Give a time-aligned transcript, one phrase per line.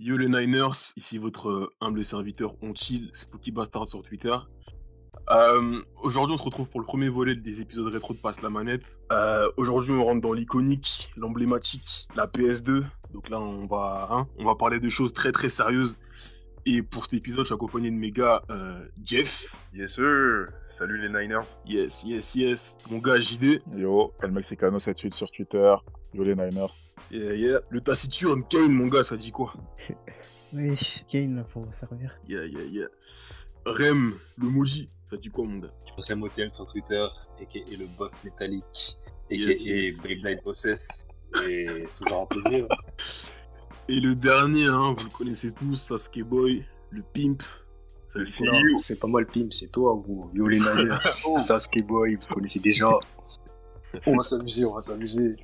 [0.00, 4.36] Yo les Niners, ici votre humble serviteur On Chill, Spooky Bastard sur Twitter.
[5.30, 8.48] Euh, Aujourd'hui, on se retrouve pour le premier volet des épisodes rétro de Passe la
[8.48, 9.00] manette.
[9.10, 12.84] Euh, Aujourd'hui, on rentre dans l'iconique, l'emblématique, la PS2.
[13.12, 15.98] Donc là, on va, hein, on va parler de choses très très sérieuses.
[16.64, 19.60] Et pour cet épisode, je suis accompagné de mes gars euh, Jeff.
[19.74, 20.46] Yes sir
[20.78, 22.78] Salut les Niners Yes, yes, yes.
[22.88, 23.62] Mon gars JD.
[23.76, 25.74] Yo, El Mexicano 78 sur Twitter.
[26.14, 26.72] Yo les Niners.
[27.10, 27.58] Yeah, yeah.
[27.70, 29.52] Le taciturne Kane, mon gars, ça dit quoi?
[30.54, 32.16] Oui, Kane, faut servir.
[32.28, 32.86] Yeah, yeah, yeah.
[33.66, 35.74] Rem, le Moji, ça dit quoi, mon gars?
[35.96, 37.06] Rem Hotel sur Twitter,
[37.40, 38.96] et le boss métallique,
[39.30, 40.02] et Yes, yes.
[40.02, 40.80] Beyblade Possess.
[41.50, 41.66] Et
[41.98, 42.68] toujours un plaisir.
[43.90, 47.42] Et le dernier, hein, vous le connaissez tous, Sasuke Boy, le pimp.
[48.46, 50.30] Non, c'est pas moi le pimp, c'est toi, gros.
[50.34, 50.98] Yo les Niners,
[51.38, 52.90] Sasuke Boy, vous connaissez déjà.
[54.06, 55.36] On va s'amuser, on va s'amuser.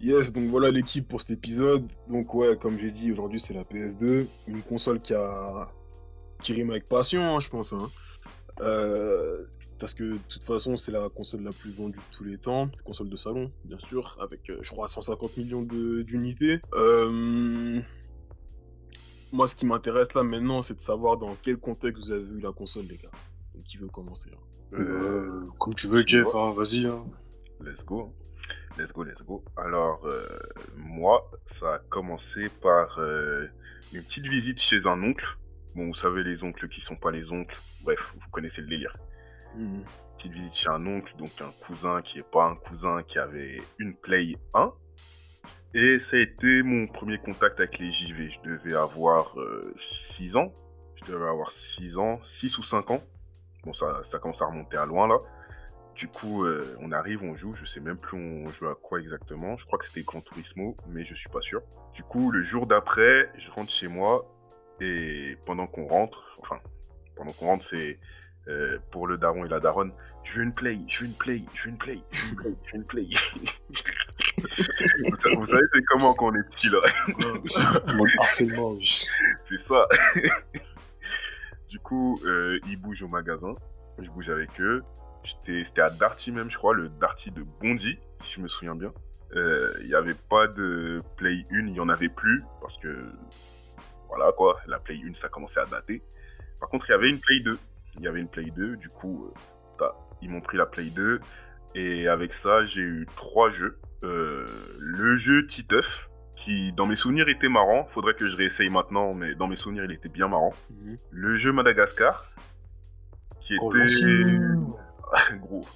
[0.00, 1.84] Yes, donc voilà l'équipe pour cet épisode.
[2.08, 5.68] Donc ouais, comme j'ai dit, aujourd'hui c'est la PS2, une console qui a
[6.40, 7.72] qui rime avec passion, hein, je pense.
[7.72, 7.90] hein.
[8.60, 9.44] Euh,
[9.78, 12.68] parce que de toute façon, c'est la console la plus vendue de tous les temps,
[12.84, 16.60] console de salon, bien sûr, avec euh, je crois 150 millions de- d'unités.
[16.74, 17.80] Euh,
[19.32, 22.40] Moi, ce qui m'intéresse là maintenant, c'est de savoir dans quel contexte vous avez vu
[22.40, 23.10] la console, les gars.
[23.54, 26.86] Donc, qui veut commencer hein Euh, comme tu veux, Jeff, hein, vas-y.
[26.86, 27.04] Hein.
[27.60, 28.14] Let's go.
[28.78, 29.44] Let's go, let's go.
[29.56, 30.26] Alors, euh,
[30.76, 33.46] moi, ça a commencé par euh,
[33.92, 35.26] une petite visite chez un oncle.
[35.74, 37.56] Bon, vous savez, les oncles qui sont pas les oncles.
[37.82, 38.96] Bref, vous connaissez le délire.
[39.56, 39.84] Mhm.
[40.16, 43.60] Petite visite chez un oncle, donc un cousin qui est pas un cousin, qui avait
[43.78, 44.72] une Play 1.
[45.74, 48.30] Et ça a été mon premier contact avec les JV.
[48.30, 49.34] Je devais avoir
[49.76, 50.52] 6 ans.
[50.96, 53.02] Je devais avoir 6 ans, 6 ou 5 ans.
[53.64, 55.18] Bon, ça, ça commence à remonter à loin là.
[55.94, 57.54] Du coup, euh, on arrive, on joue.
[57.54, 59.56] Je sais même plus on joue à quoi exactement.
[59.56, 61.60] Je crois que c'était Gran Turismo, mais je suis pas sûr.
[61.92, 64.24] Du coup, le jour d'après, je rentre chez moi.
[64.80, 66.60] Et pendant qu'on rentre, enfin,
[67.16, 67.98] pendant qu'on rentre, c'est
[68.48, 69.92] euh, pour le daron et la daronne.
[70.24, 72.36] Je veux une play, je veux une play, je veux une play, je veux une
[72.36, 73.06] play, je veux une play.
[75.36, 76.78] vous, savez- c'est comment quand on est petit là.
[79.44, 79.86] C'est ça.
[81.70, 83.54] du coup, euh, ils bougent au magasin.
[83.98, 84.82] Je bouge avec eux.
[85.44, 88.92] C'était à Darty même, je crois, le Darty de Bondy, si je me souviens bien.
[89.34, 93.10] Euh, Il n'y avait pas de Play 1, il n'y en avait plus, parce que,
[94.08, 96.02] voilà quoi, la Play 1, ça commençait à dater.
[96.60, 97.58] Par contre, il y avait une Play 2.
[97.98, 99.38] Il y avait une Play 2, du coup, euh,
[99.78, 101.20] tá, ils m'ont pris la Play 2.
[101.74, 103.78] Et avec ça, j'ai eu trois jeux.
[104.04, 104.46] Euh,
[104.80, 107.86] le jeu Titeuf, qui dans mes souvenirs était marrant.
[107.90, 110.52] Faudrait que je réessaye maintenant, mais dans mes souvenirs, il était bien marrant.
[110.70, 110.98] Mhm.
[111.10, 112.24] Le jeu Madagascar,
[113.40, 114.66] qui était Oh, l'ancien.
[115.40, 115.66] gros,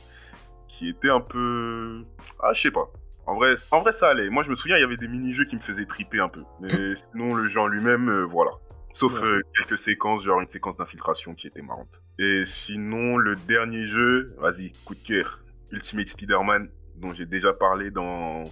[0.68, 2.04] qui était un peu,
[2.40, 2.88] ah, je sais pas.
[3.26, 4.28] En vrai, en vrai, ça allait.
[4.30, 6.42] Moi, je me souviens, il y avait des mini-jeux qui me faisaient triper un peu.
[6.60, 8.50] Mais sinon, le jeu en lui-même, euh, voilà.
[8.94, 9.22] Sauf Ouais.
[9.26, 12.02] euh, quelques séquences, genre une séquence d'infiltration qui était marrante.
[12.18, 17.90] Et sinon, le dernier jeu, vas-y, coup de cœur, Ultimate Spider-Man, dont j'ai déjà parlé
[17.90, 18.44] dans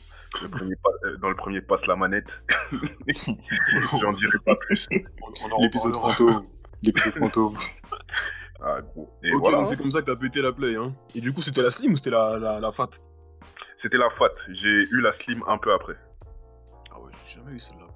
[0.42, 2.42] le premier, pa- euh, dans le premier Passe la manette.
[4.00, 4.88] J'en dirai pas plus.
[5.60, 6.46] L'épisode fantôme.
[6.82, 7.56] L'épisode fantôme.
[8.62, 9.10] Ah, gros.
[9.24, 9.56] Et ok, voilà.
[9.56, 10.76] donc c'est comme ça que t'as pété la play.
[10.76, 10.94] Hein.
[11.14, 12.90] Et du coup, c'était la Slim ou c'était la, la, la Fat?
[13.78, 14.34] C'était la FAT.
[14.50, 15.94] J'ai eu la Slim un peu après.
[16.92, 17.86] Ah ouais, j'ai jamais eu celle-là.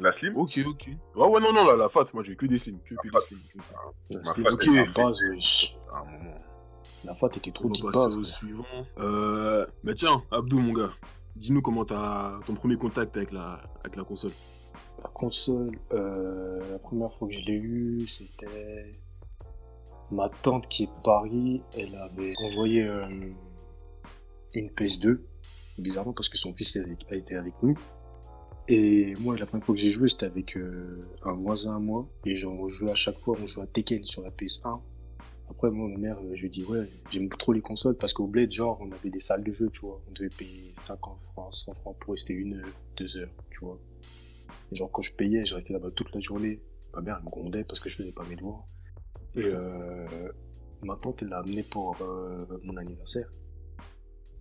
[0.00, 0.90] La Slim Ok, ok.
[1.16, 2.78] Ah ouais, non, non, la, la Fat, moi j'ai que des Slim.
[2.84, 3.38] Que, que des Slim.
[3.52, 4.66] que- La Slim, ok.
[4.96, 5.76] la base, wesh.
[5.92, 6.34] à un moment.
[7.04, 8.64] La fat était trop On va passer au suivant.
[8.98, 10.90] Euh, bah tiens, Abdou, mon gars.
[11.36, 14.32] Dis-nous comment t'as ton premier contact avec la, avec la console.
[15.02, 19.00] La console, euh, la première fois que je l'ai eue, c'était
[20.10, 21.62] ma tante qui est de Paris.
[21.78, 23.00] Elle avait envoyé euh,
[24.54, 25.20] une PS2,
[25.78, 26.76] bizarrement parce que son fils
[27.10, 27.78] a été avec nous.
[28.70, 32.06] Et moi, la première fois que j'ai joué, c'était avec euh, un voisin à moi.
[32.26, 34.80] Et j'en jouais à chaque fois, on jouait à Tekken sur la PS1.
[35.50, 38.52] Après, moi, ma mère, je lui dis, ouais, j'aime trop les consoles parce qu'au Bled,
[38.52, 40.02] genre, on avait des salles de jeu, tu vois.
[40.06, 42.68] On devait payer 50 francs, 100 francs pour rester une heure,
[42.98, 43.80] deux heures, tu vois.
[44.70, 46.60] Et genre, quand je payais, je restais là-bas toute la journée.
[46.92, 48.66] Ma mère, elle me grondait parce que je faisais pas mes devoirs.
[49.34, 50.06] Et euh,
[50.82, 53.32] ma tante, elle l'a amené pour euh, mon anniversaire.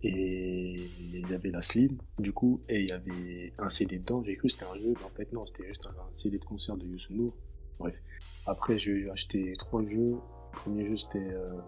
[0.03, 0.75] Et
[1.13, 4.21] il y avait la Slim, du coup, et il y avait un CD dedans.
[4.23, 6.45] J'ai cru que c'était un jeu, mais en fait, non, c'était juste un CD de
[6.45, 7.33] concert de Youssou N'Dour.
[7.79, 8.01] Bref.
[8.45, 10.11] Après, j'ai acheté trois jeux.
[10.53, 11.59] Le premier jeu, c'était euh,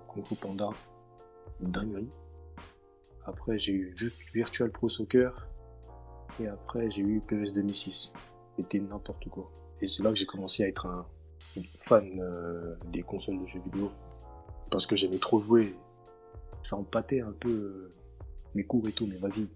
[0.41, 0.69] Panda.
[1.59, 2.09] Dinguerie.
[3.25, 5.47] Après, j'ai eu Vir- Virtual Pro Soccer.
[6.39, 8.13] Et après, j'ai eu PES 2006.
[8.57, 9.51] C'était n'importe quoi.
[9.81, 11.05] Et c'est là que j'ai commencé à être un
[11.77, 13.91] fan euh, des consoles de jeux vidéo.
[14.71, 15.75] Parce que j'aimais trop jouer.
[16.61, 17.93] Ça empâtait un peu euh,
[18.55, 19.47] mes cours et tout, mais vas-y.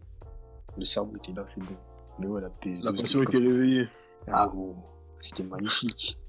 [0.77, 1.75] Le cerveau était là, c'est bon.
[2.19, 2.83] Mais ouais, la PS2.
[2.85, 3.85] La passion était réveillée.
[4.27, 4.75] Ah gros,
[5.21, 6.19] c'était magnifique.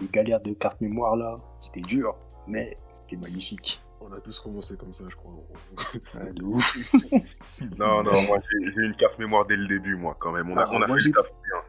[0.00, 2.16] Les galères de carte mémoire là, c'était dur,
[2.46, 3.82] mais c'était magnifique.
[4.00, 5.32] On a tous commencé comme ça, je crois.
[5.32, 6.76] Ouais, de ouf.
[7.78, 10.50] Non, non, moi j'ai j'ai une carte mémoire dès le début, moi, quand même.
[10.50, 11.60] On a, Ah, on a moi, fait le taf bien.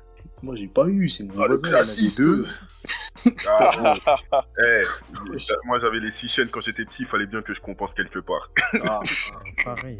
[0.41, 2.45] Moi j'ai pas eu, c'est mon Ah, le voisin, classiste deux.
[3.49, 4.39] Ah, bon.
[4.59, 4.81] Eh,
[5.37, 7.93] j'a- moi j'avais les six chaînes quand j'étais petit, il fallait bien que je compense
[7.93, 8.51] quelque part.
[8.85, 8.99] Ah,
[9.63, 9.99] Pareil.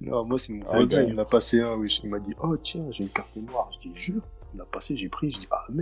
[0.00, 1.08] Non, moi c'est mon Ah, voisin, gars.
[1.08, 2.00] il m'a passé un, oui.
[2.02, 3.68] Il m'a dit, oh tiens, j'ai une carte mémoire.
[3.72, 4.22] Je dis, jure.
[4.54, 5.72] Il m'a passé, j'ai pris, je dis, ah ah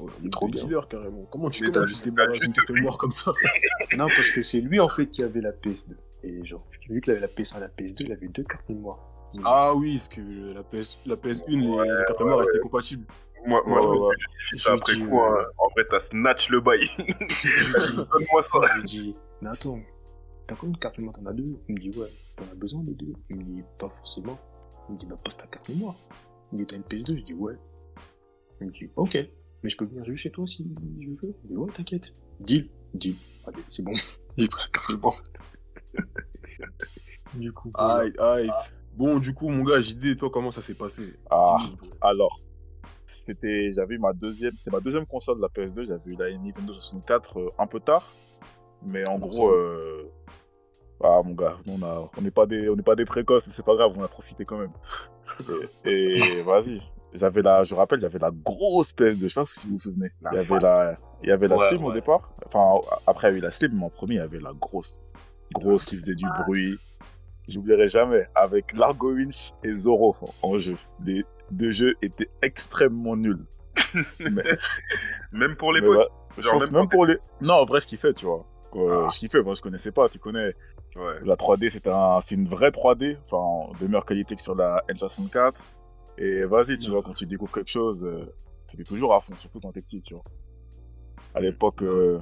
[0.00, 0.64] ouais, Il est trop bien.
[0.88, 1.24] carrément.
[1.30, 2.06] Comment tu tu juste- juste
[2.44, 3.32] une carte mémoire comme ça?
[3.96, 5.94] Non, parce que c'est lui en fait qui avait la PS2.
[6.24, 8.98] Et genre, vu qu'il avait la PS1 et la PS2, il avait deux cartes mémoire.
[9.44, 10.20] Ah oui, parce que
[10.54, 12.46] la, PS, la PS1, les- Ouais, les cartes mémoire ouais.
[12.48, 13.06] étaient compatibles.
[13.46, 14.14] Moi, moi Ouais, je me ouais.
[14.52, 15.20] Je ça après dis, coup.
[15.20, 15.46] euh, hein.
[15.58, 16.88] En vrai, t'as snatch le bail.
[16.98, 18.58] Donne-moi ça.
[18.74, 19.80] Je lui dis, mais attends,
[20.46, 22.82] t'as combien de cartes mémoire T'en as deux Il me dit, ouais, t'en as besoin
[22.82, 24.38] des deux Il me dit, pas forcément.
[24.88, 25.94] Il me dit, bah passe ta carte mémoire.
[26.52, 27.54] Il me dit, t'as une PS2 Je dis, ouais.
[28.60, 29.16] Il me dit, ok,
[29.62, 30.66] mais je peux venir jouer chez toi si
[31.00, 31.34] je veux.
[31.44, 32.12] Je dis, ouais, t'inquiète.
[32.40, 33.14] Deal, deal.
[33.46, 33.92] Allez, c'est bon.
[34.38, 35.22] J'ai pris la carte mémoire.
[37.34, 37.70] du coup.
[37.74, 38.50] Aïe, aïe.
[38.94, 41.14] Bon, du coup, mon gars, JD, toi, comment ça s'est passé?
[41.30, 41.56] Ah,
[42.00, 42.40] alors,
[43.08, 46.74] c'était, j'avais ma deuxième, c'était ma deuxième console de la PS2, j'avais eu la Nintendo
[46.74, 48.06] 64 euh, un peu tard,
[48.82, 50.10] mais en gros, euh,
[51.02, 53.52] ah mon gars, on a, on n'est pas des, on n'est pas des précoces, mais
[53.52, 54.72] c'est pas grave, on a profité quand même.
[55.84, 56.82] Et, et vas-y,
[57.12, 60.10] j'avais la, je rappelle, j'avais la grosse PS2, je sais pas si vous vous souvenez.
[60.22, 63.28] La il y avait la, il y avait la Ouais, Slim au départ, enfin après
[63.28, 65.00] il y a eu la Slim, mais en premier il y avait la grosse,
[65.52, 66.78] grosse qui faisait du bruit.
[67.46, 70.76] J'oublierai jamais, avec Largo Winch et Zoro en jeu.
[71.02, 73.16] Les deux jeux étaient extrêmement.
[74.20, 74.58] Mais,
[75.32, 77.18] Même pour je Genre, pense même même pour les.
[77.40, 78.46] Non, en vrai, je kiffais, tu vois.
[78.74, 79.08] Euh, Ah.
[79.12, 80.54] Je kiffais, moi je connaissais pas, tu connais.
[80.96, 81.14] Ouais.
[81.24, 82.20] La 3D, c'était un...
[82.20, 85.54] c'est une vraie 3D, enfin, de meilleure qualité que sur la N64.
[86.18, 88.26] Et vas-y, tu vois, quand tu découvres quelque chose, euh,
[88.76, 90.24] t'es toujours à fond, surtout quand t'es petit, tu vois.
[91.34, 92.18] À l'époque, euh,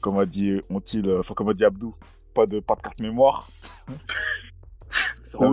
[0.00, 1.94] comme a dit Ontil, euh, enfin, comme a dit Abdou,
[2.34, 3.48] pas de, pas de carte mémoire.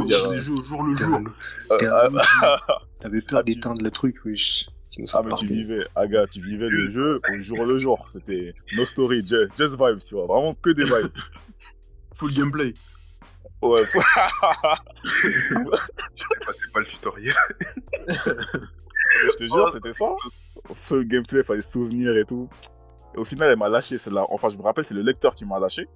[0.06, 1.19] Dire euh, les jeux au jour le jour.
[1.71, 2.57] Euh, T'es ah, un-
[3.00, 4.68] T'avais peur Ah, tu- d'éteindre le truc, wesh.
[4.88, 8.07] Sinon, ça Ah mais tu vivais, Aga, tu vivais le jeu au jour le jour.
[8.12, 10.25] C'était no story, ju- just, vibes, tu vois.
[10.25, 11.12] Vraiment que des vibes.
[12.15, 12.74] Full gameplay.
[13.62, 14.00] Ouais, faut-
[15.03, 17.35] C'est pas le tutoriel.
[18.07, 20.06] je te jure, c'était ça.
[20.85, 22.50] Feu gameplay, fallait se souvenir et tout.
[23.15, 23.97] Et au final, elle m'a lâché.
[23.97, 25.88] C'est là, enfin, je me rappelle, c'est le lecteur qui m'a lâché.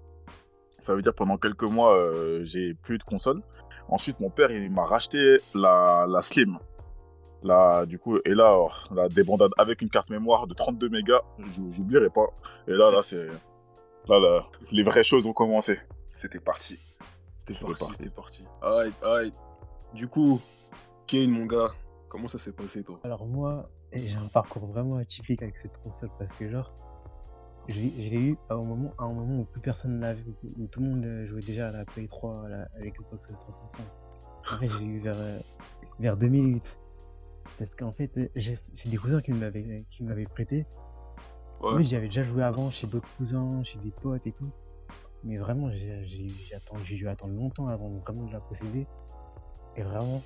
[0.84, 3.42] Ça veut dire pendant quelques mois, euh, j'ai plus de console.
[3.92, 6.58] Ensuite, mon père, il m'a racheté la, la Slim.
[7.44, 11.22] Là, du coup, et là, alors, la débandade avec une carte mémoire de 32 mégas,
[11.40, 12.28] j'ou- j'oublierai pas.
[12.68, 13.28] Et là, là, c'est.
[14.08, 15.78] Là, là, les vraies choses ont commencé.
[16.22, 16.80] C'était parti.
[17.38, 17.96] C'était C'était parti, parti.
[17.96, 18.46] c'était parti.
[18.62, 19.34] Aïe, aïe.
[19.94, 20.40] Du coup,
[21.08, 21.72] Kane, mon gars,
[22.10, 23.00] comment ça s'est passé, toi?
[23.04, 26.72] Alors moi, j'ai un parcours vraiment atypique avec cette console parce que genre,
[27.68, 30.68] j'ai j'ai eu à un moment, à un moment où plus personne l'avait, où, où
[30.68, 34.00] tout le monde euh, jouait déjà à la Play 3, à la, à l'Xbox 360.
[34.52, 35.40] En fait, j'ai eu vers, euh,
[36.00, 36.78] vers 2008.
[37.58, 40.66] Parce qu'en fait, euh, j'ai c'est des cousins qui l'avaient prêté.
[41.62, 41.74] Ouais.
[41.76, 44.50] Oui, j'y avais déjà joué avant chez d'autres cousins, chez des potes et tout.
[45.24, 48.88] Mais vraiment, j'ai j'ai- j'ai attendu, j'ai dû attendre longtemps avant vraiment de la posséder.
[49.76, 50.22] Et vraiment,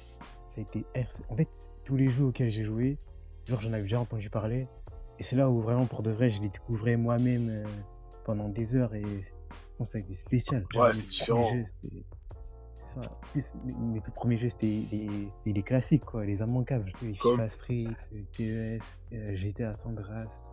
[0.54, 0.86] ça a été.
[1.30, 1.50] En fait,
[1.84, 2.98] tous les jeux auxquels j'ai joué,
[3.46, 4.68] genre j'en avais déjà entendu parler.
[5.20, 7.64] Et c'est là où vraiment, pour de vrai, je les découvrais moi-même euh,
[8.26, 8.94] pendant des heures.
[8.96, 9.04] Et
[9.80, 10.66] bon, ça a été spécial.
[10.76, 11.44] Ouais, mes c'est tout différent.
[11.48, 12.04] premiers jeux,
[12.80, 13.00] ça.
[13.14, 14.82] En plus, mes- tout premiers jeux, c'était
[15.46, 16.92] les, classiques, quoi, les immanquables.
[17.02, 17.88] Les Comme FIFA Street,
[18.38, 20.52] PES, euh, GTA San Andreas,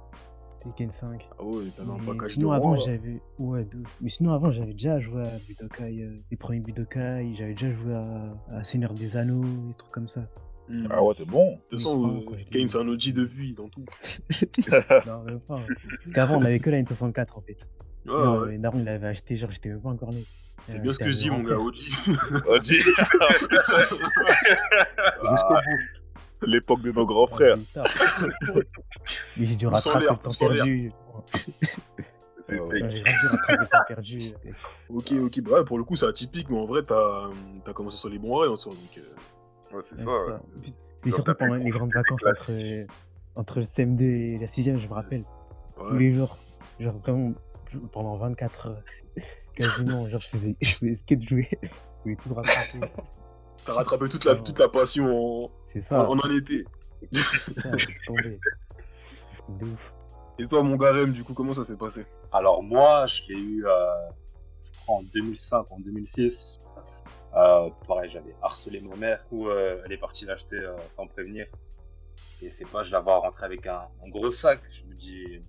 [0.62, 1.28] Tekken 5.
[1.38, 2.80] Ah ouais, t'avais un package sinon de avant là.
[2.84, 7.34] j'avais ouais de mais sinon avant j'avais déjà joué à Budokai euh, les premiers Budokai
[7.36, 10.20] j'avais déjà joué à, à Seigneur des Anneaux des trucs comme ça
[10.90, 11.52] Ah ouais, t'es bon.
[11.52, 13.84] De toute façon, euh, Kane, c'est un OG depuis, dans tout.
[15.06, 15.66] non même pas hein.
[15.68, 17.58] parce qu'avant on avait que la N64 en fait
[18.06, 18.48] Ouais, Non, ouais.
[18.50, 20.24] mais Daron il l'avait acheté genre j'étais même pas encore né
[20.64, 21.58] C'est Euh, bien ce que je dis, mon gars.
[21.58, 21.76] OG.
[25.30, 26.46] Jusqu'au bout.
[26.46, 27.56] L'époque de nos grands frères.
[29.36, 30.92] mais j'ai dû rattraper le temps perdu
[32.48, 34.32] C'était Ouais, Ouais, j'ai dû rattraper le temps perdu
[34.88, 37.28] Ok, ok, bah ouais, pour le coup, c'est atypique, mais en vrai, t'as
[37.66, 38.98] as commencé sur les bons rails en soi, donc...
[38.98, 39.02] euh,
[39.72, 40.26] Ouais, c'est Ouais, ça.
[40.26, 40.42] ça.
[41.06, 41.10] ouais.
[41.12, 42.86] Surtout pendant les grandes des vacances entre,
[43.36, 45.20] entre le CM2 et la 6ème, je me rappelle.
[45.76, 46.36] Tous les jours.
[46.80, 47.32] Genre vraiment
[47.92, 48.82] pendant 24 heures.
[49.54, 50.06] Quasiment.
[50.08, 51.48] Genre je faisais, je faisais de jouer.
[51.62, 51.68] Je
[52.04, 52.80] voulais tout rattraper.
[53.64, 56.08] T'as rattrapé toute la, toute la passion en, C'est ça.
[56.08, 56.64] en, en un été.
[57.12, 57.70] C'est ça,
[58.06, 58.38] tombé.
[59.48, 59.92] De ouf.
[60.38, 62.06] Et toi, mon gars Rem, du coup, comment ça s'est passé?
[62.32, 63.86] Alors moi, je l'ai eu euh,
[64.72, 66.60] je crois en 2005, en 2006.
[67.34, 71.46] Euh, pareil, j'avais harcelé ma mère ou euh, elle est partie l'acheter euh, sans prévenir.
[72.42, 74.60] Et c'est pas, je la vois rentrer avec un, un gros sac.
[74.70, 75.42] Je me dis,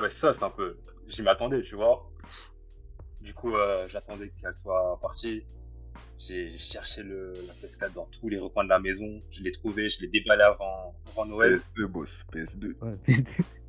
[0.00, 0.76] ouais, ça, c'est un peu.
[1.08, 2.08] J'y m'attendais, tu vois.
[3.20, 5.44] Du coup, euh, j'attendais qu'elle soit partie.
[6.18, 9.20] J'ai j'ai cherché le, la PS4 dans tous les recoins de la maison.
[9.30, 11.60] Je l'ai trouvé, je l'ai déballé avant, avant Noël.
[11.76, 12.74] PS2, boss, PS2.
[12.80, 13.26] Ouais, PS2.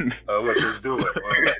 [0.00, 1.56] Euh, ouais, PS2, ouais, ouais, ouais.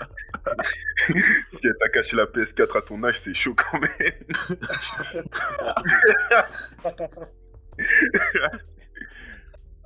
[1.53, 3.93] Si elle t'a caché la PS4 à ton âge, c'est chaud quand même.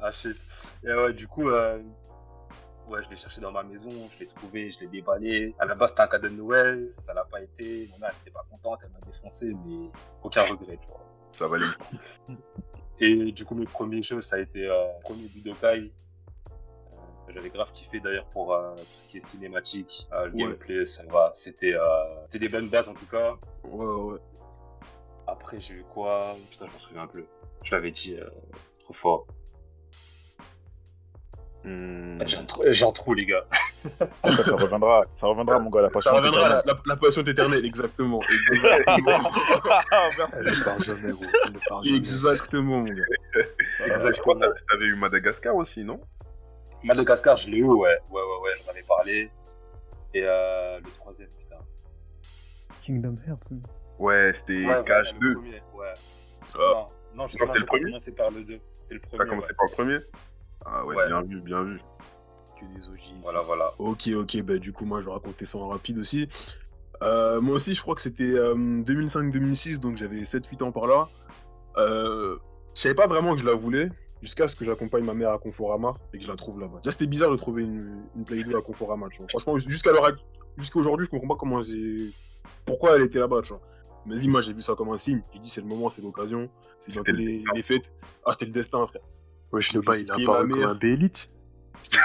[0.01, 0.37] Ah shit.
[0.85, 1.79] Et ouais, du coup, euh,
[2.89, 5.55] ouais, je l'ai cherché dans ma maison, je l'ai trouvé, je l'ai déballé.
[5.59, 7.89] À la base, c'était un cadeau de Noël, ça l'a pas été.
[7.93, 9.91] Ma mère, elle était pas contente, elle m'a défoncé, mais
[10.23, 11.05] aucun regret, tu vois.
[11.31, 11.65] Ça valait.
[13.01, 15.93] Et du coup, mes premiers jeux, ça a été euh, premier Budokai.
[17.29, 20.43] Euh, J'avais grave kiffé d'ailleurs pour euh, tout ce qui est cinématique, euh, le Ouais.
[20.45, 21.33] gameplay, ça va.
[21.37, 21.81] C'était euh,
[22.27, 23.35] c'était des bonnes bases en tout cas.
[23.65, 24.19] Ouais, ouais.
[25.27, 26.35] Après, j'ai eu quoi?
[26.51, 27.25] Putain, je m'en souviens plus.
[27.65, 28.29] Je l'avais dit euh,
[28.81, 29.27] trop fort.
[31.65, 33.45] J'ai un, trou- j'ai un trou, les gars.
[34.07, 36.11] Ça reviendra, ça reviendra, mon gars, la passion.
[36.13, 36.77] Ça reviendra, la, éternelle.
[36.87, 38.21] la, la passion est éternelle, exactement.
[38.53, 39.31] Exactement,
[39.93, 40.35] Ah, merci.
[40.39, 41.25] Elle ne part jamais, gros.
[41.47, 41.97] Elle ne part jamais.
[41.99, 43.03] exactement mon gars.
[43.81, 46.01] Ah, je crois que t'avais eu Madagascar aussi, non?
[46.85, 47.77] Madagascar, je l'ai eu, ouais.
[48.11, 49.31] Ouais, ouais, ouais, j'en avais parlé.
[50.15, 51.57] Et euh, le troisième, putain.
[52.83, 53.51] Kingdom Hearts.
[53.51, 53.61] non
[53.99, 55.15] Ouais, c'était Ouais, voilà, KH2.
[55.21, 55.95] le premier, ouais.
[56.55, 56.59] Ah.
[56.59, 58.61] Non, non, c'était le premier commencé par le 2.
[58.83, 59.29] C'était le T'as premier.
[59.31, 59.55] commencé ouais.
[59.55, 59.99] par le premier
[60.65, 61.07] Ah ouais, Ouais.
[61.09, 61.81] bien vu, bien vu.
[62.59, 63.15] Que des OG ici.
[63.23, 63.73] Voilà, voilà.
[63.79, 66.27] Ok, ok, bah du coup, moi je vais raconter ça en rapide aussi.
[67.03, 71.09] Euh, moi aussi, je crois que c'était euh, 2005-2006, donc j'avais 7-8 ans par là.
[71.77, 72.37] Euh,
[72.75, 73.89] je savais pas vraiment que je la voulais,
[74.23, 76.79] jusqu'à ce que j'accompagne ma mère à Conforama et que je la trouve là-bas.
[76.83, 79.29] Déjà, c'était bizarre de trouver une, une Play 2 à Conforama, tu vois.
[79.29, 80.11] Franchement, jusqu'à l'heure
[80.57, 82.11] jusqu'à aujourd'hui, je comprends pas comment j'ai.
[82.65, 83.61] Pourquoi elle était là-bas, tu vois.
[84.07, 85.23] Mais vas-y, moi j'ai vu ça comme un signe.
[85.33, 86.49] J'ai dit, c'est le moment, c'est l'occasion,
[86.79, 87.93] c'est bientôt les, les fêtes.
[88.25, 89.03] Ah, c'était le destin, frère.
[89.53, 91.31] Wesh, le bail, il a J'ai apparu ma comme un B-Elite.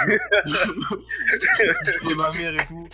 [0.08, 2.88] et ma mère et tout.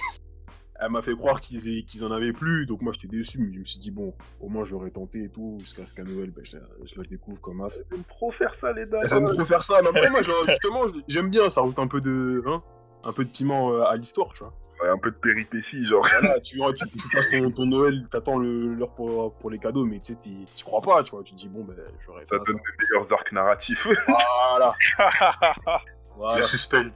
[0.82, 3.58] Elle m'a fait croire qu'ils qu'ils en avaient plus, donc moi j'étais déçu, mais je
[3.60, 6.42] me suis dit, bon, au moins j'aurais tenté et tout, jusqu'à ce qu'à Noël, ben,
[6.44, 7.84] je, la, je la découvre comme as.
[7.90, 9.00] J'aime trop faire ça, les dames.
[9.04, 11.86] Elle aime trop faire ça, mais après, moi, genre, justement, j'aime bien, ça rajoute un
[11.86, 12.62] peu de, hein,
[13.04, 14.54] un peu de piment euh, à l'histoire, tu vois.
[14.82, 16.06] Ouais, un peu de péripéties, genre.
[16.18, 19.84] Voilà, tu, tu, tu passes ton, ton Noël, t'attends le- l'heure pour, pour les cadeaux,
[19.84, 21.22] mais tu sais, t'y crois pas, tu vois.
[21.22, 23.86] Tu te dis, bon, ben, j'aurais Ça ça, donne les meilleurs arcs narratifs.
[24.06, 24.74] Voilà.
[26.16, 26.38] voilà.
[26.38, 26.92] Le suspense.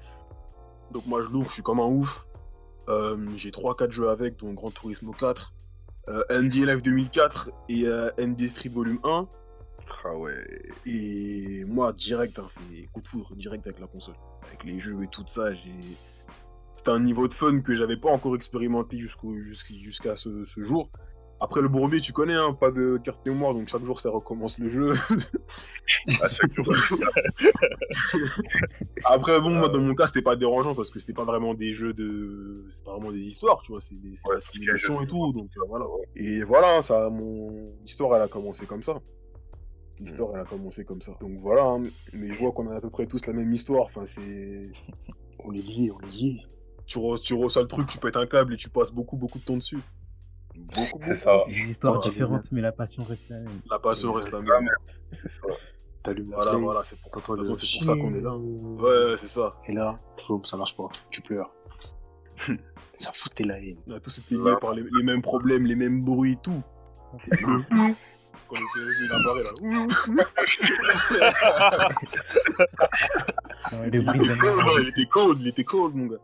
[0.91, 2.25] Donc moi je l'ouvre, je suis comme un ouf.
[2.88, 5.53] Euh, j'ai 3-4 jeux avec, dont Gran Turismo 4,
[6.09, 9.26] euh, NBA Live 2004 et euh, ND Street Volume 1.
[10.05, 10.45] Ah ouais.
[10.85, 14.17] Et moi direct, hein, c'est coup de foudre direct avec la console.
[14.47, 15.73] Avec les jeux et tout ça, j'ai...
[16.76, 19.35] C'était un niveau de fun que j'avais pas encore expérimenté jusqu'-
[19.83, 20.91] jusqu'à ce, ce jour.
[21.45, 24.59] Après le bourbier, tu connais, hein, pas de carte mémoire, donc chaque jour ça recommence
[24.59, 24.95] le jeu.
[26.21, 26.67] À chaque jour.
[29.05, 31.73] Après, bon, moi, dans mon cas, c'était pas dérangeant parce que c'était pas vraiment des
[31.73, 32.67] jeux de.
[32.71, 35.51] C'est pas vraiment des histoires, tu vois, c'est des Ouais, la simulation et tout, donc
[35.57, 35.87] euh, voilà.
[36.17, 39.01] Et voilà, ça, mon histoire, elle a commencé comme ça.
[40.01, 41.13] L'histoire, elle a commencé comme ça.
[41.21, 41.83] Donc voilà, hein,
[42.13, 44.71] mais je vois qu'on a à peu près tous la même histoire, enfin, c'est.
[45.45, 46.41] On est liés, on est liés.
[46.87, 49.39] Tu, re- tu reçois le truc, tu pètes un câble et tu passes beaucoup, beaucoup
[49.39, 49.79] de temps dessus.
[50.57, 51.45] Beaucoup, C'est ça.
[51.49, 53.61] Des histoires différentes, mais la passion reste la même.
[53.71, 54.69] La passion reste la même.
[56.03, 58.35] T'allumes Voilà, voilà, c'est pour, de toute façon, c'est pour ça qu'on est là.
[58.37, 58.83] Ouais.
[58.83, 59.57] Ouais, c'est ça.
[59.67, 59.99] Et là,
[60.45, 60.89] ça marche pas.
[61.11, 61.51] Tu pleures.
[62.95, 63.79] ça foutait la haine.
[63.87, 66.63] On a tous été liés par les, les mêmes problèmes, les mêmes bruits, tout.
[67.17, 67.37] C'est
[68.47, 69.87] Quand il apparaît là.
[73.73, 76.19] Non, il était cold, il était cold, mon gars.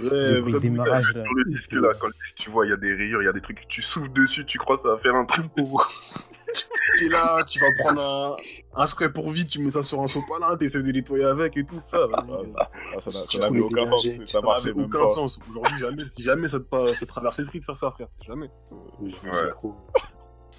[0.00, 1.22] Ouais, Le démarrage, là.
[1.24, 3.26] Sur le disque là, quand le disque, tu vois, il y a des rayures, il
[3.26, 5.46] y a des trucs, tu souffles dessus, tu crois que ça va faire un truc.
[5.54, 8.00] T'es là, tu vas prendre
[8.76, 11.56] un, un spray pour vide, tu mets ça sur un sopalin, t'essaies de nettoyer avec
[11.56, 12.06] et tout ça.
[12.06, 12.32] Vas-y.
[12.56, 14.06] Ah, ah, ça n'avait aucun sens.
[14.06, 15.06] Ça Ça marchait même aucun pas.
[15.08, 15.38] sens.
[15.50, 17.90] Aujourd'hui, jamais, si jamais ça te, pas, ça te traversait le prix de faire ça,
[17.90, 18.08] frère.
[18.26, 18.48] Jamais.
[19.50, 19.74] Trop.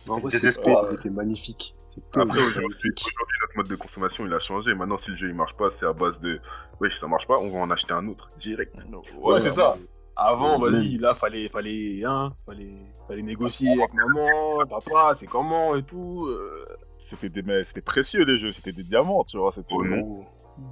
[0.07, 1.73] En vrai, C'est était magnifique.
[2.13, 4.73] Après, aujourd'hui, notre mode de consommation, il a changé.
[4.73, 6.39] Maintenant, si le jeu il marche pas, c'est à base de,
[6.79, 8.75] wesh, ça marche pas, on va en acheter un autre, direct.
[9.21, 9.77] Ouais, c'est ça.
[10.17, 15.83] Avant, vas-y, là, fallait, fallait, hein, fallait, fallait négocier avec maman, papa, c'est comment et
[15.83, 16.27] tout.
[16.29, 16.65] euh.
[16.97, 20.25] C'était des mais c'était précieux les jeux, c'était des diamants, tu vois, c'était Oh non.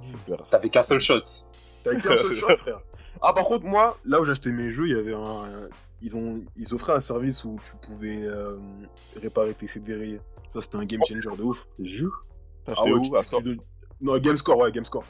[0.06, 0.48] super.
[0.50, 1.18] T'avais qu'un seul shot.
[1.82, 2.80] T'avais qu'un seul shot, frère.
[3.20, 5.68] Ah, par contre, moi, là où j'achetais mes jeux, il y avait un.
[6.00, 6.36] Ils, ont...
[6.56, 8.56] ils offraient un service où tu pouvais euh,
[9.20, 10.20] réparer tes CD.
[10.50, 11.66] Ça, c'était un game changer de ouf.
[11.78, 12.24] Jure?
[12.66, 13.60] Ah ouais, où tu- à tu- score tu-
[14.00, 15.04] Non, Gamescore, ouais, Gamescore.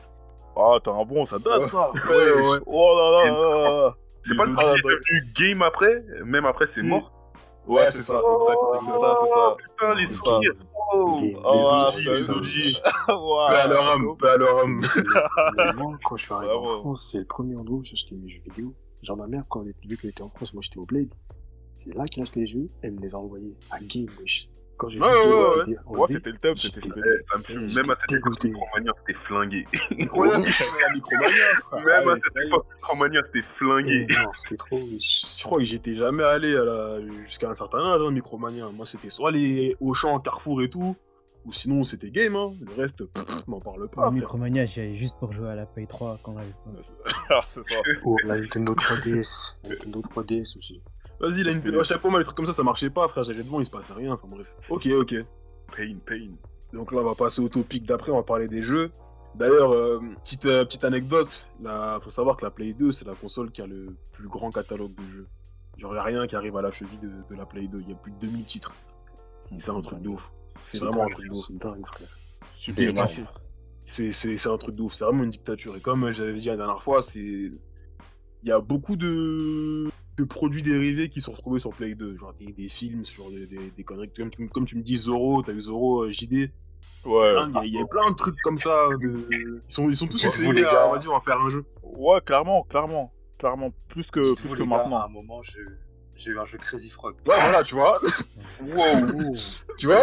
[0.57, 1.69] Ah, t'as un bon, ça date Ouais.
[1.69, 1.91] ça.
[1.93, 2.00] Ouais,
[2.33, 2.59] ouais, ouais.
[2.67, 3.97] Oh là là là là.
[4.26, 6.87] C'est pas le Ah, devenu game après, même après c'est Si.
[6.87, 7.11] mort.
[7.67, 8.87] Ouais, c'est ça, exact, Oh, exact.
[8.87, 9.57] c'est ça, c'est ça.
[9.59, 10.41] Putain, les ça.
[10.93, 12.83] Oh, Les- oh, les OG,
[13.49, 14.81] Paix à leur âme, paix à leur âme.
[15.57, 16.64] Mais moi, quand je suis arrivé en.
[16.81, 18.75] France, c'est le premier endroit où j'ai acheté mes jeux vidéo.
[19.05, 21.13] Genre, ma mère, quand elle, vu qu'elle était en France, moi j'étais au Blade,
[21.77, 24.49] c'est là qu'elle a acheté les jeux, elle me les a envoyés à Game, wesh.
[24.77, 25.35] Quand j'ai Ouais, ouais,
[25.67, 25.99] ouais.
[25.99, 26.91] Ouais, c'était le thème, c'était Eh,
[27.31, 27.69] ça me fume.
[27.69, 28.45] J'étais Même à cette époque.
[28.45, 29.65] Micromania, c'était flingué.
[29.91, 30.09] Même
[31.89, 34.07] à Allez, cette époque, Micromania, c'était flingué.
[34.11, 34.79] Non, c'était trop.
[34.79, 37.01] Je crois que j'étais jamais allé à la...
[37.23, 38.69] jusqu'à un certain âge, hein, Micromania.
[38.73, 40.97] Moi, c'était soit les Auchan, Carrefour et tout,
[41.47, 42.53] ou sinon c'était game, hein.
[42.61, 43.03] Le reste,
[43.47, 44.11] m'en parle pas.
[44.11, 46.55] Micromania, j'y allais juste pour jouer à la Play 3 quand j'avais.
[47.31, 47.77] Ah, c'est ça.
[48.05, 49.57] Oh, la Nintendo 3DS.
[49.65, 50.81] La Nintendo 3DS aussi.
[51.21, 51.79] Vas-y, là, une...
[51.79, 53.25] à chaque fois, moi, les trucs comme ça, ça marchait pas, frère.
[53.25, 54.13] J'allais devant, il se passait rien.
[54.13, 54.57] Enfin, bref.
[54.69, 55.15] Ok, ok.
[55.77, 56.31] Pain, pain.
[56.73, 58.91] Donc là, on va passer au topic d'après, on va parler des jeux.
[59.37, 63.15] D'ailleurs, euh, petite, euh, petite anecdote, là, faut savoir que la Play 2, c'est la
[63.15, 65.27] console qui a le plus grand catalogue de jeux.
[65.77, 67.89] Genre, il a rien qui arrive à la cheville de, de la Play 2, il
[67.89, 68.75] y a plus de 2000 titres.
[69.53, 70.33] Et C'est un truc de ouf.
[70.65, 71.45] C'est vraiment un truc de ouf.
[71.47, 72.09] C'est dingue, frère.
[72.55, 73.07] Super énorme.
[73.09, 73.25] classique.
[73.85, 75.77] C'est c'est- c'est un truc de ouf, c'est vraiment une dictature.
[75.77, 77.21] Et comme j'avais dit la dernière fois, c'est.
[77.21, 79.89] Il y a beaucoup de...
[80.19, 82.17] de produits dérivés qui sont retrouvés sur Play 2.
[82.17, 84.11] Genre des, des films, genre des, des, des conneries.
[84.15, 86.51] Comme, tu- comme tu me dis Zoro, t'as eu Zoro euh, JD.
[87.07, 87.33] Ouais.
[87.49, 88.89] Il y, a- il y a plein de trucs comme ça.
[89.01, 91.41] de- Ils, sont, ils sont tous Vous, essayés les à, on va dire, en faire
[91.41, 91.65] un jeu.
[91.83, 93.13] Ouais, clairement, clairement.
[93.39, 95.03] Clairement, plus que, plus que gars, À maintenant.
[95.05, 95.61] un moment, j'ai
[96.25, 97.14] j'ai eu un jeu Crazy Frog.
[97.26, 97.99] Ouais, voilà, tu vois.
[98.61, 99.33] Wow!
[99.78, 100.02] tu vois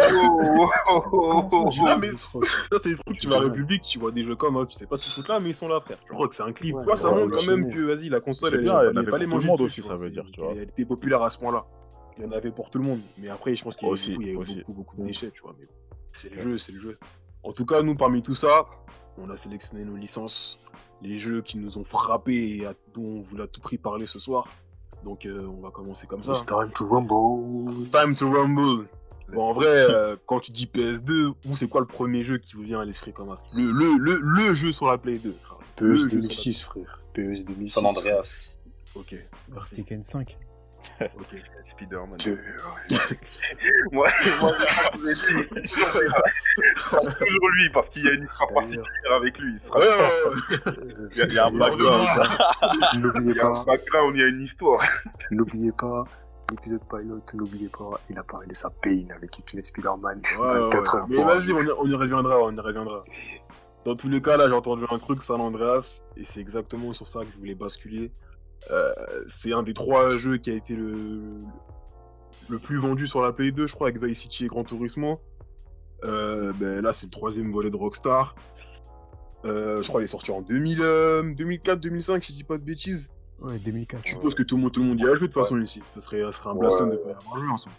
[1.86, 2.38] Ah, mais ça,
[2.82, 4.86] c'est des trucs, tu vas à République, tu vois des jeux comme, hein, tu sais
[4.86, 5.98] pas si c'est là, mais ils sont là, frère.
[6.06, 6.74] Je crois que c'est un clip.
[6.74, 9.50] Ouais, ça ouais, montre quand même que, vas-y, la console, elle, avait pas les manger
[9.58, 10.52] dessus, ça veut dire, tu vois.
[10.52, 11.64] Elle était populaire à ce point-là.
[12.18, 13.00] Il y en avait pour tout le monde.
[13.18, 14.58] Mais après, je pense qu'il y a, Aussi, du coup, il y a eu aussi.
[14.58, 15.56] beaucoup, beaucoup de déchets, tu vois.
[15.58, 15.66] Mais
[16.12, 16.98] c'est le jeu, c'est le jeu.
[17.42, 18.66] En tout cas, nous, parmi tout ça,
[19.16, 20.60] on a sélectionné nos licences,
[21.00, 24.06] les jeux qui nous ont frappés et à- dont on voulait à tout prix parler
[24.06, 24.46] ce soir.
[25.04, 26.32] Donc, euh, on va commencer comme ça.
[26.32, 27.80] It's time to rumble.
[27.80, 28.86] It's time to rumble.
[29.32, 32.54] Bon, en vrai, euh, quand tu dis PS2, vous, c'est quoi le premier jeu qui
[32.54, 33.44] vous vient à l'esprit comme ça?
[33.54, 35.32] Le, le, le, le jeu sur la Play 2.
[35.42, 35.58] frère.
[35.80, 37.00] Le PES jeu sur 2006, frère.
[37.14, 37.68] PES 2006.
[37.72, 38.52] San Andreas.
[38.94, 39.14] Ok,
[39.48, 39.76] merci.
[39.76, 40.36] Tekken 5.
[41.00, 41.08] Ok.
[41.84, 42.18] Spider-Man.
[42.18, 42.38] Que-
[43.92, 44.08] Moi,
[44.40, 44.50] moi,
[45.04, 45.14] j'ai
[47.26, 49.54] toujours lui, parce qu'il y a une histoire particulière avec lui.
[49.54, 51.08] Il, Ouais, ouais, ouais.
[51.12, 52.08] Il y a- il y a un background.
[52.98, 54.82] N'oubliez a un pas, background, il y a une histoire.
[55.30, 56.04] n'oubliez pas,
[56.50, 60.20] l'épisode pilot, n'oubliez pas, il a parlé de sa pain avec Ultimate Spider-Man.
[60.38, 61.00] Ouais, ouais, 24 ouais.
[61.00, 63.04] heures Mais vas-y, on, y- on y reviendra, on y reviendra.
[63.84, 67.08] Dans tous les cas, là, j'ai entendu un truc, San Andreas, et c'est exactement sur
[67.08, 68.12] ça que je voulais basculer.
[68.70, 68.92] Euh,
[69.26, 71.20] c'est un des trois jeux qui a été le,
[72.48, 75.20] le plus vendu sur la Play 2, je crois, avec Vice City et Gran Turismo.
[76.04, 78.34] Euh, ben, là, c'est le troisième volet de Rockstar.
[79.44, 82.58] Euh, je crois qu'il est sorti en 2000, euh, 2004, 2005, si je dis pas
[82.58, 83.12] de bêtises.
[83.40, 84.02] Ouais, 2004.
[84.04, 85.60] Je suppose que tout le monde, tout le monde y a joué de toute façon
[85.60, 85.82] ici.
[85.94, 87.74] Ça serait, ça serait un blasphème de pas y avoir joué ensemble.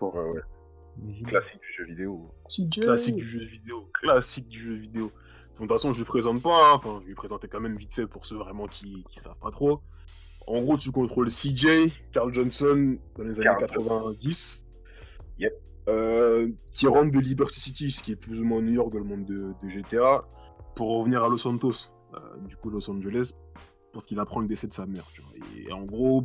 [0.00, 1.22] Ouais, ouais.
[1.26, 2.30] Classique du jeu vidéo.
[2.48, 2.80] CJ.
[2.80, 5.12] Classique du jeu vidéo, classique du jeu vidéo.
[5.52, 6.72] De toute façon, je le présente pas, hein.
[6.74, 9.38] enfin, je vais le présenter quand même vite fait pour ceux vraiment qui, qui savent
[9.40, 9.80] pas trop.
[10.46, 14.66] En gros, tu contrôles CJ, Carl Johnson, dans les années Carl 90,
[15.38, 15.52] Yep.
[15.88, 18.98] euh, qui rentre de Liberty City, ce qui est plus ou moins New York dans
[18.98, 20.24] le monde de, de GTA,
[20.74, 21.72] pour revenir à Los Santos,
[22.14, 23.32] euh, du coup Los Angeles,
[23.92, 25.06] parce qu'il apprend le décès de sa mère.
[25.14, 25.32] Tu vois.
[25.66, 26.24] Et en gros,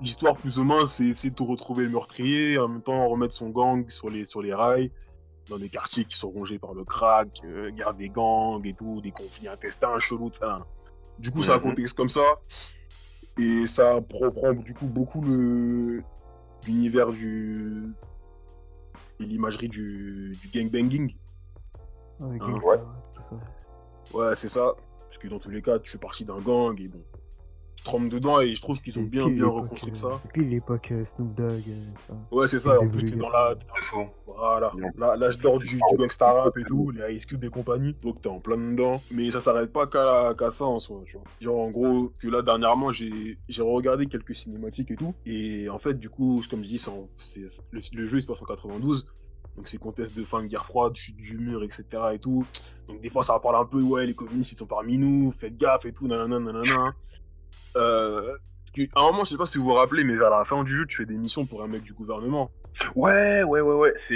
[0.00, 3.50] l'histoire plus ou moins, c'est essayer de retrouver le meurtrier, en même temps remettre son
[3.50, 4.90] gang sur les, sur les rails
[5.48, 9.00] dans des quartiers qui sont rongés par le crack, euh, guerre des gangs et tout,
[9.02, 10.64] des conflits intestins chelous, ça.
[11.18, 11.62] Du coup, c'est un Mhm.
[11.62, 12.22] contexte comme ça.
[13.38, 16.02] Et ça reprend du coup beaucoup le
[16.66, 17.92] l'univers du
[19.20, 21.14] et l'imagerie du, du gangbanging.
[22.20, 23.36] Ouais, Hein, ça.
[24.14, 24.74] Ouais, c'est ça.
[25.08, 27.02] Parce que dans tous les cas, tu fais partie d'un gang et bon,
[27.84, 30.20] trompes dedans et je trouve qu'ils ont bien bien reconstruit euh, ça.
[30.24, 32.14] c'est Pile l'époque euh, Snoop Dogg, euh, ça.
[32.30, 32.78] Ouais, c'est ça.
[32.80, 33.54] En plus, t'es dans la.
[34.26, 34.72] Voilà,
[35.16, 38.28] l'âge d'or du, du gangsta rap et tout, les Ice Cube et compagnie, donc t'es
[38.28, 39.00] en plein dedans.
[39.10, 41.24] Mais ça s'arrête pas qu'à ça en soi, tu vois.
[41.40, 45.78] Genre en gros, que là dernièrement j'ai j'ai regardé quelques cinématiques et tout, et en
[45.78, 48.42] fait du coup, comme je dis, c'est en- c'est- le, le jeu il se passe
[48.42, 49.06] en 92,
[49.56, 51.84] donc c'est contexte de fin de guerre froide, chute du mur, etc.
[52.14, 52.44] et tout.
[52.88, 55.56] Donc des fois ça parle un peu, ouais, les communistes ils sont parmi nous, faites
[55.56, 56.94] gaffe et tout, nanana, nanana.
[57.76, 58.20] Euh,
[58.94, 60.74] à un moment, je sais pas si vous vous rappelez, mais vers la fin du
[60.74, 62.50] jeu, tu fais des missions pour un mec du gouvernement.
[62.94, 63.92] Ouais, ouais, ouais, ouais.
[64.08, 64.14] C'est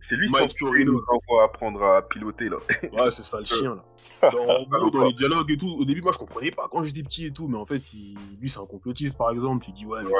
[0.00, 2.56] c'est- lui Mike qui nous envoie apprendre à piloter, là.
[2.92, 4.30] Ouais, c'est ça le chien là.
[4.32, 6.82] Dans, en gros, dans les dialogues et tout, au début, moi je comprenais pas quand
[6.82, 9.64] j'étais petit et tout, mais en fait, il- lui c'est un complotiste par exemple.
[9.68, 10.10] Il dit, ouais, mais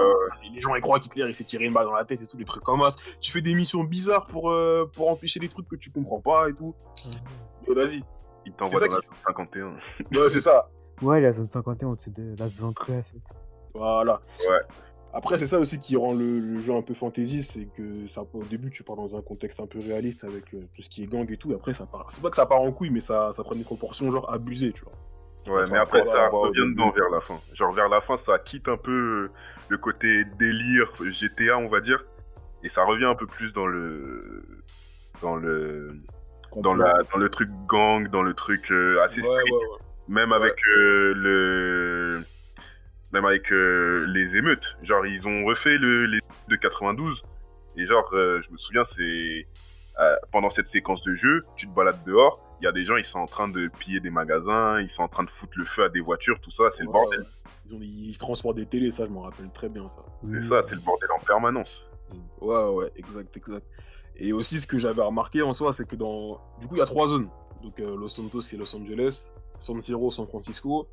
[0.54, 2.36] les gens ils croient qu'Hitler il s'est tiré une balle dans la tête et tout,
[2.36, 2.96] les trucs comme ça.
[3.20, 6.48] Tu fais des missions bizarres pour, euh, pour empêcher des trucs que tu comprends pas
[6.48, 6.76] et tout.
[7.66, 8.02] Mais vas-y.
[8.46, 10.20] Il t'envoie dans la zone 51.
[10.20, 10.68] Ouais, c'est ça.
[11.00, 13.14] Ouais, la zone 51 au-dessus de la zone 13.
[13.74, 14.20] Voilà.
[14.48, 14.58] Ouais.
[15.14, 18.22] Après, c'est ça aussi qui rend le, le jeu un peu fantasy, c'est que ça,
[18.32, 21.02] au début, tu pars dans un contexte un peu réaliste avec euh, tout ce qui
[21.02, 21.50] est gang et tout.
[21.52, 22.06] et Après, ça part.
[22.08, 24.72] C'est pas que ça part en couille, mais ça, ça prend des proportions genre abusées,
[24.72, 24.94] tu vois.
[25.54, 27.00] Ouais, mais après, ça voilà, revient dedans début.
[27.00, 27.34] vers la fin.
[27.52, 29.30] Genre, vers la fin, ça quitte un peu euh,
[29.68, 32.04] le côté délire GTA, on va dire.
[32.62, 34.42] Et ça revient un peu plus dans le.
[35.20, 35.94] Dans le.
[36.56, 39.50] Dans, la, dans le truc gang, dans le truc euh, assez Ouais, street.
[39.50, 39.78] ouais, ouais.
[40.08, 40.36] Même Ouais.
[40.36, 42.22] avec euh, le.
[43.12, 44.76] Même avec euh, les émeutes.
[44.82, 47.22] Genre, ils ont refait le, les de 92.
[47.76, 49.46] Et genre, euh, je me souviens, c'est.
[50.00, 52.96] euh, pendant cette séquence de jeu, tu te balades dehors, il y a des gens,
[52.96, 55.64] ils sont en train de piller des magasins, ils sont en train de foutre le
[55.64, 57.20] feu à des voitures, tout ça, c'est le bordel.
[57.20, 57.26] ouais.
[57.66, 60.02] Ils, ont, ils transportent des télés, ça, je m'en rappelle très bien, ça.
[60.32, 61.82] C'est ça, c'est le bordel en permanence.
[62.40, 63.66] Ouais, ouais, exact, exact.
[64.16, 66.40] Et aussi, ce que j'avais remarqué en soi, c'est que dans.
[66.60, 67.28] Du coup, il y a trois zones.
[67.62, 69.30] Donc, euh, Los Santos, c'est Los Angeles,
[69.62, 70.86] San Siro, San Francisco,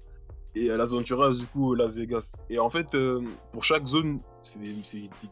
[0.56, 2.36] et euh, Las Venturas, du coup, Las Vegas.
[2.50, 4.74] Et en fait, euh, pour chaque zone, c'est des,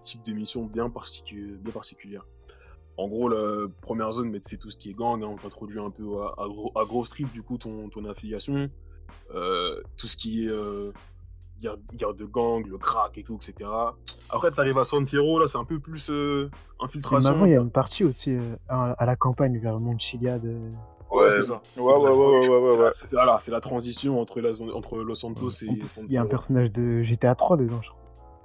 [0.02, 2.26] types de missions bien, particu- bien particulières.
[2.97, 5.23] En gros, la première zone, c'est tout ce qui est gang.
[5.23, 8.06] hein, on t'introduit un peu à, à, Gro- à Grove Street, du coup, ton, ton
[8.06, 8.69] affiliation.
[9.34, 10.91] Euh, tout ce qui est euh,
[11.60, 13.69] guerre de gang, le crack et tout, etc.
[14.30, 17.30] Après, t'arrives à San Siro, là, c'est un peu plus euh, Mais infiltration.
[17.30, 18.36] avant, il y a une partie aussi
[18.67, 20.43] à, à la campagne vers Montchiliad.
[21.27, 21.61] Ouais, c'est ça.
[21.77, 22.89] Ouais, ouais, ouais, ouais, ouais.
[22.91, 26.21] C'est voilà, c'est la transition entre, la zone, entre Los Santos et il y a
[26.21, 27.99] un personnage de GTA 3 dedans, je crois.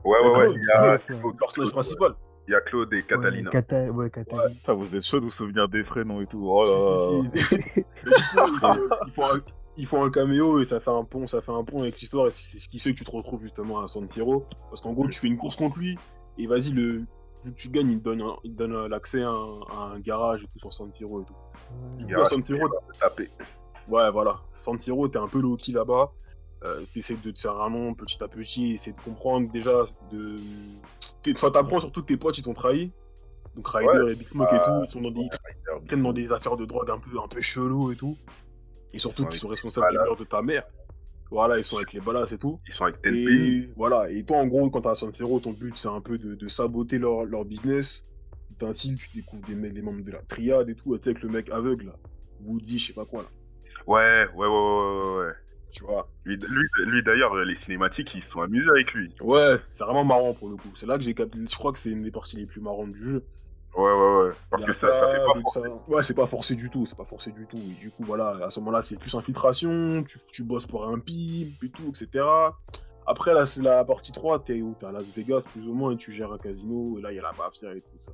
[0.05, 2.12] Ouais, ouais, ouais, il y a, Le personnage principal.
[2.49, 3.51] il y a Claude et Catalina.
[3.51, 4.49] Ouais, Cata- ouais, Catalina.
[4.51, 6.45] Putain, vous êtes chaud de vous souvenir des prénoms et tout.
[6.45, 7.31] Oh là Si, là.
[7.35, 7.57] si, si.
[8.05, 9.40] Mais du coup, il faut, il faut un,
[9.77, 12.27] il faut un caméo et ça fait un pont, ça fait un pont avec l'histoire
[12.27, 14.42] et c'est ce qui fait que tu te retrouves justement à San Siro.
[14.71, 15.97] Parce qu'en gros, tu fais une course contre lui
[16.37, 17.05] et vas-y, le,
[17.45, 20.01] vu que tu gagnes, il te donne, il te donne l'accès à, un- à un
[20.01, 21.35] garage et tout sur San Siro et tout.
[21.99, 22.69] Du coup, à San Siro,
[23.01, 23.29] Tapé.
[23.89, 24.41] Ouais, voilà.
[24.55, 26.13] San Siro, t'es un peu low-key là-bas.
[26.65, 29.83] Euh, t'essaies de te faire un nom petit à petit, essayer de comprendre déjà.
[30.13, 30.37] De...
[31.33, 32.93] Enfin, t'apprends surtout que tes potes ils t'ont trahi.
[33.57, 36.13] Donc Ryder et Big Smoke et Ah, tout, ils sont dans des, ils traînent dans
[36.13, 38.17] des affaires de drogue un peu, un peu chelou et tout.
[38.95, 40.65] Et surtout Ils sont qu'ils sont responsables du meurtre de ta mère.
[41.33, 42.61] Voilà, ils sont avec les balas et tout.
[42.68, 43.64] Ils sont avec pays.
[43.64, 46.03] Et voilà, et toi en gros, quand t'es à San Siro, ton but c'est un
[46.03, 48.09] peu de, de saboter leur, leur business.
[48.61, 51.31] Tu tu découvres des, des membres de la triade et tout, tu sais, avec le
[51.31, 51.97] mec aveugle là.
[52.45, 53.29] Woody, je sais pas quoi là.
[53.87, 55.33] Ouais, ouais, ouais, ouais, ouais, ouais.
[55.73, 56.09] Tu vois.
[56.27, 59.11] Lui, lui, lui, d'ailleurs, les cinématiques, ils se sont amusés avec lui.
[59.23, 60.68] Ouais, c'est vraiment marrant pour le coup.
[60.75, 61.38] C'est là que j'ai capté.
[61.51, 63.25] Je crois que c'est une des parties les plus marrantes du jeu.
[63.77, 64.31] Ouais, ouais, ouais.
[64.51, 66.85] Parce que ça, ça fait pas ça- Ouais, c'est pas forcé du tout.
[66.87, 67.57] C'est pas forcé du tout.
[67.57, 70.05] Et du coup, voilà, à ce moment-là, c'est plus infiltration.
[70.05, 72.25] Tu, tu bosses pour un pimp et tout, etc.
[73.07, 74.41] Après, là, c'est la partie 3.
[74.45, 74.75] T'es où?
[74.79, 76.99] T'es à Las Vegas, plus ou moins, et tu gères un casino.
[76.99, 78.13] Et là, il y a la mafia et tout ça.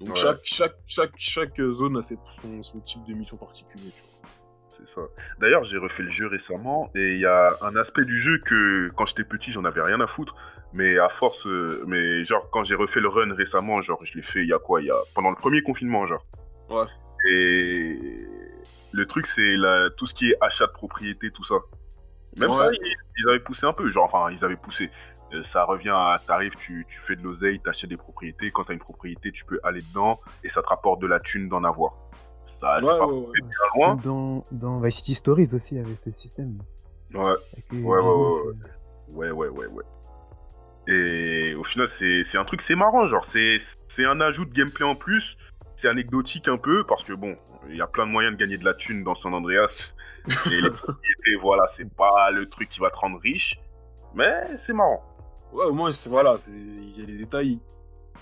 [0.00, 0.14] Donc, Ouais.
[0.16, 4.30] chaque, chaque, chaque, chaque zone a ses- son, son type de mission particulier, tu vois.
[4.76, 5.00] C'est ça.
[5.40, 8.90] D'ailleurs, j'ai refait le jeu récemment et il y a un aspect du jeu que
[8.96, 10.34] quand j'étais petit, j'en avais rien à foutre.
[10.76, 14.22] Mais à force, euh, mais genre quand j'ai refait le run récemment, genre je l'ai
[14.22, 14.82] fait il y a quoi?
[14.82, 16.22] Il y a pendant le premier confinement, genre.
[16.68, 16.84] Ouais.
[17.30, 17.98] Et
[18.92, 19.88] le truc, c'est la...
[19.96, 21.54] tout ce qui est achat de propriété, tout ça.
[22.36, 22.56] Même Ouais.
[22.58, 23.88] ça, ils, ils avaient poussé un peu.
[23.88, 24.90] Genre, enfin, ils avaient poussé.
[25.32, 28.50] Euh, ça revient à t'arrives, tu, tu fais de l'oseille, t'achètes des propriétés.
[28.50, 31.48] Quand t'as une propriété, tu peux aller dedans et ça te rapporte de la thune
[31.48, 31.94] d'en avoir.
[32.60, 33.94] Ça, c'est Ouais, pas ouais, bien loin.
[33.96, 36.58] Dans, dans Vice City Stories aussi, il y avait ce système.
[37.14, 37.36] Ouais, euh,
[39.08, 39.84] Ouais, ouais, ouais, ouais.
[40.88, 44.52] Et au final, c'est c'est un truc, c'est marrant, genre, c'est c'est un ajout de
[44.52, 45.36] gameplay en plus.
[45.76, 47.36] C'est anecdotique un peu, parce que bon,
[47.68, 49.94] il y a plein de moyens de gagner de la thune dans San Andreas.
[50.50, 53.58] Et les propriétés, voilà, c'est pas le truc qui va te rendre riche.
[54.14, 55.02] Mais c'est marrant.
[55.52, 57.60] Ouais, au moins, c'est voilà, il y a les détails.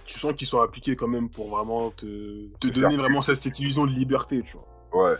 [0.05, 3.59] Tu sens qu'ils sont appliqués quand même pour vraiment te, te donner vraiment cette, cette
[3.61, 4.66] illusion de liberté, tu vois.
[5.11, 5.16] Ouais.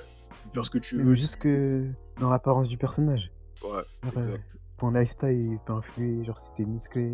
[0.53, 1.15] Faire ce que tu veux.
[1.15, 1.87] juste que
[2.21, 3.31] dans l'apparence du personnage.
[3.63, 4.45] Ouais, Genre, exact.
[4.85, 7.13] Ton lifestyle il peut influer, genre si t'es musclé.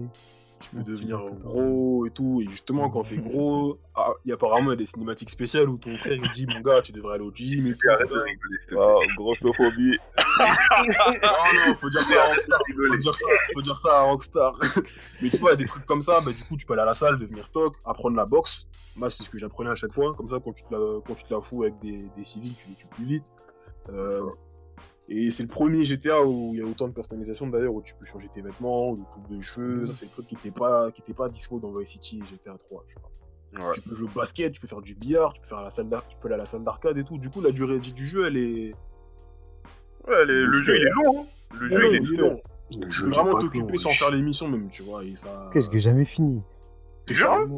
[0.60, 2.42] tu peux tu devenir gros et tout.
[2.42, 5.96] Et justement, quand t'es gros, ah, il y a apparemment des cinématiques spéciales où ton
[5.96, 7.88] frère il dit Mon gars, tu devrais aller au gym et tout.
[7.88, 8.14] Arrête ça.
[8.20, 8.76] plaît.
[8.76, 9.98] Oh, grossophobie.
[10.38, 12.60] Non, non, faut dire ça à Rockstar.
[12.68, 14.58] Faut dire ça, faut dire ça à Rockstar.
[15.22, 16.72] Mais tu vois, il y a des trucs comme ça, bah, du coup, tu peux
[16.72, 18.68] aller à la salle, devenir stock, apprendre la boxe.
[18.96, 20.14] Moi, c'est ce que j'apprenais à chaque fois.
[20.14, 22.54] Comme ça, quand tu te la, quand tu te la fous avec des, des civils,
[22.54, 23.24] tu les tues plus vite.
[23.90, 24.22] Euh,
[25.12, 27.94] et c'est le premier GTA où il y a autant de personnalisation d'ailleurs, où tu
[27.96, 29.86] peux changer tes vêtements, de coupe de cheveux.
[29.88, 32.26] Ça, c'est des trucs qui n'étaient pas, qui étaient pas dispo dans Vice City et
[32.26, 32.84] GTA 3.
[32.86, 33.10] Tu vois.
[33.66, 33.72] Ouais.
[33.74, 35.70] Tu peux jouer au basket, tu peux faire du billard, tu peux, faire à la
[35.70, 37.18] salle tu peux aller à la salle d'arcade et tout.
[37.18, 38.72] Du coup, la durée de vie du jeu, elle est.
[40.06, 41.20] Ouais, les- le jeu, il est long.
[41.22, 41.26] hein.
[41.58, 42.28] Le jeu, il est il est long.
[42.30, 42.40] long.
[42.72, 45.02] Le Tu jeu peux il est vraiment t'occuper sans faire les missions même, tu vois.
[45.04, 45.28] Et ça...
[45.52, 46.40] Parce que j'ai jamais fini.
[47.06, 47.50] T'es Genre sérieux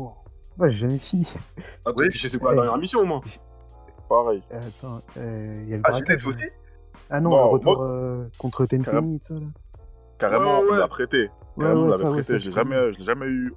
[0.58, 1.26] Ouais, j'ai jamais fini.
[1.84, 2.08] Attends, Oui.
[2.10, 3.20] tu sais c'est quoi la dernière mission au moins?
[4.08, 4.42] Pareil.
[4.52, 6.26] Euh, Attends, euh, il y a le Ah, braquage.
[6.26, 6.38] Aussi?
[7.10, 9.40] Ah non, Non, le retour moi- euh, contre Tenpenny, ça là.
[10.18, 11.30] Carrément, Ouais, on l'a prêté.
[11.56, 12.92] Ouais, on l'avait prêté, je l'ai jamais, eu,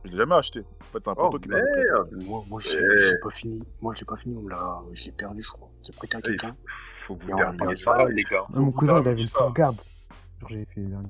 [0.03, 0.59] je l'ai jamais acheté.
[0.59, 1.71] En fait, c'est un Oh poteau qui m'a prêté.
[1.93, 2.73] merde Moi, moi je Eh.
[2.81, 3.63] l'ai j'ai pas fini.
[3.81, 4.35] Moi, je l'ai pas fini.
[4.37, 5.69] On me l'a, je l'ai perdu, je crois.
[5.85, 6.55] J'ai prêté à Eh, quelqu'un.
[7.07, 8.05] Faut que vous regarde ça.
[8.09, 8.43] Les gars.
[8.53, 9.39] Ah, mon cousin, il avait une ça.
[9.39, 9.77] sauvegarde.
[10.41, 11.07] Genre, j'avais fait les derniers.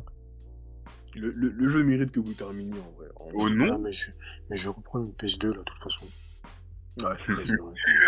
[1.16, 3.08] Le, le- le jeu mérite que vous terminiez en vrai.
[3.16, 3.54] En Oh vrai.
[3.56, 4.12] non Ah, mais je,
[4.50, 6.06] mais je reprends une PS2 là, de toute façon.
[7.04, 7.12] Ouais.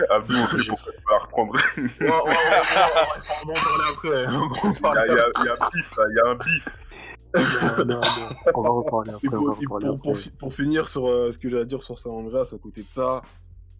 [0.10, 1.54] Abdou, on sait pourquoi tu vas reprendre.
[1.78, 4.26] Ouais, ouais, ouais, ouais, ouais, on va en parler après.
[4.82, 6.65] Va Il y a, un bif là, il y a un bif.
[7.36, 8.02] Non, non, non.
[8.56, 9.28] On va reparler après.
[9.28, 10.21] On va pour, et reparler pour- pour après.
[10.23, 12.82] fi- pour finir sur euh, ce que j'ai à dire sur San Andreas, à côté
[12.84, 13.21] de ça,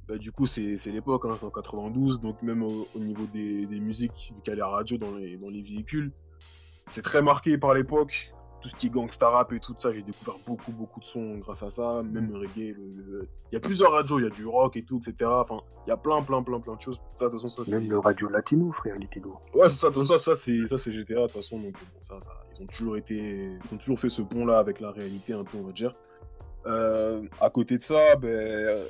[0.10, 3.66] bah, du coup, c'est l'époque, hein, c'est en 92, donc même au, au niveau des,
[3.66, 4.66] des musiques, vu qu'il y a
[4.98, 6.12] dans les, dans les véhicules,
[6.86, 8.34] c'est très marqué par l'époque.
[8.62, 11.38] Tout ce qui est gangsta rap et tout ça, j'ai découvert beaucoup, beaucoup de sons
[11.38, 12.76] grâce à ça, même le reggae.
[12.76, 15.30] le- Il y a plusieurs radios, il y a du rock et tout, etc.
[15.32, 17.00] Enfin, il y a plein, plein, plein, plein de choses.
[17.14, 17.80] Ça, de toute façon, ça, c'est.
[17.80, 19.42] Même le radio latino, frère, il était lourd.
[19.54, 21.80] Ouais, c'est ça, donc ça, ça c'est ça c'est GTA de toute façon, donc bon,
[22.02, 24.92] ça, ça, ils ont toujours été, ils ont toujours fait ce pont là avec la
[24.92, 25.96] réalité un peu, on va dire.
[26.66, 28.86] Euh, à côté de ça, ben, euh,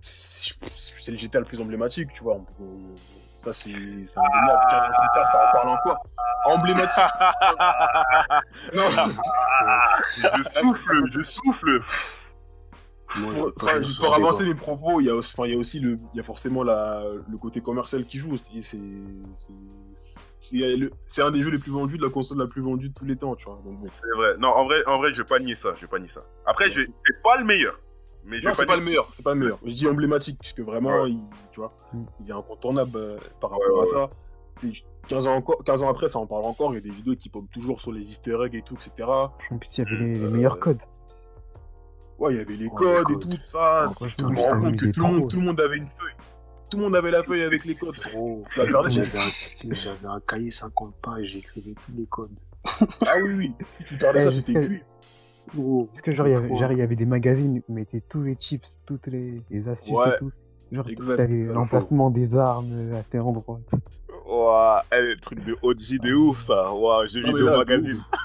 [0.00, 2.36] c'est le GTA le plus emblématique, tu vois.
[2.36, 2.94] on peut- on-
[3.40, 4.60] ça c'est indéniable.
[4.70, 6.06] 15 ans plus tard, ça en parle encore.
[6.44, 6.98] Emblématique.
[8.74, 8.88] non,
[10.16, 11.80] Je souffle, je souffle.
[13.16, 15.56] Moi, pour, enfin, juste pour avancer mes propos, il y a aussi, enfin, il y
[15.56, 18.36] a aussi le, il y a forcément la, le côté commercial qui joue.
[18.36, 18.78] C'est,
[21.22, 23.16] un des jeux les plus vendus, de la console la plus vendue de tous les
[23.16, 23.60] temps, tu vois.
[23.64, 23.88] Donc bon.
[24.00, 24.36] C'est vrai.
[24.38, 25.70] Non, en vrai, en vrai, je vais pas nier ça.
[25.74, 26.24] Je vais pas nier ça.
[26.46, 26.82] Après, je...
[26.82, 27.80] c'est pas le meilleur.
[28.24, 29.58] Mais je Non, c'est pas le meilleur, c'est pas le meilleur.
[29.64, 31.10] Je dis emblématique, puisque vraiment, Ouais.
[31.10, 31.20] il,
[31.52, 32.02] tu vois, Mm.
[32.24, 34.10] il est incontournable euh, par rapport Ouais, ouais, à ça.
[34.56, 34.72] C'est
[35.08, 36.72] 15 ans, encore, 15 ans après, ça en parle encore.
[36.72, 39.08] Il y a des vidéos qui pop toujours sur les easter eggs et tout, etc.
[39.08, 40.80] En plus, il y avait les, les Euh, meilleurs codes.
[42.18, 43.90] Ouais, il y avait les codes les et tout ça.
[44.18, 45.28] Je me rends compte que tout le, monde, trop.
[45.28, 46.12] tout le monde avait une feuille.
[46.68, 47.96] Tout le monde avait la feuille avec les codes.
[48.90, 49.04] J'ai-
[49.74, 52.30] j'avais un, cahier 50 pages, j'écrivais tous les codes.
[53.06, 53.52] Ah oui, oui.
[53.78, 54.52] Si tu parlais Eh, ça, sais.
[54.52, 54.82] cuit.
[55.54, 59.42] Parce que genre, il y avait, des magazines où mettaient tous les chips, toutes les,
[59.50, 60.30] les astuces Ouais, et tout.
[60.72, 60.86] Genre,
[61.16, 63.60] t'avais l'emplacement des armes à tes endroits.
[64.28, 66.72] Ouah, eh, le truc de OG de ouf ça.
[66.72, 67.92] Ouah, j'ai vu mais au là, de magazine.
[67.92, 68.10] ouf.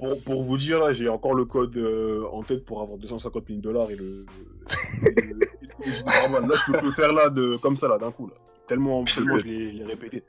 [0.00, 3.44] Pour, pour vous dire, là, j'ai encore le code euh, en tête pour avoir 250
[3.46, 4.24] 000 dollars et le.
[5.06, 5.40] et le-
[5.84, 5.90] et.
[5.90, 8.26] Là, je peux le faire là, de, comme ça, là, d'un coup.
[8.26, 8.32] Là.
[8.66, 10.24] Tellement, tellement je l'ai je l'ai répété.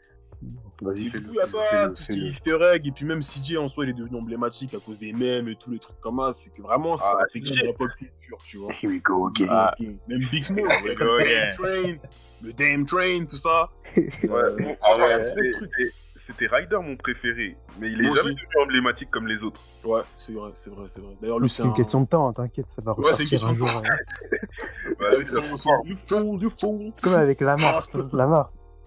[0.82, 1.60] Vas-y, du il y a ça,
[1.96, 4.18] tout ce qui est easter egg, et puis même CJ en soi, il est devenu
[4.18, 6.34] emblématique à cause des mèmes et tous les trucs comme ça.
[6.34, 8.72] C'est que vraiment, ça Ah, a intégré dans la pop culture, tu vois.
[8.82, 9.48] Here we go again.
[9.50, 9.76] Ah.
[9.80, 9.88] Ok.
[10.08, 11.26] Même Big Smoke, le again.
[11.26, 11.98] Damn Train,
[12.42, 13.70] le Damn Train, tout ça.
[13.96, 14.08] Ouais.
[14.30, 15.26] Euh, Ah il y a ouais,
[16.28, 18.36] c'était Ryder mon préféré, mais il est Moi jamais aussi.
[18.36, 19.60] devenu emblématique comme les autres.
[19.84, 21.14] Ouais, c'est vrai, c'est vrai, c'est vrai.
[21.22, 23.50] D'ailleurs, lui, C'est une un- question de temps, hein, t'inquiète, ça va Ouais, c'est ressortir
[23.50, 23.82] une un question de jour.
[23.82, 23.90] temps.
[25.02, 25.82] hein.
[25.86, 26.92] You fool, you fool.
[27.02, 27.80] Comme avec la Ah,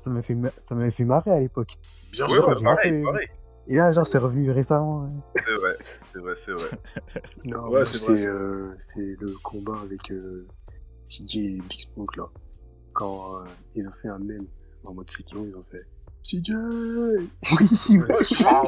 [0.04, 1.78] Ça m'a fait, ça m'avait fait marrer à l'époque.
[2.12, 2.46] Bien Ouais, sûr.
[2.46, 3.28] ouais, pareil, fait- pareil.
[3.68, 5.04] Et là, genre, c'est revenu récemment.
[5.04, 5.10] hein.
[5.42, 5.76] C'est vrai,
[6.12, 6.70] c'est vrai, c'est vrai.
[7.46, 10.46] Non, Ouais, c'est euh, c'est le combat avec euh,
[11.06, 12.28] CJ et Big Smoke là.
[12.92, 14.44] Quand euh, ils ont fait un mème
[14.84, 15.86] en mode Sekiro, ils ont fait
[16.24, 17.28] CJ Oui,
[17.90, 17.98] oui.
[17.98, 18.62] Ouais, tu vois.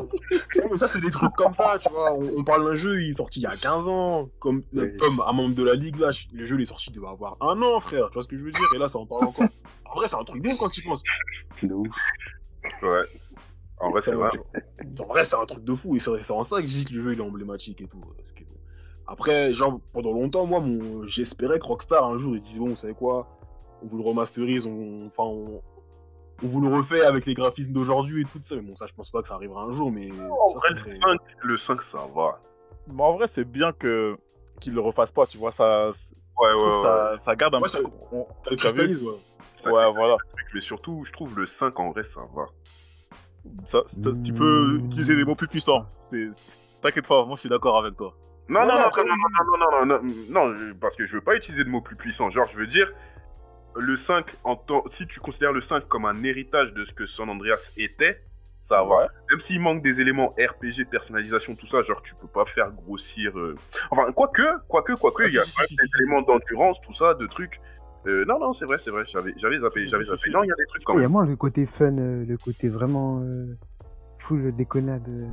[0.56, 2.12] Non, mais ça, c'est des trucs comme ça, tu vois.
[2.12, 4.28] On, on parle d'un jeu, il est sorti il y a 15 ans.
[4.40, 4.94] Comme, Ouais.
[4.98, 7.36] comme un membre de la ligue, là, le jeu il est sorti, il devait avoir
[7.40, 8.08] un an, frère.
[8.10, 8.60] Tu vois ce que je veux dire?
[8.74, 9.48] Et là, ça en parle encore.
[9.86, 11.02] En vrai, c'est un truc ouf quand tu penses.
[11.62, 11.88] de ouf.
[12.82, 13.02] Ouais.
[13.80, 14.28] En vrai, c'est vrai.
[15.00, 15.96] En vrai, c'est un truc de fou.
[15.96, 17.86] Et c'est c'est en ça que je dis que le jeu il est emblématique et
[17.88, 18.00] tout.
[18.18, 18.44] Parce que-
[19.06, 21.06] Après, genre, pendant longtemps, moi, mon...
[21.06, 23.28] j'espérais que Rockstar, un jour, ils disent Bon, vous savez quoi?
[23.82, 25.06] On vous le remasterise, on...
[25.06, 25.62] enfin, on...
[26.42, 28.56] on vous le refait avec les graphismes d'aujourd'hui et tout ça.
[28.56, 29.90] Mais bon, ça, je pense pas que ça arrivera un jour.
[29.90, 30.98] Mais En ça, vrai, ça le serait.
[31.00, 32.40] 5, le 5, ça va.
[32.88, 34.16] Mais en vrai, c'est bien que
[34.60, 36.82] qu'ils le refassent pas, tu vois, ça, Ouais, je trouve ouais, ouais.
[36.82, 37.68] ça, ça garde un Ouais, peu.
[37.68, 37.78] ça-
[38.12, 39.12] on- Ça le t'as vu cristallise, ouais.
[39.62, 40.16] Ça Ouais, fait voilà.
[40.34, 42.46] truc, Mais surtout, je trouve le 5, en vrai, ça va.
[43.64, 44.86] Ça, ça- tu peux Mmh.
[44.86, 45.86] utiliser des mots plus puissants.
[46.82, 48.14] T'inquiète pas, moi je suis d'accord avec toi.
[48.48, 51.34] Non, non, non, non, non, non, non, non, non, non, parce que je veux pas
[51.34, 52.30] utiliser de mots plus puissants.
[52.30, 52.92] Genre, je veux dire,
[53.78, 57.06] le 5, en tant- si tu considères le 5 comme un héritage de ce que
[57.06, 58.20] San Andreas était,
[58.62, 58.96] ça va.
[59.02, 59.06] Ouais.
[59.30, 63.38] Même s'il manque des éléments RPG, personnalisation, tout ça, genre, tu peux pas faire grossir.
[63.38, 63.54] euh,
[63.90, 66.02] Enfin, quoique, quoique, quoique, Ah, il y a si, si, quand même si, des si,
[66.02, 67.60] éléments d'endurance, tout ça, de trucs.
[68.06, 70.22] Euh, non, non, c'est vrai, c'est vrai, j'avais j'avais zappé, Si, j'avais si, zappé.
[70.24, 70.30] si.
[70.30, 71.12] Non, il y a des trucs quand Il y a même.
[71.12, 73.56] moins le côté fun, euh, le côté vraiment euh,
[74.20, 75.06] full déconnade.
[75.08, 75.26] euh,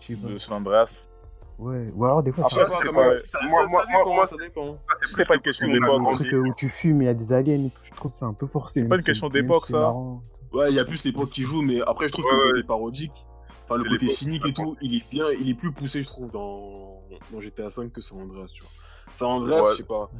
[0.00, 0.28] je sais pas.
[0.28, 1.06] De San Andreas.
[1.58, 4.78] Ouais, ou alors des fois, c'est Ça, moi- ça- moi- ça dépend, moi- ça dépend.
[5.14, 6.02] C'est pas une question d'époque.
[6.06, 8.10] un truc euh, où tu fumes, il y a des aliens et tout, je trouve
[8.10, 8.82] que c'est un peu forcé.
[8.82, 9.78] C'est pas une question d'époque, c'est ça.
[9.78, 10.22] marrant.
[10.52, 12.42] Ouais, il y a plus l'époque qui joue, mais après, je trouve Ouais, que le
[12.46, 12.52] ouais.
[12.56, 13.26] côté parodique,
[13.64, 16.02] enfin, le C'est côté l'époque, cynique et tout, il est bien, il est plus poussé,
[16.02, 17.00] je trouve, dans,
[17.32, 18.70] dans GTA V que San Andreas, tu vois.
[19.14, 19.70] San Andreas, Ouais.
[19.72, 20.10] je sais pas.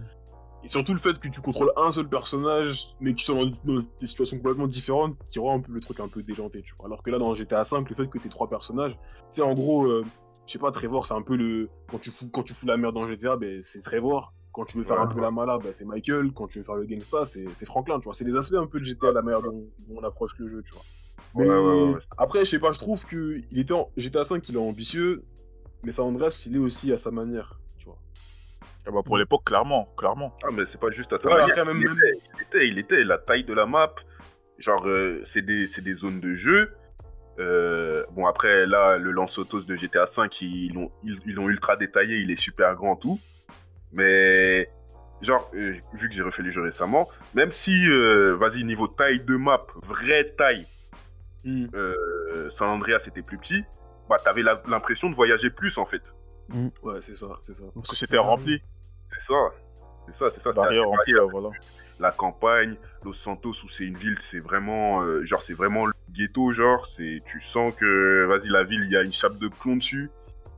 [0.65, 3.81] Et surtout le fait que tu contrôles un seul personnage, mais qui sont dans, dans
[4.01, 6.87] des situations complètement différentes, qui rend un peu le truc un peu déjanté, tu vois.
[6.87, 8.99] Alors que là, dans GTA V, le fait que t'aies trois personnages, tu
[9.31, 10.03] sais, en gros, euh,
[10.47, 11.69] je sais pas, Trevor, c'est un peu le.
[11.91, 14.33] Quand tu fous, quand tu fous la merde dans GTA, ben, c'est Trevor.
[14.53, 16.33] Quand tu veux faire Ouais, un peu la mala, ben, c'est Michael.
[16.33, 18.15] Quand tu veux faire le gangsta, c'est Franklin, tu vois.
[18.15, 20.63] C'est des aspects un peu de GTA, la manière dont, dont on approche le jeu,
[20.63, 20.83] tu vois.
[21.35, 22.01] Mais Ouais, ouais, ouais.
[22.17, 23.91] après, je sais pas, je trouve que il était en...
[23.99, 25.23] GTA 5, il est ambitieux,
[25.83, 27.99] mais San Andreas, il est aussi à sa manière, tu vois.
[28.87, 30.33] Ah bah, pour l'époque, clairement, clairement.
[30.45, 31.29] Ah, mais c'est pas juste à ça.
[31.29, 33.67] Ouais, manière, après, même- il, même- était, il, était, il était la taille de la
[33.67, 33.93] map.
[34.59, 36.73] Genre, euh, c'est des, c'est des zones de jeu.
[37.39, 41.49] Euh, bon, après, là, le lance autos de GTA V, ils l'ont ils, ils l'ont
[41.49, 42.19] ultra détaillé.
[42.19, 43.21] Il est super grand, tout.
[43.93, 44.71] Mais,
[45.23, 49.21] genre, euh, vu que j'ai refait les jeux récemment, même si, euh, vas-y, niveau taille
[49.21, 50.67] de map, vraie taille,
[51.45, 51.67] Hmm.
[51.75, 53.63] euh, San Andreas était plus petit,
[54.09, 56.03] bah, t'avais l'impression de voyager plus, en fait.
[56.83, 57.67] Ouais, c'est ça, c'est ça.
[57.73, 58.61] Parce que c'était rempli.
[59.13, 59.35] C'est ça.
[60.07, 60.51] C'est ça, c'est ça.
[60.51, 61.51] c'était Barrière remplie, là, voilà.
[62.01, 65.93] La campagne, Los Santos où c'est une ville, c'est vraiment euh, genre c'est vraiment le
[66.13, 69.49] ghetto genre, c'est tu sens que vas-y la ville, il y a une chape de
[69.49, 70.11] plomb dessus.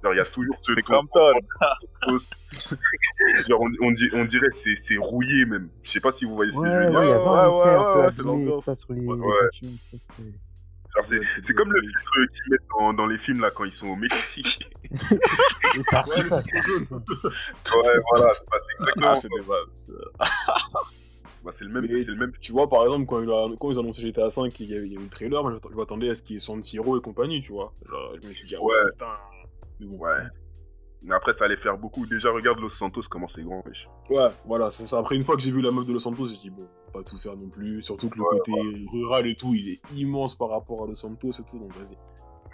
[0.03, 0.87] Genre il y a toujours ce C'est
[3.49, 5.69] genre on, on, di- on dirait que c'est c'est rouillé même.
[5.83, 6.99] Je sais pas si vous voyez ce que je veux dire.
[7.01, 7.19] Ouais, ouais, ouais,
[8.13, 8.65] c'est abîmé, l'ambiance.
[8.65, 9.27] ça sur les, Ouais, les ouais.
[9.41, 9.97] voitures, ça,
[11.43, 13.97] c'est- comme le filtre qu'ils mettent dans, dans les films là quand ils sont au
[13.97, 14.71] Mexique.
[15.91, 16.73] Ça Ouais, ça, ça ça.
[18.11, 19.21] voilà, c'est pas- c'est exactement Ah, ça.
[19.21, 19.91] c'est des bases.
[21.45, 22.33] Bah, c'est le même, Mais c'est le même.
[22.41, 24.77] Tu vois, par exemple, quand, il a- quand ils ont annoncé GTA 5, il y
[24.77, 26.99] avait, il y avait le trailer, moi je m'attendais à ce qu'il y ait Siro
[26.99, 27.73] et compagnie, tu vois.
[27.89, 29.07] Genre, je me suis dit, ah ouais, putain.
[29.81, 29.97] Mais bon.
[29.99, 30.19] Ouais.
[31.03, 32.07] Mais après ça allait faire beaucoup.
[32.07, 33.63] Déjà regarde Los Santos comment c'est grand.
[33.67, 33.89] wesh.
[34.11, 34.99] Ouais, voilà, c'est ça.
[34.99, 37.05] Après, une fois que j'ai vu la meuf de Los Santos, j'ai dit, bon, pas
[37.05, 37.83] tout faire non plus.
[37.83, 38.53] Surtout que le Ouais, côté
[38.91, 41.97] rural et tout, il est immense par rapport à Los Santos et tout, donc vas-y.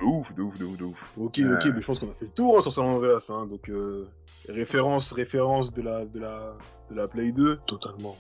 [0.01, 1.13] De ouf, de ouf, de ouf, de ouf.
[1.17, 1.55] Ok, Euh.
[1.57, 3.69] ok, mais je pense qu'on a fait le tour hein, sur San Andreas, hein, donc
[3.69, 4.09] euh,
[4.49, 6.55] référence, référence de la, de la,
[6.91, 7.59] de la Play 2.
[7.67, 8.17] Totalement.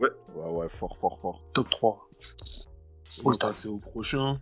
[0.00, 1.42] Ouais, ouais, fort, fort, fort.
[1.52, 2.08] Top 3.
[3.24, 4.34] On va passer au prochain.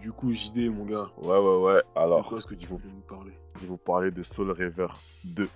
[0.00, 1.74] Du coup, JD, mon gars, Ouais, ouais, ouais.
[1.94, 3.32] de Alors, quoi est-ce que tu voulais nous parler?
[3.56, 4.86] Je vais vous parler de Soul River
[5.24, 5.48] 2.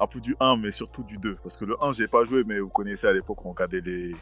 [0.00, 1.36] Un peu du 1, mais surtout du 2.
[1.42, 4.14] Parce que le 1, j'ai pas joué, mais vous connaissez à l'époque, on regardait les,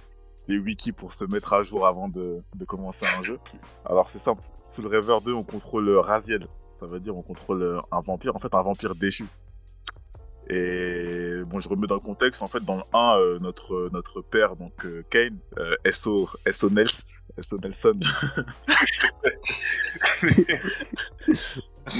[0.48, 3.38] les wikis pour se mettre à jour avant de, commencer un jeu.
[3.84, 4.42] Alors, c'est simple.
[4.60, 6.46] Soul River 2, on contrôle Raziel.
[6.80, 9.24] Ça veut dire on contrôle un vampire, en fait, un vampire déchu.
[10.48, 12.40] Et bon, je remets dans le contexte.
[12.42, 16.70] En fait, dans le 1, euh, notre, notre père, donc euh, Kane, euh, SO, SO
[16.70, 17.08] Nelson,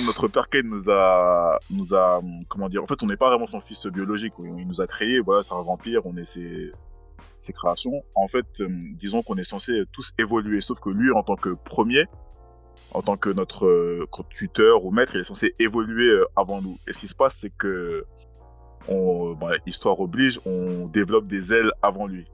[0.07, 3.49] notre père Kane nous a, nous a, comment dire, en fait, on n'est pas vraiment
[3.49, 4.35] son fils biologique.
[4.39, 6.71] Il nous a créé, voilà, c'est un vampire, on est ses,
[7.47, 8.03] ses créations.
[8.15, 11.51] En fait, euh, disons qu'on est censé tous évoluer, sauf que lui, en tant que
[11.51, 12.05] premier,
[12.93, 16.79] en tant que notre euh, tuteur ou maître, il est censé évoluer euh, avant nous.
[16.87, 18.05] Et ce qui se passe, c'est que,
[18.89, 22.27] on, bah, histoire oblige, on développe des ailes avant lui.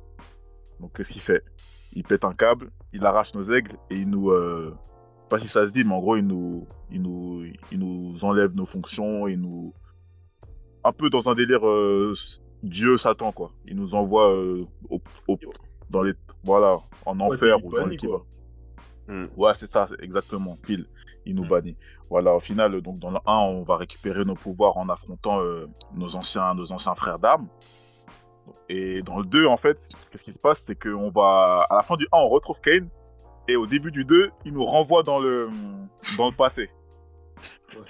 [0.81, 1.43] Donc, qu'est-ce qu'il fait?
[1.95, 4.75] Il pète un câble, il arrache nos aigles et il nous, euh,
[5.29, 8.55] pas si ça se dit, mais en gros, il nous, il nous, il nous enlève
[8.55, 9.75] nos fonctions, il nous,
[10.85, 12.15] un peu dans un délire euh,
[12.63, 13.51] Dieu Satan quoi.
[13.67, 15.39] Il nous envoie euh, au, au-
[15.91, 16.13] dans les,
[16.45, 18.25] voilà, en Ouais, enfer ou dans banni, le qui quoi.
[19.09, 19.15] va.
[19.15, 19.29] Hmm.
[19.37, 20.87] Ouais, c'est ça, exactement, pile.
[21.27, 21.49] Il nous Mm.
[21.49, 21.77] bannit.
[22.11, 25.67] Voilà, au final, donc dans le 1, on va récupérer nos pouvoirs en affrontant euh,
[25.95, 27.47] nos anciens, nos anciens frères d'armes.
[28.69, 29.79] Et dans le 2, en fait,
[30.11, 32.89] qu'est-ce qui se passe C'est qu'on va, à la fin du 1, on retrouve Kane.
[33.49, 35.49] Et au début du 2, il nous renvoie dans le,
[36.19, 36.71] dans le passé.
[37.77, 37.83] Ouais.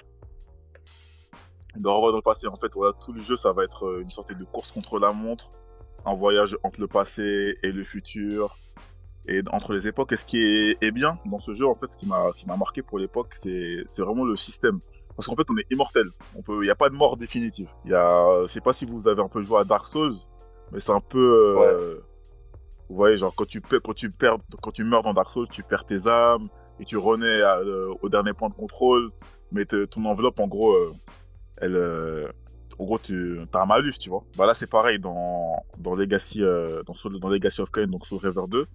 [1.79, 2.47] Nous renvoie dans le passé.
[2.47, 4.99] En fait, voilà, tout le jeu, ça va être euh, une sorte de course contre
[4.99, 5.51] la montre.
[6.05, 8.57] Un voyage entre le passé et le futur
[9.27, 10.13] et entre les époques.
[10.13, 12.83] Et ce qui est, est bien dans ce jeu, en fait, ce qui m'a, marqué
[12.83, 14.81] pour l'époque, c'est, vraiment le système.
[15.17, 16.07] Parce qu'en fait, on est immortel.
[16.49, 17.69] Il n'y a pas de mort définitive.
[17.85, 20.17] Il y a, je sais pas si vous avez un peu joué à Dark Souls,
[20.73, 22.01] mais c'est un peu, euh,
[22.89, 25.63] vous voyez, genre quand tu quand tu perds, quand tu meurs dans Dark Souls, tu
[25.63, 26.49] perds tes âmes
[26.81, 29.13] et tu renais à, euh, au dernier point de contrôle.
[29.53, 30.93] Mais ton enveloppe, en gros, euh,
[31.63, 32.29] elle, euh,
[32.79, 34.25] en gros, tu as un malus, tu vois.
[34.37, 38.07] Bah là, c'est pareil dans, dans Legacy, euh, dans, Soul- dans Legacy of Kain, donc
[38.07, 38.67] Soul River 2.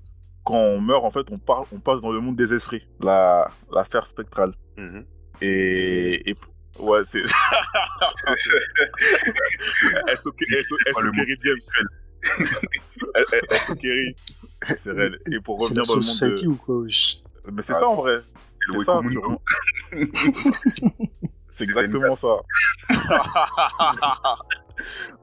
[0.45, 3.49] Quand on meurt, en fait, on, part, on passe dans le monde des esprits, la,
[3.71, 4.53] l'affaire spectrale.
[4.77, 5.05] Mhm.
[5.41, 6.35] Et, et
[6.79, 7.23] ouais, c'est.
[10.07, 10.31] S.O.
[10.31, 11.59] Kerry James.
[13.51, 13.75] S.O.
[13.75, 14.15] Kerry.
[14.79, 15.19] C'est réel.
[15.31, 16.49] Et pour C'est la revenir dans le monde Society de.
[16.49, 16.83] ou quoi,
[17.51, 18.21] Mais c'est ça en vrai.
[18.65, 19.01] C'est le C'est ça.
[21.57, 22.27] C'est exactement ça.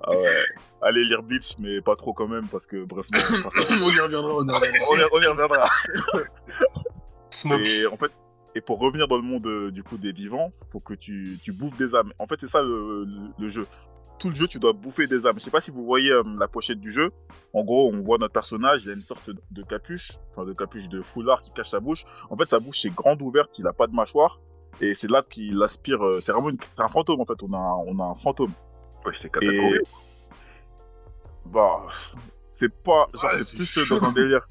[0.03, 0.45] ah ouais.
[0.82, 3.18] Allez lire Bleach, mais pas trop quand même, parce que bref, non,
[3.85, 5.68] on y reviendra, on y reviendra.
[6.14, 7.62] on y.
[7.62, 8.11] Et en fait,
[8.55, 11.53] et pour revenir dans le monde euh, du coup des vivants, faut que tu, tu
[11.53, 12.12] bouffes des âmes.
[12.18, 13.66] En fait, c'est ça le, le- le jeu.
[14.18, 15.35] Tout le jeu, tu dois bouffer des âmes.
[15.39, 17.11] Je sais pas si vous voyez euh, la pochette du jeu.
[17.53, 20.89] En gros, on voit notre personnage, il a une sorte de capuche, enfin de capuche
[20.89, 22.05] de foulard qui cache sa bouche.
[22.30, 24.39] En fait, sa bouche est grande ouverte, il a pas de mâchoire.
[24.81, 26.05] Et c'est là qu'il aspire.
[26.05, 27.43] euh, C'est vraiment une- c'est un fantôme en fait.
[27.43, 28.53] On a, on a un fantôme.
[29.05, 29.31] Ouais, c'est.
[29.43, 29.81] Et
[31.47, 31.87] bah,
[32.51, 33.09] c'est pas.
[33.14, 34.01] Genre, Ouais, c'est plus chelou.
[34.01, 34.49] dans un délire.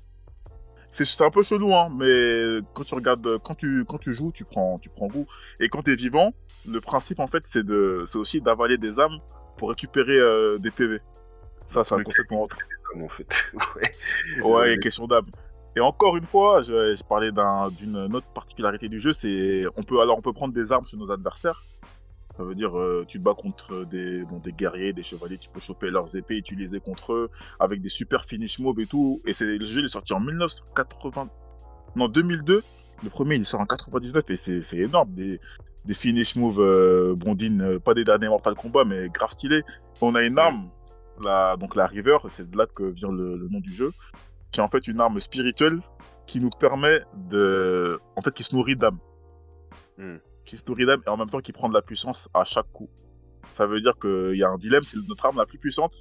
[0.91, 4.31] C'est c'est un peu chelou, hein, mais quand tu regardes, quand tu, quand tu joues,
[4.31, 5.25] tu prends, tu prends goût.
[5.59, 6.33] Et quand t'es vivant,
[6.69, 9.17] le principe en fait, c'est de, c'est aussi d'avaler des âmes
[9.57, 10.99] pour récupérer euh, des PV.
[11.65, 12.61] Ça, c'est un concept qu'on retrouve.
[13.03, 13.43] en fait.
[13.75, 14.43] ouais.
[14.43, 15.25] Ouais, Euh, question d'âme.
[15.75, 19.83] Et encore une fois, je, je parlais d'un- d'une autre particularité du jeu, c'est on
[19.83, 21.63] peut alors on peut prendre des armes sur nos adversaires.
[22.37, 25.89] Ça vedire euh, tu te bats contre des des guerriers, des chevaliers, tu peux choper
[25.91, 29.21] leurs épées, utiliser contre eux avec des super finish moves et tout.
[29.25, 31.29] Et c'est le jeu est sorti en 1980
[31.95, 32.63] non 2002.
[33.03, 35.39] Le premier il sort en 99 et c'est énorme des
[35.93, 39.61] finish moves euh, bondines, euh, pas des derniers Mortal Kombat mais grave stylé.
[40.01, 40.69] On a une arme
[41.59, 43.91] donc la River, c'est de là que vient le nom du jeu
[44.53, 45.81] qui est en fait une arme spirituelle
[46.25, 47.99] qui nous permet de.
[48.15, 48.99] En fait, qui se nourrit d'âme.
[49.97, 50.17] Hmm.
[50.45, 52.71] Qui se nourrit d'âme et en même temps qui prend de la puissance à chaque
[52.71, 52.89] coup.
[53.55, 55.93] Ça veut dire qu'il y a un dilemme, c'est notre arme la plus puissante,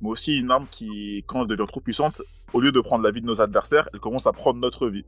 [0.00, 2.20] mais aussi une arme qui, quand elle devient trop puissante,
[2.52, 5.04] au lieu de prendre la vie de nos adversaires, elle commence à prendre notre vie.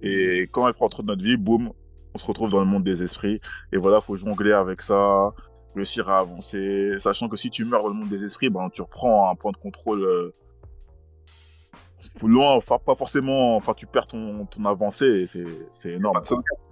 [0.00, 1.72] Et quand elle prend trop de notre vie, boum,
[2.14, 3.40] on se retrouve dans le monde des esprits.
[3.72, 5.34] Et voilà, faut jongler avec ça,
[5.74, 8.80] réussir à avancer, sachant que si tu meurs dans le monde des esprits, ben, tu
[8.80, 10.34] reprends un point de contrôle euh,
[12.26, 16.20] loin, enfin pas forcément, enfin tu perds ton, ton avancée et c'est c'est énorme.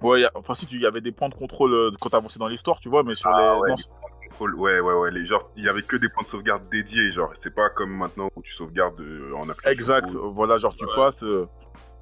[0.03, 2.38] Ouais, a- enfin si tu il y avait des points de contrôle euh, quand t'avançais
[2.38, 4.80] dans l'histoire, tu vois, mais sur Ah les ouais, non, les points de contrôle, ouais,
[4.80, 5.11] ouais, ouais.
[5.12, 7.30] Les, genre, il y avait que des points de sauvegarde dédiés, genre.
[7.40, 9.70] C'est pas comme maintenant où tu sauvegardes euh, en appuyant.
[9.72, 10.90] exact, voilà, genre tu Ouais.
[10.97, 11.47] passes, euh,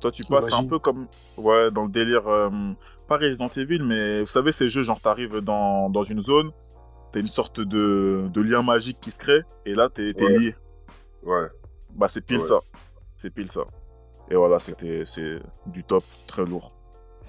[0.00, 2.48] toi tu passes, un peu comme ouais dans le délire, euh,
[3.08, 6.50] pas Resident Evil, mais vous savez ces jeux genre t'arrives dans dans une zone,
[7.12, 10.38] t'as une sorte de de lien magique qui se crée et là t'es t'es Ouais.
[10.38, 10.54] lié.
[11.22, 11.46] Ouais.
[11.90, 12.48] Bah c'est pile Ouais.
[12.48, 12.58] ça,
[13.24, 13.62] c'est pile ça.
[14.30, 16.72] Et voilà, c'était c'est du top, très lourd.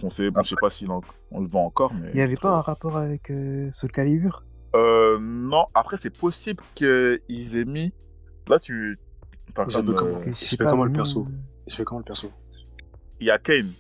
[0.02, 1.00] Foncé, bon, je sais pas si on,
[1.32, 2.10] on le vend encore, mais.
[2.14, 4.44] Il y avait pas un rapport avec euh, Soul Calibur?
[4.76, 7.94] Euh, non, après c'est possible qu'ils aient mis.
[8.50, 9.00] Là, tu.
[9.58, 9.64] Euh,
[9.96, 11.28] comment- Il se fait comment le perso?
[11.66, 12.30] Il se fait comment le perso?
[13.22, 13.72] Il y a Kane,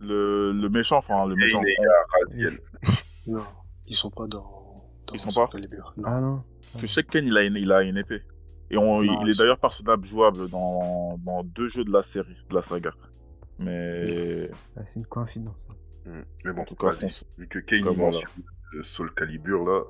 [0.00, 1.62] le, le méchant, enfin le méchant.
[2.34, 2.50] Il y a.
[3.26, 3.44] Non,
[3.86, 4.84] ils sont pas dans.
[5.06, 5.94] dans Ils sont Soul pas Calibur.
[5.96, 6.04] Non.
[6.06, 6.42] Ah non.
[6.78, 8.20] Je sais que Kane, il a une, il a une épée.
[8.70, 12.36] Et on, Non, il est d'ailleurs personnage jouable dans, dans deux jeux de la série,
[12.48, 12.92] de la saga.
[13.58, 15.66] Mais Ah, c'est une coïncidence.
[16.04, 16.22] Hmm.
[16.44, 16.90] Mais bon, en tout cas,
[17.38, 18.22] vu que Kane il mentionne
[18.74, 19.82] euh, Soul Calibur là,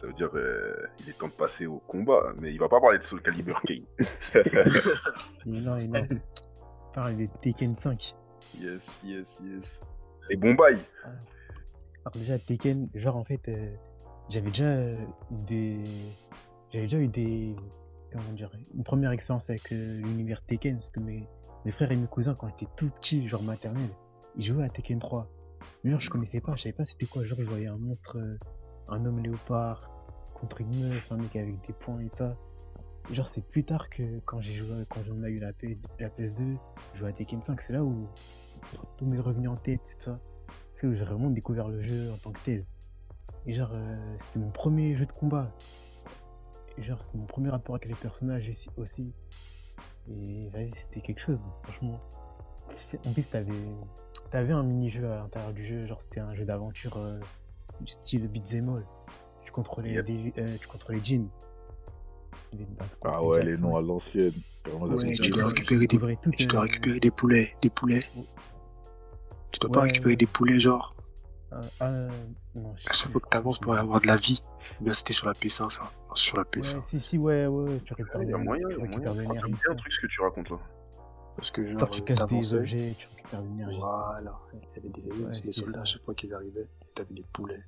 [0.00, 2.32] ça veut dire euh, il est temps de passer au combat.
[2.38, 3.84] Mais il va pas parler de Soul Calibur Kane.
[4.34, 6.06] Et non, et non.
[6.94, 8.14] Parle des Tekken 5.
[8.60, 9.86] Yes, yes, yes.
[10.28, 10.78] Les bons bails.
[12.04, 13.74] Alors déjà Tekken, genre en fait, euh,
[14.28, 14.96] j'avais déjà euh,
[15.30, 15.84] eu des,
[16.72, 17.56] j'avais déjà eu des,
[18.18, 21.26] comment une première expérience avec euh, l'univers Tekken parce que mes,
[21.70, 23.88] frères et mes cousins quand j'étais tout petit, genre maternel,
[24.36, 25.28] ils jouaient à Tekken 3.
[25.82, 27.24] Mais genre je connaissais pas, je savais pas c'était quoi.
[27.24, 28.38] Genre je voyais un monstre, euh,
[28.88, 29.90] un homme léopard
[30.34, 32.36] contre une meuf, un mec avec des poings et ça.
[33.12, 36.08] Genre c'est plus tard que quand j'ai joué, quand on a eu la, P- la
[36.08, 36.56] PS2,
[36.94, 38.06] je jouais à Tekken 5, c'est là où
[38.96, 40.18] tout m'est revenu en tête, c'est ça.
[40.74, 42.64] C'est où j'ai vraiment découvert le jeu en tant que tel.
[43.46, 45.50] Et genre, euh, c'était mon premier jeu de combat.
[46.78, 49.12] Genre, c'était mon premier rapport avec les personnages aussi- aussi.
[50.08, 52.00] Et vas-y, c'était quelque chose, franchement.
[52.76, 53.52] C'est- En plus, t'avais,
[54.30, 57.20] t'avais un mini-jeu à l'intérieur du jeu, genre c'était un jeu d'aventure euh,
[57.80, 58.86] du style beat'em all.
[59.44, 60.06] Tu contrôlais, Yep.
[60.06, 64.32] des, euh, tu contrôlais contre Ah ouais, les noms à l'ancienne.
[64.66, 68.02] Ouais, tu dois récupérer des- découvrais tout, Tu dois euh, récupérer des poulets, des poulets.
[69.52, 69.88] Tu dois pas Ouais.
[69.88, 70.94] récupérer des poulets, genre.
[71.80, 72.08] Ah, ah,
[72.54, 74.42] non, je À chaque fois que t'avances pour avoir de la vie?
[74.80, 75.90] Bien, c'était sur la PS1, ça?
[76.14, 76.76] Sur la PS1.
[76.76, 78.82] Ouais, si, si, ouais, ouais, tu récupères Il y a de- moyen, tu il y
[78.84, 78.96] a moyen.
[78.96, 79.52] récupères de l'énergie.
[79.52, 80.58] bien le truc ce que tu racontes là.
[81.36, 83.78] Parce que genre, Genre, tu casses des objets, tu récupères de l'énergie.
[83.80, 84.38] Voilà.
[84.52, 85.80] Il y avait des, Ouais, des c'est soldats ça.
[85.80, 86.68] à chaque fois qu'ils arrivaient.
[86.94, 87.62] T'avais des poulets.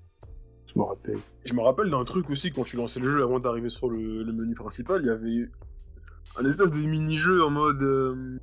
[0.72, 1.18] Je me rappelle.
[1.44, 4.22] Je me rappelle d'un truc aussi, quand tu lançais le jeu avant d'arriver sur le,
[4.22, 5.51] le menu principal, il y avait
[6.38, 7.82] un espèce de mini-jeu en mode.
[7.82, 8.38] euh,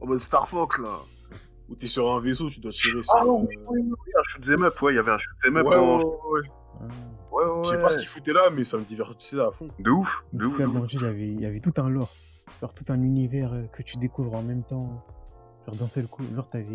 [0.00, 0.98] en mode Star Fox là.
[1.68, 3.14] Où t'es sur un vaisseau, tu dois tirer sur.
[3.16, 5.56] Ah oui, euh, oui, oui, oui, un shoot'em up, ouais, il y avait un shoot'em
[5.56, 5.98] up ouais, en...
[5.98, 6.40] ouais, ouais.
[6.80, 6.84] Ah.
[7.32, 9.68] Ouais, ouais, Je sais pas ce qu'il foutait là, mais ça me divertissait à fond.
[9.78, 12.10] De ouf, de tout ouf, il y avait, il y avait tout un lore.
[12.60, 15.02] Genre, tout un univers euh, que tu découvres en même temps.
[15.66, 16.66] Genre, d'un seul coup, genre, t'avais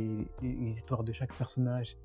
[0.41, 1.95] les, histoires de chaque personnage.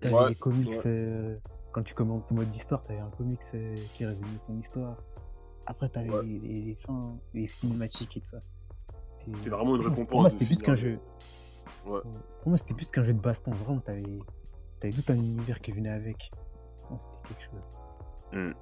[0.00, 0.68] T'avais Ouais, les comics.
[0.70, 0.82] ouais.
[0.86, 1.36] euh,
[1.72, 4.96] quand tu commences en mode d'histoire, t'avais un comics euh, qui résumait son histoire.
[5.66, 6.24] Après, t'avais Ouais.
[6.24, 8.38] les, les- les fins, les cinématiques et tout ça.
[9.34, 10.06] C'était vraiment une récompense.
[10.08, 10.98] Pour moi, c'était plus qu'un jeu.
[11.86, 12.00] Ouais.
[12.40, 13.50] Pour moi, c'était plus qu'un jeu de baston.
[13.52, 14.02] Vraiment, t'avais
[14.82, 16.30] avais tout un univers qui venait avec.
[16.98, 18.54] C'était quelque chose.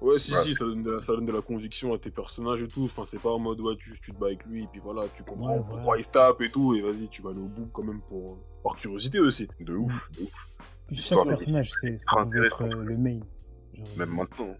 [0.00, 0.38] Ouais, si, Ouais.
[0.44, 2.84] si, ça donne, de la, ça donne de la conviction à tes personnages et tout.
[2.84, 5.08] Enfin, c'est pas en mode, ouais, tu, tu te bats avec lui, et puis voilà,
[5.08, 7.48] tu comprends Ouais, pourquoi il se tape et tout, et vas-y, tu vas aller au
[7.48, 9.48] bout quand même pour, par curiosité aussi.
[9.58, 10.48] De ouf, de ouf.
[10.92, 13.18] Chaque personnage, c'est ça être euh, le main.
[13.74, 14.54] Genre, Même maintenant.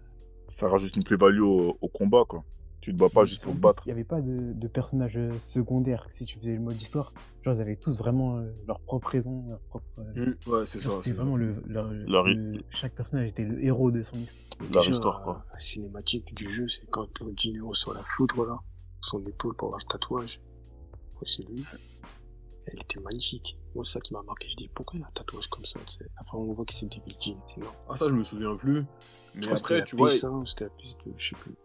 [0.49, 2.43] Ça rajoute une plus-value au, au combat, quoi.
[2.81, 3.83] Tu te bats pas juste pour te battre.
[3.85, 7.13] Il n'y avait pas de, de personnages euh, secondaires si tu faisais le mode histoire.
[7.43, 9.85] Genre, ils avaient tous vraiment euh, leur propre raison, leur propre.
[9.99, 10.93] euh, Mm, Ouais, c'est ça.
[10.93, 11.23] C'était ça.
[11.23, 14.39] vraiment le, leur- Leur- le- Chaque personnage était le héros de son histoire.
[14.71, 15.45] Leur Déjà, histoire, quoi.
[15.53, 17.07] La cinématique du jeu, c'est quand
[17.37, 18.57] Gino reçoit la foudre, là,
[19.01, 20.39] son épaule pour avoir le tatouage.
[21.21, 21.63] Ouais, c'est lui.
[22.65, 23.57] Elle était magnifique.
[23.75, 24.47] Moi, c'est ça qui m'a marqué.
[24.49, 26.09] Je dis, pourquoi il a un tatouage comme ça, tu sais?
[26.17, 27.41] Après, on voit que c'est Devil Jean.
[27.55, 27.61] C'est.
[27.87, 28.85] Ah, ça, je me souviens plus.
[29.35, 31.55] Mais après, tu vois, PS1 ou c'était la PS2, je sais plus.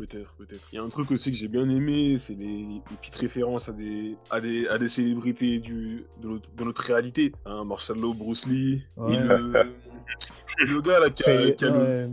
[0.00, 0.66] Peut-être, peut-être.
[0.72, 3.68] Il y a un truc aussi que j'ai bien aimé, c'est les, les petites références
[3.68, 7.32] à des, à des, à des célébrités du, de, notre, de notre réalité.
[7.44, 9.14] Hein, Marshall Law, Bruce Lee, Ouais.
[9.14, 9.52] et le,
[10.64, 11.74] le gars là qui a, Fait, qui a le...
[11.76, 12.08] euh,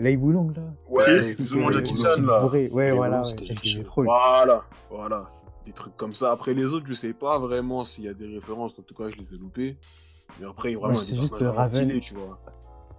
[0.00, 0.62] là.
[0.88, 2.40] Ouais, c'est plus ou moins Jackie Chan là.
[2.40, 2.68] Bourré.
[2.72, 3.74] Ouais, voilà, ouais.
[3.96, 5.26] Voilà, voilà,
[5.66, 6.32] des trucs comme ça.
[6.32, 9.08] Après les autres, je sais pas vraiment s'il y a des références, en tout cas
[9.08, 9.76] je les ai loupés.
[10.40, 11.74] Mais après, vraiment, Moi, il y a c'est des juste Raven.
[11.84, 12.40] stylés, tu vois.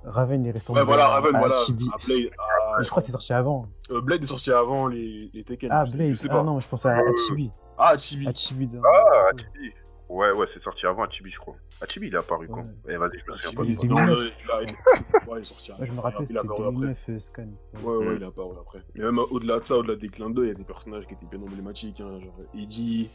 [0.05, 1.55] Raven, il est resté Ouais, voilà, Raven, à voilà.
[1.65, 1.85] Chibi.
[1.93, 3.67] à Blade, à- Mais je crois que c'est sorti avant.
[3.91, 5.69] euh, Blade est sorti avant les, les Tekken.
[5.71, 6.09] Ah, Blade.
[6.09, 6.39] Je sais pas.
[6.39, 7.51] Ah non, je pensais à Chibi.
[7.77, 8.27] Ah, Chibi.
[8.35, 8.67] Chibi.
[8.67, 9.71] dans- Ah, Achibi.
[10.09, 11.55] Ouais, ouais, c'est sorti avant Achibi, je crois.
[11.81, 12.93] Achibi, il est apparu quand Ouais.
[12.93, 14.05] Eh, vas-y, je me souviens pas.
[14.05, 16.01] Non, il a- il- ouais, il est sorti Ouais, je me après.
[16.11, 16.71] rappelle, Il c'était a apparu après.
[16.71, 17.47] 2009 euh, Scan.
[17.83, 18.15] Ouais, ouais, Mm.
[18.15, 18.79] il est apparu après.
[18.97, 21.13] Mais même au-delà de ça, au-delà des clins d'œil, il y a des personnages qui
[21.13, 23.07] étaient bien emblématiques, hein, genre Eddie.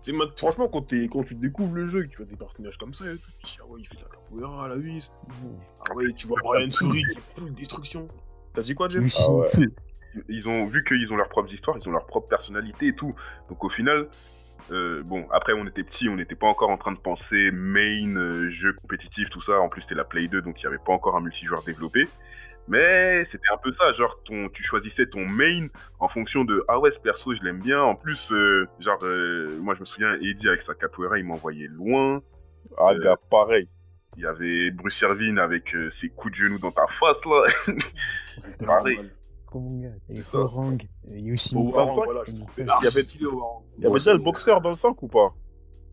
[0.00, 2.36] C'est ma- franchement, quand, t'es- quand tu découvres le jeu, et que tu vois des
[2.36, 4.64] personnages comme ça et tout, tu te dis, ah ouais, il fait de la capoeira
[4.64, 5.12] à la vis.
[5.86, 8.08] Ah ouais, tu vois Brian Fury qui est full destruction.
[8.58, 9.46] T'as dit quoi, Jeff Ah ouais.
[10.28, 13.14] Ils ont vu qu'ils ont leurs propres histoires, ils ont leur propre personnalité et tout.
[13.48, 14.08] Donc au final,
[14.72, 18.16] euh, bon, après on était petits, on n'était pas encore en train de penser main,
[18.16, 19.60] euh, jeu compétitif, tout ça.
[19.60, 22.08] En plus c'était la Play 2, donc il n'y avait pas encore un multijoueur développé.
[22.66, 25.68] Mais c'était un peu ça, genre ton, tu choisissais ton main
[26.00, 27.80] en fonction de ah ouais ce perso je l'aime bien.
[27.80, 31.68] En plus, euh, genre euh, moi je me souviens Eddie avec sa capoeira il m'envoyait
[31.68, 32.22] loin.
[32.76, 33.68] Ah, Euh, gars, pareil.
[34.18, 37.44] Il y avait Bruce Irvine avec euh, ses coups de genoux dans ta face là.
[38.26, 38.96] C'était pareil.
[38.96, 39.04] gars.
[40.10, 40.22] Et.
[41.56, 43.02] Orang, voilà, je il y avait-.
[43.78, 45.32] Il y avait déjà le boxeur dans le 5 ou pas?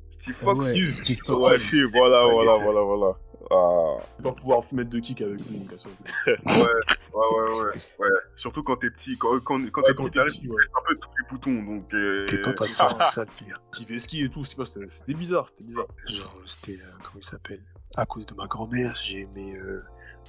[0.10, 1.18] Steve Ah Fox, ouais, Steve.
[1.28, 1.50] Fox.
[1.50, 3.18] Ouais, si, voilà, voilà, il- voilà, voilà.
[3.52, 5.88] Ah, pas pouvoir mettre de kick avec lui, ça.
[6.26, 8.10] Ouais, ouais, ouais, ouais, ouais.
[8.36, 10.64] Surtout quand t'es petit, quand, quand, quand Ouais, t'es quand petit, t'es t'arrives, ouais.
[10.76, 11.94] un peu tous les boutons, donc...
[11.94, 12.24] Euh...
[12.28, 13.62] T'es pas passé à ça, pire.
[13.72, 15.86] Qui fait ski et tout, c'est pas, c'était c'était bizarre, c'était bizarre.
[16.10, 17.60] Genre, c'était, euh, comment il s'appelle?
[17.98, 19.82] À cause de ma grand-mère, j'ai aimé euh,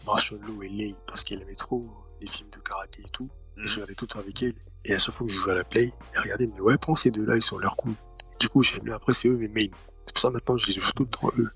[0.07, 1.85] Marshall Law et Lei parce qu'elle aimait trop
[2.21, 3.29] les films de karaté et tout.
[3.59, 4.55] Et je regardais tout le temps avec elle.
[4.85, 6.95] Et à chaque fois que je jouais à la play, elle regardait, mais ouais, prends
[6.95, 7.93] ces deux-là, ils sont leur coup.
[8.39, 9.67] Du coup, j'ai aimé après, c'est eux mes mains.
[10.07, 11.51] C'est pour ça maintenant, je les joue tout le temps eux.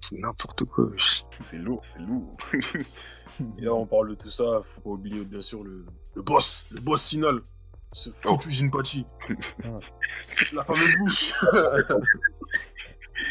[0.00, 0.90] C'est n'importe quoi.
[0.98, 2.36] C'est lourd, c'est lourd.
[3.58, 5.86] Et là, on parle de tout ça, faut pas oublier bien sûr le,
[6.16, 7.40] le boss, le boss final.
[7.92, 9.06] Ce foutu Jinpachi.
[10.52, 11.34] La fameuse bouche.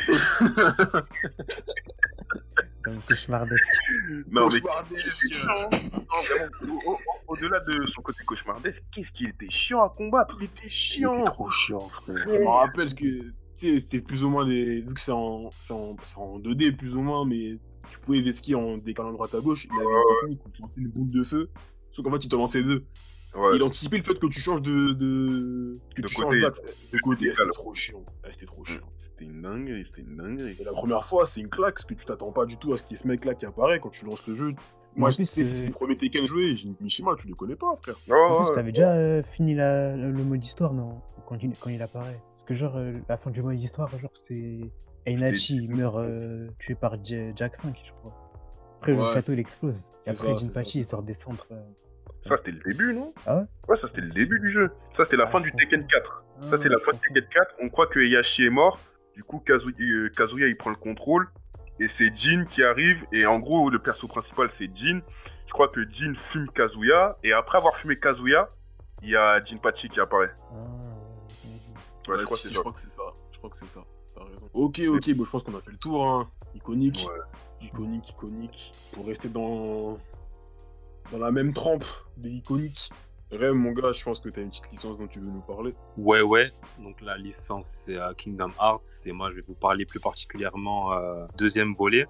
[2.83, 3.63] Comme cauchemardesque.
[4.31, 4.59] non, mais...
[4.59, 5.25] Cauchemardesque.
[5.45, 5.69] Non,
[6.23, 10.45] vraiment, au- au- Au-delà de son côté cauchemardesque, qu'est-ce qu'il était chiant à combattre Il
[10.45, 11.23] était Il était chiant.
[11.25, 12.17] trop chiant, frère.
[12.17, 14.81] Je me rappelle que, tu sais, c'était plus ou moins des.
[14.81, 17.57] Vu que c'est en, c'est en, c'est en 2D, plus ou moins, mais
[17.91, 19.65] tu pouvais vesquer en décalant droite à gauche.
[19.65, 21.49] Il avait une technique où tu lançais une boule de feu.
[21.91, 22.83] Sauf qu'en fait, il te lançait deux.
[23.35, 24.91] Ouais, Il anticipait le fait que tu changes de.
[24.93, 25.79] de...
[25.95, 26.41] que De tu côté.
[26.41, 26.61] changes d'axe.
[26.91, 27.25] De côté.
[27.29, 27.35] Décale.
[27.45, 27.99] C'était trop chiant.
[28.23, 28.89] Ouais, C'était trop chiant.
[29.21, 30.55] C'était une dinguerie, c'était une dinguerie.
[30.59, 32.77] Et la première fois, c'est une claque, parce que tu t'attends pas du tout à
[32.77, 34.53] ce qu'il y ait ce mec-là qui apparaît quand tu lances le jeu.
[34.95, 37.95] Moi, je c'est le premier Tekken joué, j'ai dit, Mishima, tu le connais pas, frère.
[38.09, 41.37] Oh, En ouais, plus, t'avais déjà euh, fini la- le, le mode histoire, non quand
[41.41, 42.19] il, quand il apparaît.
[42.33, 44.59] Parce que, genre, euh, la fin du mode histoire, genre, c'est.
[45.07, 48.13] Einachi il meurt euh, tué par J- Jack 5, je crois.
[48.79, 48.97] Après, Ouais.
[48.99, 49.91] le château, il explose.
[50.05, 51.47] Et après, Jinpachi, il sort des centres.
[51.51, 51.61] euh,
[52.27, 53.13] Ça, c'était le début, non?
[53.25, 53.43] Ah ouais?
[53.69, 54.69] Ouais, ça, c'était le début du jeu.
[54.95, 55.51] Ça, c'était la Ah, fin du.
[55.53, 56.23] Tekken 4.
[56.41, 56.97] Ça, Ah, c'est la fin de.
[56.97, 57.55] Tekken 4.
[57.61, 58.77] On croit que Heihachi est mort.
[59.15, 61.29] Du coup, euh, Kazuya, il prend le contrôle.
[61.79, 63.05] Et c'est Jin qui arrive.
[63.11, 65.01] Et en gros, le perso principal, c'est Jin.
[65.47, 67.17] Je crois que Jin fume Kazuya.
[67.23, 68.49] Et après avoir fumé Kazuya,
[69.01, 70.33] il y a Jinpachi qui apparaît.
[70.51, 70.53] Ah,
[72.07, 72.59] ouais, ouais, je crois que si, c'est je ça.
[72.61, 73.03] crois que c'est ça.
[73.31, 73.83] Je crois que c'est ça.
[74.53, 76.29] Ok, ok, bon, je pense qu'on a fait le tour, hein.
[76.53, 77.07] Iconique.
[77.09, 77.67] Ouais.
[77.67, 78.73] Iconique, iconique.
[78.91, 79.97] Pour rester dans.
[81.11, 81.83] dans la même trempe
[82.17, 82.91] des iconiques.
[83.31, 85.73] Rem, mon gars, je pense que t'as une petite licence dont tu veux nous parler.
[85.97, 86.51] Ouais, ouais.
[86.79, 89.05] Donc la licence, c'est euh, Kingdom Hearts.
[89.05, 92.07] Et moi, je vais vous parler plus particulièrement euh, deuxième volet.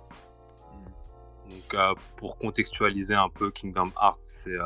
[1.52, 4.64] Donc, euh, pour contextualiser un peu, Kingdom Hearts, c'est euh,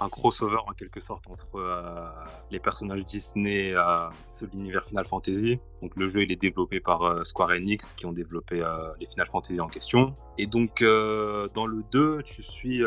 [0.00, 2.08] un crossover en quelque sorte entre euh,
[2.50, 3.76] les personnages Disney et
[4.52, 5.58] l'univers Final Fantasy.
[5.80, 8.62] Donc, le jeu il est développé par Square Enix qui ont développé
[9.00, 10.14] les Final Fantasy en question.
[10.38, 12.82] Et donc, dans le 2, tu suis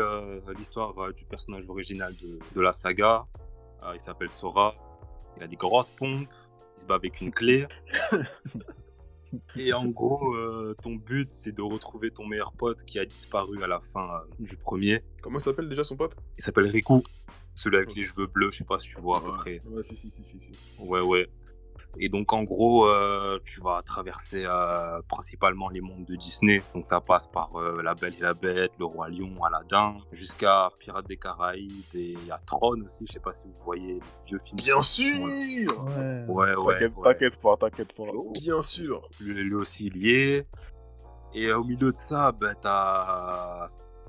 [0.56, 2.12] l'histoire du personnage original
[2.54, 3.26] de, la saga.
[3.92, 4.74] Il s'appelle Sora.
[5.36, 6.28] Il a des grosses pompes.
[6.76, 7.66] Il se bat avec une clé.
[9.56, 13.62] Et en gros, euh, ton but, c'est de retrouver ton meilleur pote qui a disparu
[13.62, 15.02] à la fin euh, du premier.
[15.22, 16.14] Comment il s'appelle déjà son pote?
[16.38, 17.02] Il s'appelle Riku,
[17.54, 19.36] celui avec les cheveux bleus, je sais pas si tu vois à peu Ouais.
[19.38, 19.62] près.
[19.66, 20.38] Ouais, si, si, si, si.
[20.38, 20.52] si.
[20.78, 21.28] Ouais, ouais.
[21.98, 26.62] Et donc, en gros, euh, tu vas traverser euh, principalement les mondes de Disney.
[26.74, 30.70] Donc, ça passe par euh, La Belle et la Bête, Le Roi Lion, Aladdin, jusqu'à
[30.78, 31.70] Pirates des Caraïbes.
[31.94, 34.56] Et a Tron aussi, je sais pas si vous voyez les vieux films.
[34.58, 36.24] Bien sûr Ouais.
[36.28, 36.74] Ouais, ouais.
[37.04, 37.40] T'inquiète ouais.
[37.42, 38.04] pas, t'inquiète pas.
[38.42, 40.46] Bien sûr lui, lui aussi lié.
[41.34, 43.66] Et euh, au milieu de ça, bah, tu as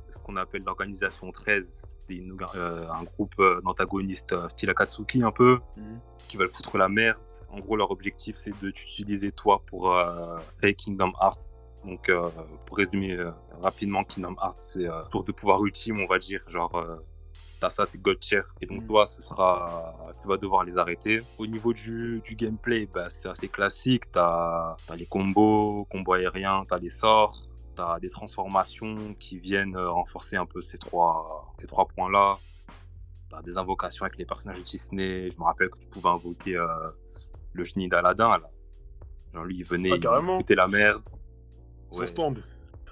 [0.09, 1.83] ce qu'on appelle l'organisation 13.
[2.01, 2.21] C'est
[2.55, 3.35] euh, un groupe
[3.65, 5.99] d'antagonistes euh, style Akatsuki un peu, Mhm.
[6.29, 7.19] qui veulent foutre la merde.
[7.49, 11.39] En gros, leur objectif, c'est de t'utiliser toi pour euh, créer Kingdom Hearts.
[11.85, 12.29] Donc, euh,
[12.65, 13.31] pour résumer euh,
[13.61, 16.41] rapidement, Kingdom Hearts, c'est euh, tour de pouvoir ultime, on va dire.
[16.47, 16.73] Genre,
[17.61, 18.41] t'as ça, t'es God tier.
[18.61, 18.87] Et donc, Mhm.
[18.87, 21.21] toi, ce sera, tu vas devoir les arrêter.
[21.37, 24.11] Au niveau du, du gameplay, bah, c'est assez classique.
[24.11, 30.35] T'as as les combos, combos aériens, t'as les sorts, t'as des transformations qui viennent renforcer
[30.35, 32.37] un peu ces trois, ces trois points-là.
[33.29, 35.29] T'as des invocations avec les personnages de Disney.
[35.29, 36.57] Je me rappelle que tu pouvais invoquer
[37.57, 38.49] le génie d'Aladin, là.
[39.33, 40.37] Genre, lui, il venait, Ah, il carrément.
[40.37, 41.03] foutait la merde.
[41.91, 42.07] Son Ouais.
[42.07, 42.43] stand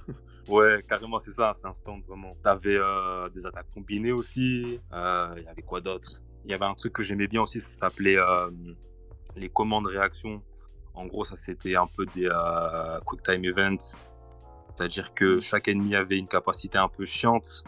[0.50, 2.36] Ouais, carrément, c'est ça, c'est un stand vraiment.
[2.44, 4.80] T'avais euh, des attaques combinées aussi.
[4.94, 6.22] Euh, Il y avait quoi d'autre?
[6.44, 8.52] Il y avait un truc que j'aimais bien aussi, ça s'appelait euh,
[9.36, 10.42] les commandes réactions.
[10.94, 12.30] En gros, ça c'était un peu des
[13.06, 13.96] quick time events.
[14.78, 17.64] C'est-à-dire que chaque ennemi avait une capacité un peu chiante.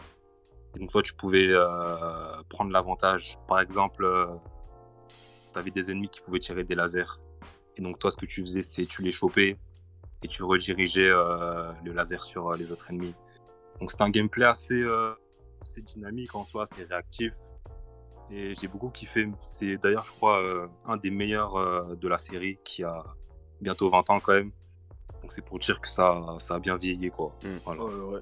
[0.76, 1.52] Et donc toi, tu pouvais
[2.48, 3.36] prendre l'avantage.
[3.48, 4.06] Par exemple,
[5.48, 7.20] euh, t'avais des ennemis qui pouvaient tirer des lasers.
[7.76, 9.56] Et donc toi, ce que tu faisais, c'est tu les chopais
[10.22, 13.14] et tu redirigeais euh, le laser sur euh, les autres ennemis.
[13.80, 15.12] Donc c'est un gameplay assez, euh,
[15.62, 17.32] assez dynamique en soi, assez réactif.
[18.30, 19.26] Et j'ai beaucoup kiffé.
[19.42, 23.04] C'est d'ailleurs, je crois, euh, un des meilleurs euh, de la série qui a
[23.60, 24.50] bientôt 20 ans quand même.
[25.22, 27.34] Donc c'est pour dire que ça, ça a bien vieilli quoi.
[27.42, 27.48] Mm.
[27.64, 27.84] Voilà.
[27.84, 28.20] Ouais, ouais.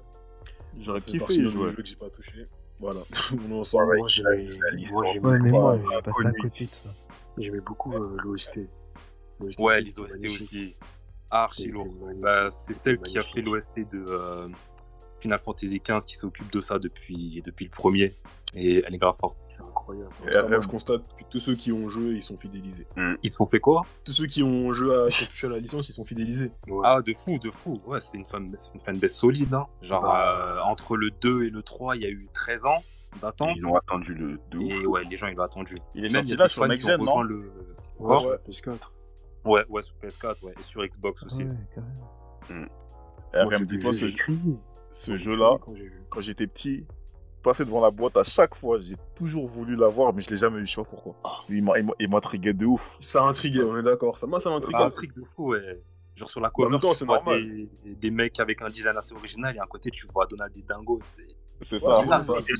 [0.79, 1.69] J'aurais kiffé y jouer.
[1.69, 2.47] jeu que j'ai pas touché.
[2.79, 2.99] Voilà,
[3.33, 3.97] on est ensemble.
[3.97, 4.35] Moi, j'ai à
[6.41, 6.89] côté de ça.
[7.37, 8.59] J'aimais beaucoup euh, l'OST.
[9.59, 10.75] Ouais, les OST aussi.
[11.29, 11.87] Archi lourd.
[12.17, 14.47] Bah, c'est celle qui a fait l'OST de euh,
[15.19, 18.13] Final Fantasy XV qui s'occupe de ça depuis, depuis le premier.
[18.53, 19.35] Et elle est grave forte.
[19.49, 20.09] C'est incroyable.
[20.23, 22.87] Tout cas, moi, je constate que tous ceux qui ont joué, ils sont fidélisés.
[23.21, 23.85] Ils se sont fait quoi?
[24.05, 25.07] Tous ceux qui ont joué à,
[25.45, 26.51] à la licence, ils sont fidélisés.
[26.69, 26.81] Ouais.
[26.85, 27.81] Ah, de fou, de fou.
[27.85, 29.53] Ouais, c'est une fan, c'est une fanbase solide.
[29.53, 29.67] Hein.
[29.81, 30.55] Genre, Bah.
[30.55, 32.81] euh, entre le 2 et le 3, il y a eu 13 ans
[33.17, 33.49] d'attente.
[33.55, 34.71] Ils ont attendu le de ouf.
[34.71, 35.77] Et ouais, les gens, ils l'ont attendu.
[35.95, 37.37] Il est Même, sorti il y a là des sur Next Gen, non le...
[37.99, 38.37] Ouais, Quoi sur Ouais.
[38.47, 38.77] PS4.
[39.45, 41.43] Ouais, ouais, sur PS4, ouais, et sur Xbox aussi.
[41.43, 42.11] Ouais, carrément.
[42.49, 42.53] Eh,
[43.43, 45.17] Moi, RM, j'ai dis-toi, ce, crié.
[45.17, 45.57] jeu-là,
[46.09, 46.85] quand j'étais petit,
[47.43, 50.59] passer devant la boîte à chaque fois, j'ai toujours voulu l'avoir, mais je l'ai jamais
[50.59, 51.15] eu, je sais pas pourquoi.
[51.49, 52.95] Il m'a- il m'intriguait de ouf.
[52.99, 54.17] Ça a intrigué, on est d'accord.
[54.17, 54.75] Ça, moi, ça m'intrigue.
[54.75, 54.97] Un aussi.
[54.97, 55.81] truc de fou, ouais.
[56.15, 57.41] Genre sur la En cover, même temps, c'est normal.
[57.83, 60.63] Des, des mecs avec un design assez original et à côté, tu vois Donald et
[60.63, 60.99] Dingo.
[61.61, 62.53] C'est C'est Ouais, ça, c'est ça, ça, c'est- c'est c'est-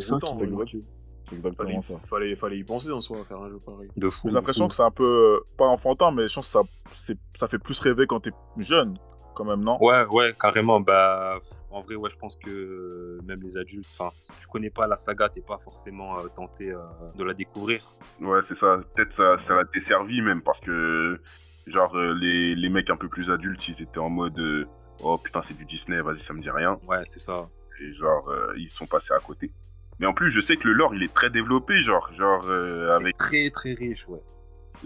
[0.00, 0.44] ça qui déroutant, m'a ouais.
[0.46, 0.58] exact.
[0.58, 0.84] marqué.
[1.24, 1.98] c'est Fallait, exactement ça.
[1.98, 3.88] fallait, fallait y penser en soi à faire un jeu pareil.
[3.96, 4.28] de fou.
[4.28, 5.04] J'ai l'impression que c'est un peu,
[5.40, 6.62] euh, pas enfantin, mais je pense que ça,
[6.96, 8.98] c'est- ça fait plus rêver quand t'es jeune,
[9.36, 9.78] quand même, non?
[9.82, 10.80] Ouais, ouais, carrément.
[10.80, 11.38] Bah,
[11.70, 14.96] en vrai, ouais, je pense que même les adultes, enfin, si tu connais pas la
[14.96, 16.78] saga, t'es pas forcément euh, tenté euh,
[17.14, 17.80] de la découvrir.
[18.20, 18.80] Ouais, c'est ça.
[18.94, 21.20] Peut-être ça, ça l'a desservi même parce que,
[21.68, 24.66] genre, euh, les, les mecs un peu plus adultes, ils étaient en mode euh,
[25.04, 26.78] Oh putain, c'est du Disney, vas-y, ça me dit rien.
[26.86, 27.48] Ouais, c'est ça.
[27.82, 29.50] Et genre, euh, ils sont passés à côté.
[29.98, 32.94] Mais en plus, je sais que le lore, il est très développé, genre, genre euh,
[32.96, 34.20] avec, Très, très riche, ouais.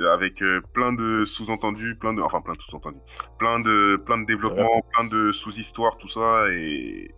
[0.04, 2.98] avec euh, plein de sous-entendus, plein de, enfin plein de sous-entendus,
[3.38, 7.14] plein de, plein de développements, plein de sous-histoires, tout ça, et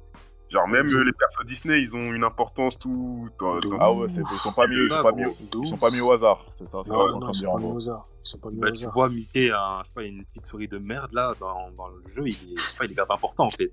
[0.50, 3.28] genre même euh, les persos Disney, ils ont une importance tout.
[3.40, 5.22] dans- De dans- Ah ouais, c'est- ils sont pas mis, ils sont pas mis,
[5.62, 7.62] ils sont pas mis au hasard, c'est ça, c'est ça Non, ils sont pas mis
[7.64, 7.74] gros.
[7.74, 8.06] au hasard.
[8.24, 8.92] Ils sont pas mis Bah, au tu hasard.
[8.94, 12.02] vois, Mickey, un, je sais pas, une petite souris de merde là dans, dans le
[12.14, 13.72] jeu, il est, je sais pas, il est grave important en fait.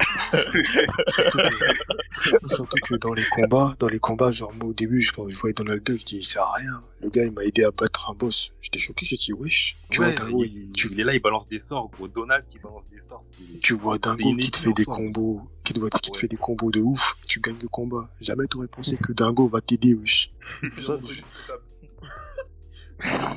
[2.48, 5.54] Surtout que dans les combats, dans les combats, genre moi au début, je, je voyais
[5.54, 6.82] Donald Duck, je dis il sert à rien.
[7.00, 8.52] Le gars il m'a aidé à battre un boss.
[8.60, 9.76] J'étais choqué, j'ai dit wesh.
[9.90, 12.08] Tu Ouais, vois Dingo, il, tu, il est là, il balance des sorts, gros.
[12.08, 13.60] Donald qui balance des sorts, c'est.
[13.60, 16.20] tu vois Dingo qui te fait des combos, qui te, voit- qui te Ouais.
[16.20, 18.08] fait des combos de ouf, tu gagnes le combat.
[18.20, 20.30] Jamais t'aurais pensé que Dingo va t'aider wesh.
[20.80, 21.54] Ça, Disney, ça-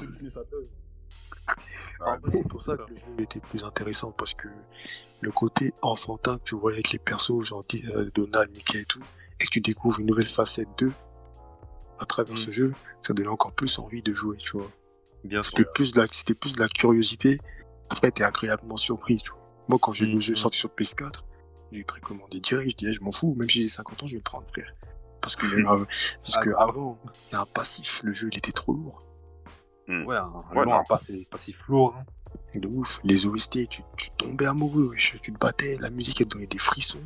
[0.09, 0.77] Disney, ça pèse.
[1.99, 4.47] Vrai, c'est pour ça que le jeu était plus intéressant parce que
[5.21, 7.63] le côté enfantin que tu vois avec les persos, genre
[7.95, 9.01] euh, Donald, Mickey et tout,
[9.39, 10.93] et que tu découvres une nouvelle facette d'eux
[11.99, 12.37] à travers Mm.
[12.37, 14.69] ce jeu, ça donnait encore plus envie de jouer, tu vois.
[15.23, 15.57] Bien sûr.
[15.57, 17.39] C'était plus de la, c'était plus de la curiosité.
[17.89, 19.39] Après, t'es agréablement surpris, tu vois.
[19.69, 20.37] Moi, quand j'ai vu le jeu Mhm.
[20.37, 21.23] sorti sur PS4,
[21.71, 24.17] j'ai précommandé direct, je disais, je m'en fous, même si j'ai 50 ans, je vais
[24.19, 24.73] le prendre, frère.
[25.21, 25.85] Parce que, il y a eu un-
[26.21, 26.99] parce Ah, que avant,
[27.31, 29.01] il y a un passif, le jeu, il était trop lourd.
[29.87, 30.73] Ouais, un, Ouais, non.
[30.73, 31.95] un passif, passif lourd.
[31.97, 32.05] hein.
[32.59, 32.99] De ouf.
[33.03, 35.17] Les OST, tu, tu tombais amoureux, wesh.
[35.21, 36.99] Tu te battais, la musique, elle te donnait des frissons.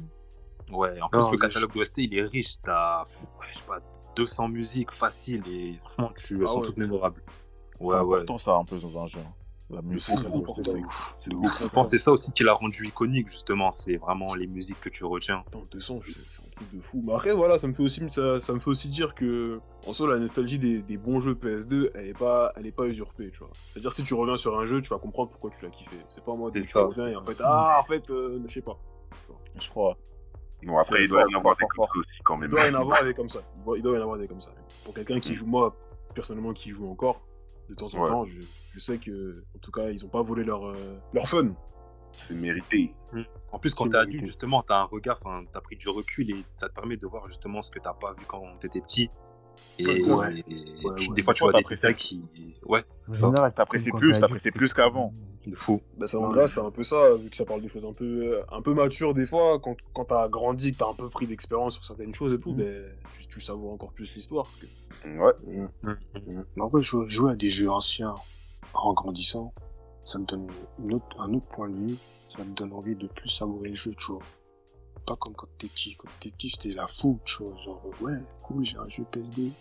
[0.72, 2.56] Ouais, en plus, Non, le catalogue d'OST, il est riche.
[2.64, 3.80] T'as, ouais, je sais pas,
[4.16, 6.66] 200 musiques faciles et franchement, tu, elles Ah sont ouais.
[6.68, 7.22] toutes mémorables.
[7.80, 8.02] C'est Ouais, ouais.
[8.18, 9.20] important ça un peu dans un jeu.
[9.72, 13.72] La musique, Je pense que c'est ça aussi qui l'a rendu iconique, justement.
[13.72, 15.44] C'est vraiment les musiques que tu retiens.
[15.48, 17.02] Attends, 200, c'est c'est un truc de fou.
[17.06, 19.94] Mais après, voilà, ça me fait aussi, ça, ça me fait aussi dire que, en
[19.94, 23.32] soi, la nostalgie des, des bons jeux PS2, elle est pas, elle est pas usurpée,
[23.32, 23.50] tu vois.
[23.72, 25.96] C'est-à-dire, si tu reviens sur un jeu, tu vas comprendre pourquoi tu l'as kiffé.
[26.08, 27.34] C'est pas moi C'est tu ça, reviens et en ça.
[27.34, 28.78] fait, ah, en fait, euh, je sais pas.
[29.60, 29.98] Je crois.
[30.64, 32.50] Bon, après, il doit y en avoir des comme ça aussi, quand Il même.
[32.52, 33.40] doit y en avoir des comme ça.
[33.58, 34.52] Il doit, il doit y en avoir des comme ça.
[34.86, 35.76] Pour quelqu'un qui joue, moi,
[36.14, 37.22] personnellement, qui joue encore,
[37.72, 38.10] de temps en Ouais.
[38.10, 38.42] temps, je,
[38.74, 41.54] je sais que, en tout cas, ils ont pas volé leur, euh, leur fun.
[42.12, 42.94] C'est mérité.
[43.54, 45.20] En plus, quand t'es adulte, justement, t'as un regard,
[45.54, 48.12] t'as pris du recul et ça te permet de voir justement ce que t'as pas
[48.14, 49.10] vu quand t'étais petit.
[49.80, 50.34] Et, Ouais, et- ouais.
[50.36, 51.16] et Ouais, puis ouais.
[51.16, 52.22] des fois, tu vois des détails qui.
[52.66, 55.14] Ouais, En Ça, général, t'apprécies plus, t'apprécies plus c'est qu'avant.
[55.48, 55.82] de fou.
[55.98, 56.36] Bah, ça, en Ouais.
[56.36, 58.76] vrai, c'est un peu ça, vu que ça parle de choses un peu, un peu
[58.76, 62.32] matures des fois, quand, quand t'as grandi, t'as un peu pris d'expérience sur certaines choses
[62.34, 62.58] et tout, Mhm.
[62.58, 64.46] ben, tu, tu savoures encore plus l'histoire.
[64.62, 65.34] que- Ouais.
[66.56, 68.14] Mais en vrai, jouer, jouer à des jeux anciens
[68.76, 69.52] en grandissant,
[70.06, 70.48] ça me donne
[70.80, 71.98] une autre, un autre point de vue.
[72.28, 74.22] Ça me donne envie de plus savourer le jeu, tu vois.
[75.06, 75.96] Pas comme quand t'es petit.
[75.96, 77.56] Quand t'es petit, c'était la fou, tu vois.
[77.64, 79.52] Genre, ouais, cool, j'ai un jeu PSD.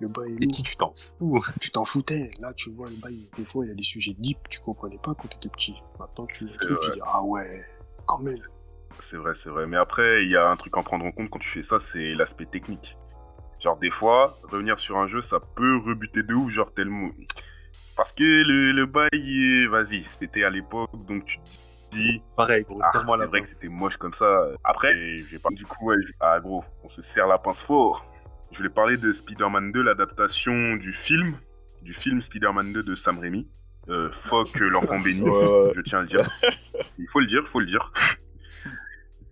[0.00, 0.54] Le bail est Et lourd.
[0.54, 2.30] qui tu t'en fous Tu t'en foutais.
[2.40, 4.60] Là, tu vois, le bail, des fois, il y a des sujets deep que tu
[4.60, 5.74] comprenais pas quand t'étais petit.
[5.98, 7.64] Maintenant, tu, C'est tu, tu dis, ah ouais,
[8.06, 8.38] quand même.
[9.00, 9.66] C'est vrai, c'est vrai.
[9.66, 11.78] Mais après, il y a un truc à prendre en compte quand tu fais ça,
[11.78, 12.96] c'est l'aspect technique.
[13.60, 17.08] Genre, des fois, revenir sur un jeu, ça peut rebuter de ouf, genre tellement.
[17.96, 21.60] Parce que le, le bail, vas-y, c'était à l'époque, donc tu te dis.
[22.36, 23.54] Pareil, gros, Ah, serre-moi c'est la vrai que pince.
[23.54, 24.48] c'était moche comme ça.
[24.64, 24.92] Après,
[25.30, 25.48] j'ai pas.
[25.50, 28.04] Du coup, ouais, ah gros, on se serre la pince fort.
[28.52, 31.36] Je voulais parler de Spider-Man 2, l'adaptation du film,
[31.82, 33.48] du film Spider-Man 2 de Sam Raimi.
[33.88, 35.72] Euh, fuck l'enfant béni, Ouais, ouais.
[35.76, 36.30] je tiens à le dire.
[36.98, 37.92] Il faut le dire, il faut le dire.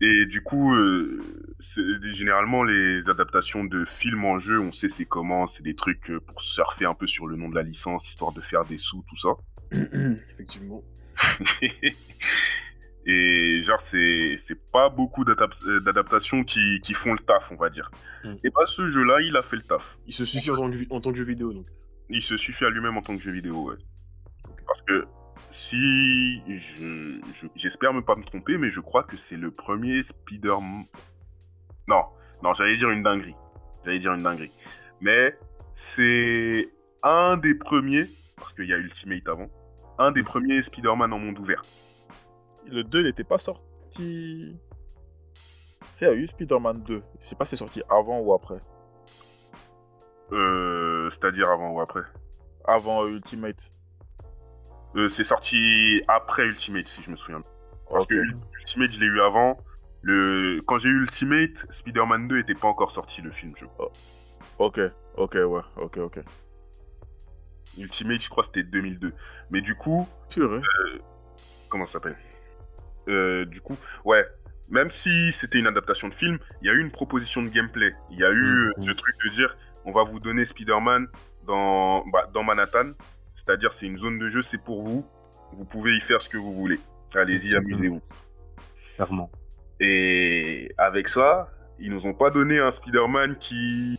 [0.01, 1.21] Et du coup, euh,
[1.61, 6.11] c'est- généralement, les adaptations de films en jeu, on sait c'est comment, c'est des trucs
[6.11, 8.79] euh, pour surfer un peu sur le nom de la licence, histoire de faire des
[8.79, 9.29] sous, tout ça.
[10.33, 10.83] Effectivement.
[13.05, 17.69] Et genre, c'est c'est pas beaucoup euh, d'adaptations qui, qui font le taf, on va
[17.69, 17.91] dire.
[18.25, 18.35] Mm.
[18.45, 19.99] Et bah, ce jeu-là, il a fait le taf.
[20.07, 21.67] Il se suffit en tant que, en tant que jeu vidéo, donc.
[22.11, 23.77] Il se suffit à lui-même en tant que jeu vidéo, ouais.
[24.67, 25.05] Parce que
[25.51, 30.03] si je je- j'espère me pas me tromper, mais je crois que c'est le premier
[30.05, 30.55] Spider.
[31.89, 32.05] Non,
[32.45, 33.35] non, j'allais dire une dinguerie.
[33.85, 34.53] J'allais dire une dinguerie.
[35.01, 35.35] Mais
[35.75, 36.69] c'est
[37.03, 38.07] un des premiers,
[38.37, 39.51] parce qu'il y a Ultimate avant,
[39.99, 41.63] un des premiers Spider-Man en monde ouvert.
[42.67, 44.57] Le 2, il était pas sorti.
[45.97, 47.03] C'est, a eu Spider-Man 2.
[47.21, 48.61] Je sais pas si c'est sorti avant ou après.
[50.33, 52.03] Euh, C'est-à-dire avant ou après?
[52.65, 53.73] Avant euh, Ultimate.
[54.97, 57.43] Euh, c'est sorti après Ultimate, si je me souviens.
[57.91, 59.59] Parce que Ultimate, je l'ai eu avant.
[60.03, 60.61] Le...
[60.67, 63.93] Quand j'ai eu Ultimate, Spider-Man 2 était pas encore sorti, le film, je crois.
[64.59, 64.81] Ok,
[65.17, 66.21] ok, ouais, ok, ok.
[67.79, 69.13] Ultimate, je crois, c'était 2002.
[69.51, 70.61] Mais du coup, Purée.
[71.69, 72.17] comment ça s'appelle?
[73.09, 74.27] Euh, Du coup, ouais.
[74.69, 77.93] Même si c'était une adaptation de film, il y a eu une proposition de gameplay.
[78.11, 79.55] Il y a eu euh, ce truc de dire,
[79.85, 81.09] on va vous donner Spider-Man
[81.47, 82.93] dans, bah, dans Manhattan.
[83.37, 85.05] C'est-à-dire, c'est une zone de jeu, c'est pour vous.
[85.53, 86.79] Vous pouvez y faire ce que vous voulez.
[87.15, 88.01] Allez-y, amusez-vous.
[88.95, 89.31] Clairement.
[89.81, 93.99] Et avec ça, ils nous ont pas donné un Spider-Man qui,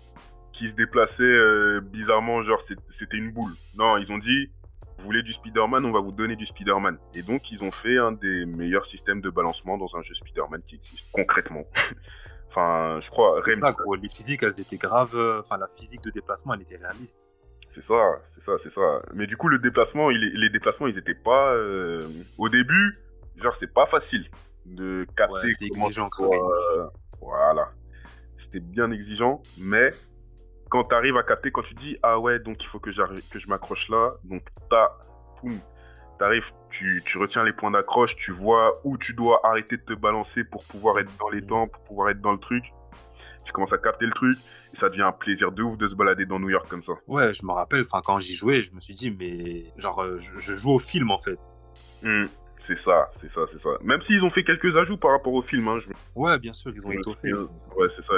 [0.54, 3.52] qui se déplaçait euh, bizarrement, genre c'était une boule.
[3.76, 4.52] Non, ils ont dit,
[5.00, 6.98] vous voulez du Spider-Man, on va vous donner du Spider-Man.
[7.16, 10.62] Et donc, ils ont fait un des meilleurs systèmes de balancement dans un jeu Spider-Man
[10.66, 11.66] qui existe concrètement.
[12.50, 13.96] enfin, je crois, Rem, ça, gros.
[13.96, 15.16] Les physiques, elles étaient graves.
[15.16, 17.34] euh, Enfin, la physique de déplacement, elle était réaliste.
[17.74, 19.02] c'est ça, c'est ça, c'est ça.
[19.14, 21.54] Mais du coup, le déplacement, il les déplacements, ils étaient pas.
[21.54, 22.02] euh,
[22.38, 23.00] Au début,
[23.38, 24.30] genre, c'est pas facile
[24.66, 26.86] de capter Ouais, comment exigeant, euh,
[27.20, 27.70] Voilà.
[28.38, 29.92] C'était bien exigeant, mais
[30.74, 33.48] quand tu arrives à capter, quand tu dis ah ouais, donc il faut que, je
[33.48, 34.90] m'accroche là, donc t'as,
[35.40, 35.60] poum,
[36.18, 39.94] t'arrives, tu, tu retiens les points d'accroche, tu vois où tu dois arrêter de te
[39.94, 42.64] balancer pour pouvoir être dans les temps, pour pouvoir être dans le truc.
[43.46, 44.36] Tu commences à capter le truc,
[44.74, 46.94] et ça devient un plaisir de ouf de se balader dans New York comme ça.
[47.06, 50.18] Ouais, je me rappelle, enfin, quand j'y jouais, je me suis dit, mais genre, euh,
[50.18, 51.38] je, je joue au film en fait.
[52.02, 52.26] Hmm,
[52.66, 53.72] c'est ça, c'est ça, c'est ça.
[53.82, 56.72] Même s'ils ont fait quelques ajouts par rapport au film, hein, je Ouais, bien sûr,
[56.74, 57.34] ils ont étoffé.
[57.34, 58.14] Ouais, c'est ça.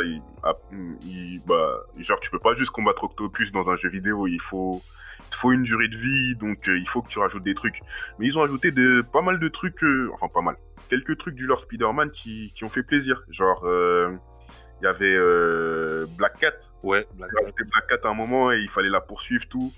[1.48, 4.28] Bah, genre, tu peux pas juste combattre Octopus dans un jeu vidéo.
[4.28, 4.84] Il faut,
[5.32, 7.82] il faut une durée de vie, donc euh, il faut que tu rajoutes des trucs.
[8.20, 10.58] Mais ils ont ajouté de, pas mal de trucs, euh, enfin pas mal,
[10.92, 13.24] quelques trucs du lore Spider-Man qui, qui ont fait plaisir.
[13.30, 14.16] Genre, euh,
[14.80, 16.54] il y avait euh, Black Cat.
[16.84, 19.48] Ouais, Black Ils ont ajouté Black Cat à un moment et il fallait la poursuivre,
[19.48, 19.74] tout.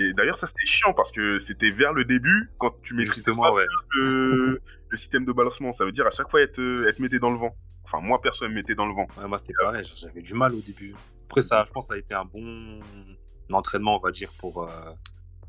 [0.00, 3.66] Et d'ailleurs, ça c'était chiant parce que c'était vers le début, quand tu pas ouais.
[3.96, 5.72] le, le système de balancement.
[5.72, 7.54] Ça veut dire à chaque fois, elle te, elle te mettait dans le vent.
[7.82, 9.08] Enfin, moi, perso, elle me mettait dans le vent.
[9.18, 10.94] Ouais, moi, c'était pareil, j'avais du mal au début.
[11.26, 12.80] Après, ça, je pense que ça a été un bon
[13.50, 14.68] entraînement, on va dire, pour euh,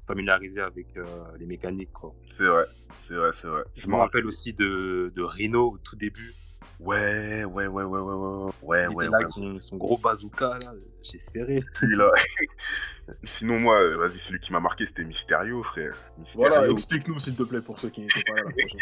[0.08, 1.06] familiariser avec euh,
[1.38, 1.90] les mécaniques.
[2.32, 2.64] C'est vrai,
[3.08, 3.64] c'est vrai, c'est vrai.
[3.76, 6.34] Je me rappelle aussi de, de Rhino au tout début.
[6.80, 9.18] Ouais, ouais, ouais, ouais, ouais, ouais, ouais, Il ouais, était là ouais.
[9.18, 10.74] avec son, son gros bazooka, là.
[11.04, 11.60] J'ai serré.
[11.84, 12.12] Il a-
[13.26, 15.96] Sinon, moi, euh, vas-y, celui qui m'a marqué, c'était Mysterio, frère.
[16.20, 16.48] Mysterio.
[16.48, 18.80] Voilà, explique-nous s'il te plaît pour ceux qui n'étaient pas là la prochaine.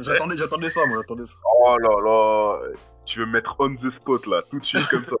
[0.02, 1.36] j'attendais, j'attendais ça, moi, j'attendais ça.
[1.60, 2.58] Oh là là,
[3.04, 5.16] tu veux me mettre on the spot là, tout de suite comme ça.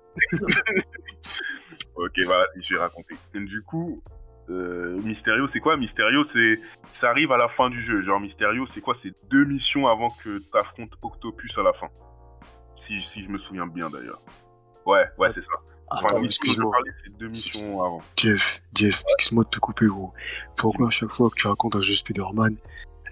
[1.96, 3.14] ok, voilà, je vais raconter.
[3.34, 4.02] Et du coup,
[4.50, 6.60] euh, Mysterio, c'est quoi Mysterio, c'est
[6.92, 8.02] ça arrive à la fin du jeu.
[8.02, 8.94] Genre Mysterio, c'est quoi?
[8.94, 11.88] C'est deux missions avant que t'affrontes Octopus à la fin.
[12.80, 14.20] Si, si je me souviens bien d'ailleurs.
[14.86, 15.56] Ouais, ouais, c'est ça.
[15.90, 16.76] Enfin, Attends, excuse-moi.
[17.02, 18.00] c'est deux missions avant.
[18.16, 20.12] Jeff, Jeff, excuse-moi de te couper, gros.
[20.56, 22.56] Pourquoi à chaque fois que tu racontes un jeu Spider-Man,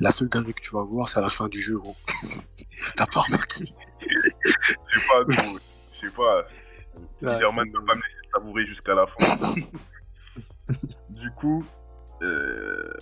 [0.01, 1.97] la seule dinguerie que tu vas voir, c'est à la fin du jeu, gros
[2.97, 3.73] T'as pas remarqué?
[4.01, 5.59] Je sais pas, gros,
[5.95, 6.47] je sais pas.
[7.17, 9.55] Spider-Man ne peut pas me laisser savourer jusqu'à la fin.
[11.17, 11.65] du coup,
[12.23, 12.93] euh,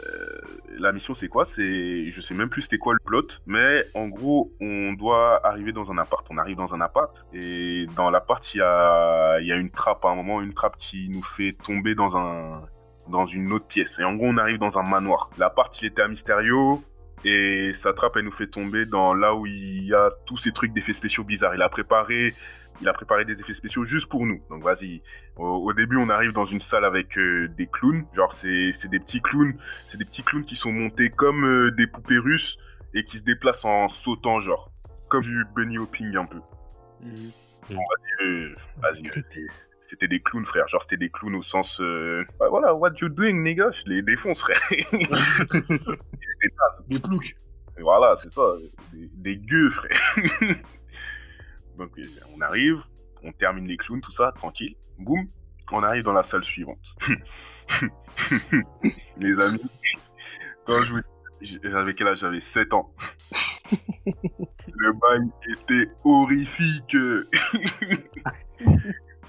[0.79, 1.45] la mission c'est quoi?
[1.45, 5.73] C'est, je sais même plus c'était quoi le plot, mais en gros, on doit arriver
[5.73, 6.27] dans un appart.
[6.31, 9.71] On arrive dans un appart et dans l'appart il y a, il y a une
[9.71, 12.63] trappe à un moment, une trappe qui nous fait tomber dans un
[13.09, 13.99] dans une autre pièce.
[13.99, 15.31] Et en gros, on arrive dans un manoir.
[15.39, 16.83] L'appart il était à Mysterio.
[17.25, 20.53] Et sa trappe, elle nous fait tomber dans là où il y a tous ces
[20.53, 21.55] trucs d'effets spéciaux bizarres.
[21.55, 22.33] Il a préparé
[22.81, 24.43] il a préparé des effets spéciaux juste pour nous.
[24.51, 25.01] Donc vas-y.
[25.37, 28.05] Au, au début, on arrive dans une salle avec euh, des clowns.
[28.15, 29.55] Genre, c'est c'est des petits clowns.
[29.89, 32.59] C'est des petits clowns qui sont montés comme euh, des poupées russes
[32.93, 34.71] et qui se déplacent en sautant, genre.
[35.09, 36.41] Comme du bunny hopping un peu.
[37.71, 39.07] Euh, vas-y.
[39.07, 39.23] euh,
[39.89, 40.67] C'était des clowns, frère.
[40.69, 41.81] Genre, c'était des clowns au sens.
[41.81, 43.71] euh, bah, voilà, what you doing, nigga?
[43.73, 44.61] Je les défonce, frère.
[46.89, 47.35] Des ploucs.
[47.81, 48.43] Voilà, c'est ça,
[48.93, 49.99] des, des gueux, frère.
[51.79, 52.03] Donc euh,
[52.37, 52.83] on arrive,
[53.23, 54.77] on termine les clowns, tout ça, tranquille.
[54.99, 55.27] Boum,
[55.73, 56.95] on arrive dans la salle suivante.
[59.19, 59.71] les amis,
[60.65, 61.01] quand je vous
[61.63, 62.19] j'avais quel âge?
[62.19, 62.91] J'avais 7 ans.
[63.71, 66.97] Le bail était horrifique.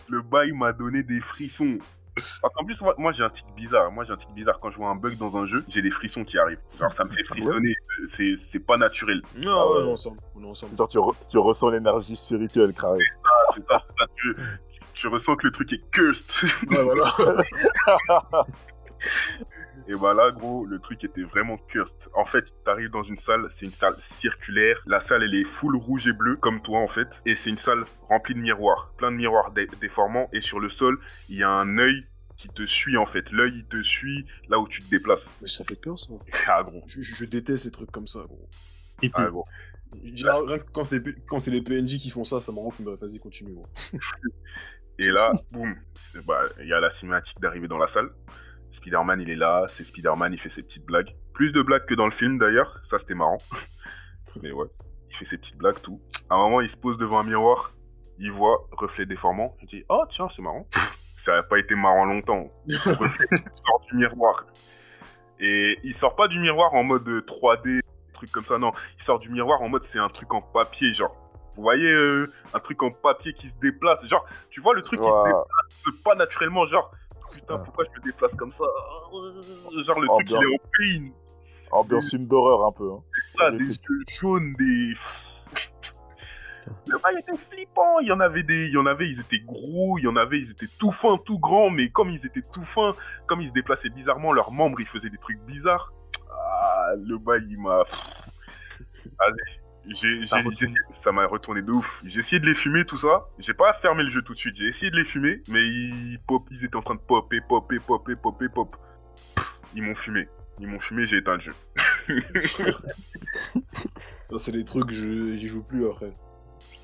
[0.09, 1.77] Le bail m'a donné des frissons.
[2.41, 3.91] Parce qu'en plus, moi, moi, j'ai un tic bizarre.
[3.91, 4.59] Moi j'ai un tic bizarre.
[4.61, 6.59] Quand je vois un bug dans un jeu, j'ai des frissons qui arrivent.
[6.79, 7.75] Genre ça me fait frissonner.
[8.07, 9.21] C'est c'est pas naturel.
[9.35, 10.19] Non, Ah ouais, on est ensemble.
[10.35, 10.77] On est ensemble.
[10.77, 12.73] Genre, tu, re- tu ressens l'énergie spirituelle.
[12.81, 12.93] Ah,
[13.53, 14.35] c'est ça, ça, tu,
[14.93, 16.49] tu ressens que le truc est cursed.
[16.69, 17.03] Ouais, voilà.
[19.87, 22.09] Et voilà, gros, le truc était vraiment cursed.
[22.15, 24.81] En fait, t'arrives dans une salle, c'est une salle circulaire.
[24.87, 27.07] La salle, elle est full rouge et bleu, comme toi, en fait.
[27.25, 28.91] Et c'est une salle remplie de miroirs.
[28.97, 30.27] Plein de miroirs dé- déformants.
[30.33, 32.05] Et sur le sol, il y a un œil
[32.37, 33.31] qui te suit, en fait.
[33.31, 35.25] L'œil, il te suit là où tu te déplaces.
[35.41, 36.07] Mais ça fait peur, ça.
[36.47, 36.83] Ah, gros.
[36.87, 38.49] Je, je- je déteste ces trucs comme ça, gros.
[39.13, 39.45] Ah, gros.
[40.03, 40.83] Genre, rien que quand
[41.39, 42.83] c'est les PNJ qui font ça, ça me rend fou.
[42.83, 43.67] mais Vas-y, continue, gros.
[44.97, 45.75] Et là, boum,
[46.25, 48.09] bah, il y a la cinématique d'arriver dans la salle.
[48.75, 51.15] Spider-Man, il est là, c'est Spider-Man, il fait ses petites blagues.
[51.33, 53.37] Plus de blagues que dans le film d'ailleurs, ça c'était marrant.
[54.41, 54.67] Mais ouais,
[55.09, 56.01] il fait ses petites blagues, tout.
[56.29, 57.73] À un moment, il se pose devant un miroir,
[58.19, 60.67] il voit reflet déformant, il dit Oh tiens, c'est marrant.
[61.17, 62.51] Ça n'a pas été marrant longtemps.
[62.69, 63.25] Reflet
[63.65, 64.45] sort du miroir.
[65.39, 67.81] Et il sort pas du miroir en mode 3D,
[68.13, 68.71] truc comme ça, non.
[68.97, 71.15] Il sort du miroir en mode c'est un truc en papier, genre.
[71.55, 74.99] Vous voyez euh, un truc en papier qui se déplace, genre, tu vois le truc
[74.99, 76.91] qui se déplace pas naturellement, genre,
[77.45, 78.63] putain, pourquoi je me déplace comme ça
[79.83, 81.13] Genre, le truc, il est en pain,
[81.71, 82.91] Ambiance film d'horreur un peu.
[82.91, 83.03] Hein.
[83.37, 84.93] ça, des yeux jaunes, des.
[86.87, 89.39] Le bail était flippant, il y en avait des, il y en avait, ils étaient
[89.39, 92.43] gros, il y en avait, ils étaient tout fins, tout grands, mais comme ils étaient
[92.51, 92.93] tout fins,
[93.27, 95.93] comme ils se déplaçaient bizarrement, leurs membres, ils faisaient des trucs bizarres.
[96.31, 97.83] Ah, le bail, il m'a.
[99.19, 100.73] Allez, j'ai, Ça j'ai- retourne.
[100.89, 102.01] j'ai- ça m'a retourné de ouf.
[102.05, 103.27] J'ai essayé de les fumer, tout ça.
[103.39, 104.55] J'ai pas fermé le jeu tout de suite.
[104.55, 107.79] J'ai essayé de les fumer, mais ils, pop, ils étaient en train de popper, popper,
[107.79, 108.75] popper, popper, pop.
[109.75, 110.27] Ils m'ont fumé.
[110.59, 111.53] Ils m'ont fumé, j'ai éteint le jeu.
[114.29, 116.11] Ça, c'est des trucs, je- j'y joue plus après.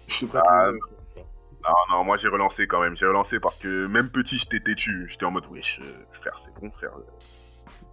[0.08, 0.72] Je te Ah.
[1.64, 2.96] Non, non, moi j'ai relancé quand même.
[2.98, 5.08] J'ai relancé parce que même petit, j'étais têtu.
[5.12, 6.92] J'étais en mode, wesh, euh, frère, c'est bon, frère.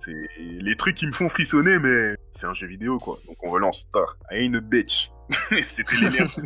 [0.07, 3.19] Les trucs qui me font frissonner, mais c'est un jeu vidéo, quoi.
[3.27, 3.87] Donc on relance.
[3.93, 4.17] Tard.
[4.31, 5.11] I a bitch.
[5.63, 5.97] C'était.
[5.97, 6.41] L'énergie.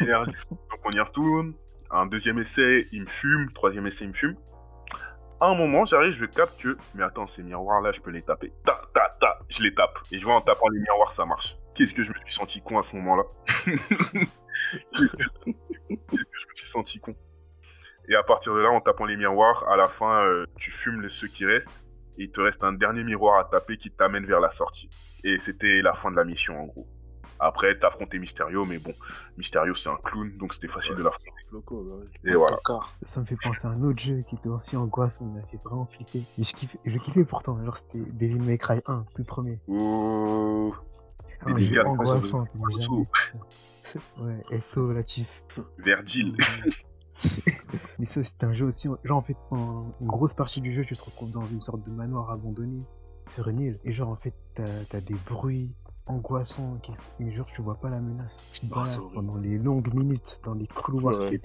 [0.00, 1.54] Donc on y retourne.
[1.90, 3.52] Un deuxième essai, il me fume.
[3.52, 4.36] Troisième essai, il me fume.
[5.40, 8.52] À un moment, j'arrive, je capte que, mais attends, ces miroirs-là, je peux les taper.
[8.64, 9.98] Ta, ta, ta, je les tape.
[10.10, 11.56] Et je vois en tapant les miroirs, ça marche.
[11.74, 13.24] Qu'est-ce que je me suis senti con à ce moment-là?
[13.66, 14.22] Qu'est-ce
[15.02, 15.26] que
[15.92, 17.14] je me suis senti con?
[18.08, 21.02] Et à partir de là, en tapant les miroirs, à la fin, euh, tu fumes
[21.02, 21.68] les, ceux qui restent.
[22.18, 24.88] Et il te reste un dernier miroir à taper qui t'amène vers la sortie.
[25.24, 26.86] Et c'était la fin de la mission, en gros.
[27.38, 28.92] Après, t'as affronté Mysterio, mais bon,
[29.36, 31.30] Mysterio c'est un clown, donc c'était facile de l'affronter.
[31.48, 32.30] Floco, ouais.
[32.30, 32.56] Et voilà.
[33.02, 35.60] Ça me fait penser à un autre jeu qui était aussi angoissant, il m'a fait
[35.62, 36.22] vraiment flipper.
[36.38, 39.60] Et je kiffais, je kiffais pourtant, genre c'était Devil May Cry 1, tout premier.
[39.68, 40.74] Ouh.
[41.42, 43.06] Un des jeu angoissant, jamais.
[44.18, 45.28] Ouais, SO Latif.
[45.78, 46.36] Virgil.
[47.98, 48.88] Mais ça, c'était un jeu aussi.
[49.04, 51.90] Genre, en fait, une grosse partie du jeu, tu te retrouves dans une sorte de
[51.90, 52.82] manoir abandonné
[53.26, 53.78] sur une île.
[53.84, 55.74] Et genre, en fait, t'as as des bruits
[56.06, 56.78] angoissants.
[56.82, 56.92] Qui...
[57.18, 58.50] Mais genre, tu vois pas la menace.
[58.52, 61.40] Tu te Ah, balades c'est pendant les longues minutes dans les couloirs, tu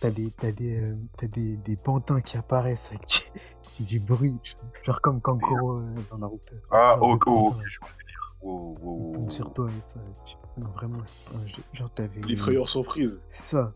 [0.00, 3.30] t'as des, t'as des, euh, des, des pantins qui apparaissent avec
[3.80, 4.38] du, bruit.
[4.84, 6.54] Genre comme Kankuro euh, dans Naruto.
[6.70, 8.07] Ah, oh, oh, ok, je délire.
[8.40, 9.30] Wow, ils wow, wow.
[9.30, 10.00] sur toi et ça.
[10.24, 11.62] Tu- Non, vraiment, c'est un jeu.
[11.72, 12.20] Genre, t'avais.
[12.28, 13.26] Les frayeurs surprises.
[13.30, 13.74] C'est ça.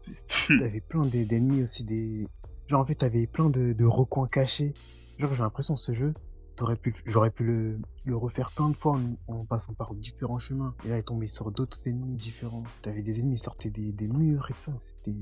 [0.49, 2.27] T'avais plein d'e- d'ennemis aussi, des.
[2.69, 4.73] Genre en fait t'avais plein de, de recoins cachés.
[5.19, 6.15] Genre j'ai l'impression que ce jeu,
[6.57, 8.97] t'aurais pu, j'aurais pu le, le refaire plein de fois
[9.29, 10.75] en, en passant par différents chemins.
[10.85, 12.63] Et là il est tombé sur d'autres ennemis différents.
[12.81, 14.73] T'avais des ennemis qui sortaient des, des murs et ça.
[15.05, 15.17] C'était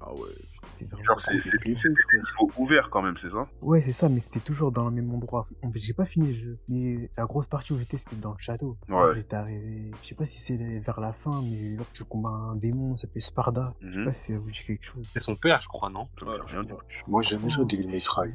[0.00, 0.20] Ah ouais.
[1.04, 1.32] Genre, c'est
[1.64, 3.48] des niveaux ouverts quand même, c'est ça?
[3.62, 5.48] Ouais c'est ça, mais c'était toujours dans le même endroit.
[5.64, 8.30] En fait j'ai pas fini le jeu, mais la grosse partie où j'étais c'était dans
[8.32, 8.76] le château.
[8.88, 9.14] Ouais.
[9.16, 12.54] J'étais arrivé, je sais pas si c'est vers la fin, mais là tu combats un
[12.54, 13.74] démon, ça s'appelle Sparda.
[13.80, 14.04] Je sais Mhm.
[14.04, 15.08] pas si ça vous dit quelque chose.
[15.12, 16.08] C'est son père, je crois, non?
[16.22, 16.76] Ouais, rien dire.
[17.08, 18.32] Moi, j'ai jamais joué à Devil May Cry.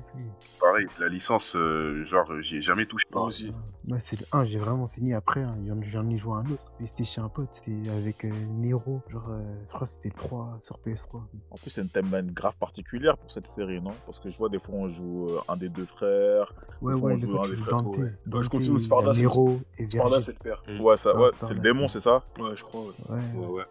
[0.59, 3.05] Pareil, la licence, euh, genre, euh, j'y ai jamais touché.
[3.13, 3.53] Moi aussi.
[3.87, 5.41] Moi, c'est le 1, j'ai vraiment saigné après.
[5.43, 7.49] hein, J'en j'en ai joué un autre, mais c'était chez un pote.
[7.53, 9.01] C'était avec euh, Nero.
[9.09, 11.21] Genre, euh, je crois que c'était le 3 sur PS3.
[11.53, 13.91] En plus, c'est une timeline grave particulière pour cette série, non?
[14.07, 16.51] Parce que je vois des fois on joue euh, un des deux frères.
[16.81, 17.97] Ouais, Des fois, ouais, on joue un des frères, Dante.
[17.97, 18.13] ouais.
[18.25, 19.21] Dante, je continue, il y a Sparda, c'est-
[19.77, 20.63] et Sparda, c'est le père.
[20.81, 22.23] Ouais, ça, Ah, ouais, Sparda, c'est le démon, c'est- ça?
[22.39, 22.81] Ouais, je crois.
[23.09, 23.45] ouais.
[23.45, 23.63] Ouais.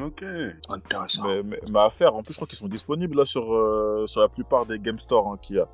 [0.00, 0.24] Ok.
[0.72, 1.22] Intéressant.
[1.24, 4.06] mais, mais, mais à faire, en plus, je crois qu'ils sont disponibles là sur, euh,
[4.08, 5.68] sur la plupart des Game Store hein, qu'il y a.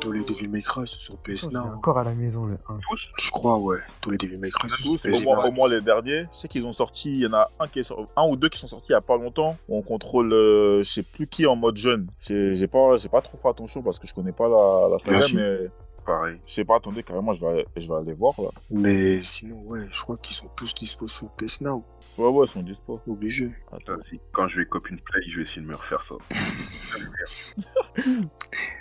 [0.00, 1.74] Tous les Devil May Cry sont sur Je PS l'ai Now.
[1.74, 2.78] encore à la maison, le 1.
[2.88, 3.10] Tous?
[3.18, 3.78] Je crois, ouais.
[4.00, 5.48] Tous les Devil May Cry sont sur au moins, Now.
[5.48, 6.26] au moins les derniers.
[6.32, 8.48] Je sais qu'ils ont sorti, il y en a un, qui est un ou deux
[8.48, 9.56] qui sont sortis il y a pas longtemps.
[9.68, 12.08] On contrôle, euh, je sais plus qui en mode jeune.
[12.20, 14.98] J'ai j'ai pas, j'ai pas trop fait attention parce que je connais pas la, la
[14.98, 15.36] saga, Merci.
[15.36, 15.70] mais
[16.06, 16.40] Pareil.
[16.46, 18.48] je sais pas, attendez, carrément, je vais, je vais aller voir là.
[18.70, 21.84] Mais sinon, ouais, je crois qu'ils sont tous dispo sur PS Now.
[22.16, 23.00] Ouais, ouais, ils sont dispo.
[23.06, 23.50] Obligé.
[23.70, 24.00] Attends.
[24.08, 26.14] Si- Quand je vais cop une play, je vais essayer de me refaire ça.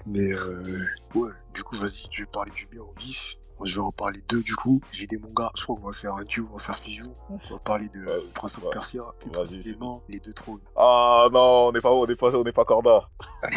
[0.05, 3.36] Mais euh, ouais, du coup, vas-y, je vais parler du bien au vif.
[3.59, 4.79] Moi, je vais en parler deux, du coup.
[4.91, 7.15] J'ai des mangas, je crois qu'on va faire un duo, on va faire fusion.
[7.29, 8.69] On va parler de euh, Ouais, Prince of ouais.
[8.71, 10.61] Persia, plus précisément les deux trônes.
[10.75, 13.09] Ah non, on n'est pas, on n'est pas, on n'est pas Corda.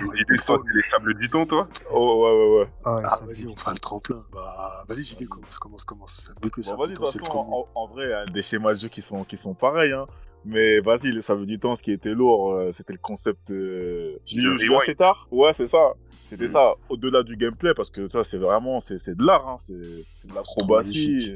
[0.00, 2.70] Les sables du temps, toi Oh, ouais, ouais, ouais.
[2.84, 4.22] Ah, ouais, Ah, vas-y, on fera le tremplin.
[4.32, 6.32] Bah, vas-y, JD, commence, commence, commence.
[6.40, 9.02] Que Bon, vas-y, de toute façon, en, en vrai, hein, des schémas de jeu qui
[9.02, 10.06] sont, qui sont pareils, hein.
[10.44, 13.50] Mais vas-y, le samedi du temps, ce qui était lourd, euh, c'était le concept.
[13.50, 14.16] Euh...
[14.24, 15.28] Je l'ai eu assez tard.
[15.30, 15.92] Ouais, c'est ça.
[16.30, 16.48] C'était Mm.
[16.48, 16.72] ça.
[16.88, 19.56] Au-delà du gameplay, parce que ça, c'est vraiment, c'est c'est de l'art, hein.
[19.58, 21.32] C'est de l'acrobatie.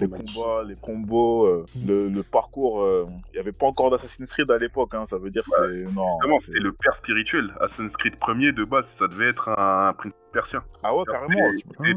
[0.00, 2.82] Les combats, les combos, euh, le, le parcours.
[2.82, 5.06] euh, Il n'y avait pas encore d'Assassin's Creed à l'époque, hein.
[5.06, 5.86] Ça veut dire c'est-
[6.40, 7.52] c'était le père spirituel.
[7.60, 10.64] Assassin's Creed premier, de base, ça devait être un prince persien.
[10.82, 11.50] Ah ouais, carrément.
[11.58, 11.94] C'était ouais.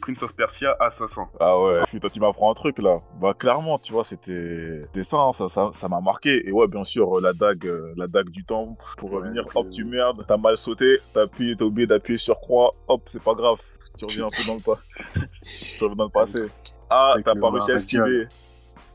[0.00, 1.28] Prince, of Prince Persia assassin.
[1.38, 3.00] Ah ouais, putain, tu m'apprends un truc là.
[3.20, 6.48] Bah clairement, tu vois, c'était ça, hein, ça, ça, ça m'a marqué.
[6.48, 9.44] Et ouais, bien sûr, euh, la dague, euh, la dague du temps pour Ouais, revenir.
[9.54, 12.74] Hop, euh, tu merdes, t'as mal sauté, t'as appuyé, t'as oublié d'appuyer sur croix.
[12.88, 13.60] Hop, c'est pas grave,
[14.06, 14.78] tu reviens un peu dans le pas,
[15.56, 16.46] tu reviens dans le passé.
[16.90, 18.26] Ah, t'as pas réussi à esquiver.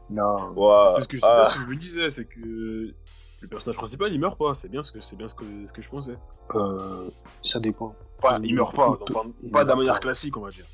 [0.10, 0.88] Non.
[0.89, 2.39] C'est ce que, c'est ah, ce que je me disais, c'est que
[3.41, 5.74] le personnage principal il meurt pas, c'est bien ce que c'est bien ce que, ce
[5.74, 6.16] que je pensais.
[6.56, 7.08] euh,
[7.43, 7.95] ça dépend.
[8.18, 10.49] Enfin, il meurt pas, Il peut- enfin, il pas de la manière classique on va
[10.51, 10.66] dire.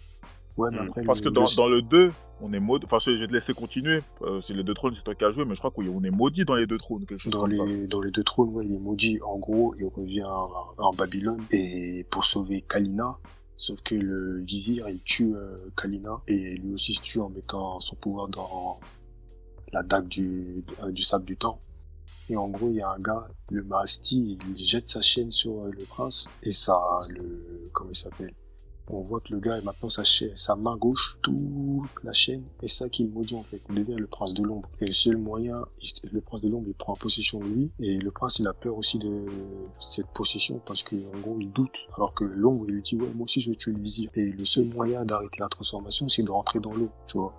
[0.57, 0.87] Ouais, mais Hmm.
[0.89, 2.11] après, parce le- que dans, le- dans le 2,
[2.41, 2.85] on est maudit.
[2.85, 4.01] Enfin, je vais te laisser continuer.
[4.21, 6.09] Euh, c'est les deux trônes, c'est toi qui as joué, mais je crois qu'on est
[6.09, 7.63] maudit dans les deux trônes, quelque chose Dans comme ça.
[7.63, 9.19] les, dans les deux trônes, ouais, il est maudit.
[9.25, 13.15] En gros, il revient en, en Babylone et pour sauver Kalina.
[13.61, 17.79] Sauf que le vizir, il tue euh, Kalina et lui aussi se tue en mettant
[17.79, 18.75] son pouvoir dans
[19.71, 21.59] la dague du, euh, du sable du temps.
[22.27, 25.61] Et en gros, il y a un gars, le Mahasti, il jette sa chaîne sur
[25.61, 26.81] euh, le prince et ça,
[27.19, 28.33] le, comment il s'appelle?
[28.87, 33.03] On voit que le gars, maintenant, sa, main gauche, toute la chaîne, et ça qui
[33.03, 33.61] le maudit en fait.
[33.69, 34.67] Il devient le prince de l'ombre.
[34.81, 35.63] Et le seul moyen,
[36.11, 37.71] le prince de l'ombre, il prend possession de lui.
[37.79, 39.25] Et le prince, il a peur aussi de
[39.79, 41.77] cette possession parce que en gros, il doute.
[41.95, 44.09] Alors que l'ombre, il lui dit, ouais, moi aussi, je vais tuer le vizir.
[44.15, 47.33] Et le seul moyen d'arrêter la transformation, c'est de rentrer dans l'eau, tu vois.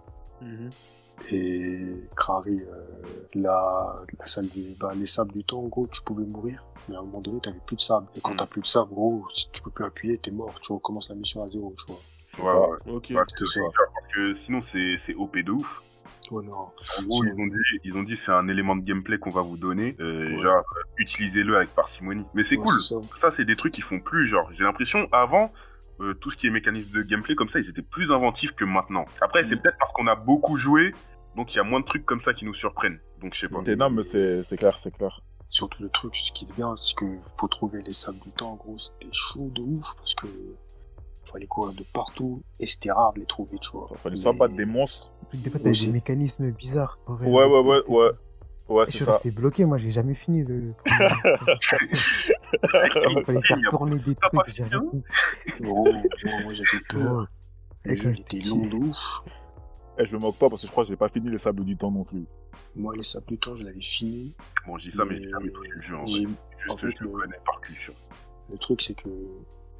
[1.30, 6.02] Et Krari, euh, la, la salle des, bah, les sables du temps, en gros, tu
[6.02, 8.06] pouvais mourir, mais à un moment donné, t'avais plus de sable.
[8.16, 8.36] Et quand Mm.
[8.38, 11.14] t'as plus de sable, gros, si tu peux plus appuyer, t'es mort, tu recommences la
[11.14, 12.00] mission à zéro, tu vois.
[12.70, 12.78] Ouais.
[12.86, 13.06] Ok.
[13.14, 13.60] Ouais, c'est ça.
[13.94, 15.82] Parce que sinon, c'est c'est OP de ouf.
[16.30, 16.54] Ouais, non.
[16.54, 19.42] En gros, ils ont dit, ils ont dit c'est un élément de gameplay qu'on va
[19.42, 20.42] vous donner, euh, Ouais.
[20.42, 22.24] genre euh, utilisez-le avec parcimonie.
[22.32, 22.80] Mais c'est Ouais, cool.
[22.80, 22.94] ça.
[23.20, 24.26] Ça, c'est des trucs qu'ils font plus.
[24.26, 25.52] Genre, j'ai l'impression avant.
[26.00, 28.64] euh, tout ce qui est mécanisme de gameplay comme ça, ils étaient plus inventifs que
[28.64, 29.04] maintenant.
[29.20, 29.60] Après, c'est Mm.
[29.60, 30.94] peut-être parce qu'on a beaucoup joué,
[31.36, 32.98] donc il y a moins de trucs comme ça qui nous surprennent.
[33.20, 33.60] Donc je sais pas.
[33.64, 35.20] C'est- Non, mais c'est clair, c'est clair.
[35.48, 37.04] Surtout le truc, ce qui est bien, c'est que
[37.36, 40.26] pour trouver les sables du temps, en gros, c'était chaud de ouf parce que
[41.24, 43.88] fallait courir de partout et c'était rare de les trouver, tu vois.
[43.90, 45.10] Il fallait soit battre des monstres.
[45.34, 46.98] Des fois, t'as des mécanismes bizarres.
[47.06, 48.10] Ouais, ouais, ouais, ouais.
[48.68, 49.14] Ouais, c'est ça.
[49.14, 50.72] resté bloqué, moi j'ai jamais fini le.
[51.92, 54.84] Il fallait faire tourner des trucs, j'ai hein
[55.60, 57.26] Gros, moi j'avais peur.
[57.84, 58.96] Était long de ouf.
[59.98, 61.64] Et je me moque pas parce que je crois que j'ai pas fini les sables
[61.64, 62.24] du temps non plus.
[62.74, 64.34] Moi, les sables du temps, je l'avais fini.
[64.66, 65.96] Bon, je dis ça, mais j'ai Mais jamais touché le jeu.
[65.96, 66.28] En en Juste,
[66.78, 67.94] fait, je le connais par culture.
[68.50, 69.08] Le truc, c'est que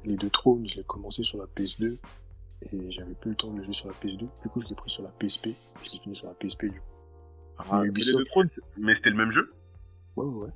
[0.05, 1.97] les deux trônes, je l'ai commencé sur la PS2
[2.71, 4.17] et j'avais plus le temps de le jouer sur la PS2.
[4.17, 5.47] Du coup, je l'ai pris sur la PSP.
[5.85, 6.85] Je l'ai fini sur la PSP du coup.
[7.57, 9.51] Ah, Mais les deux trônes, Mais c'était le même jeu
[10.15, 10.49] Ouais, ouais, ouais.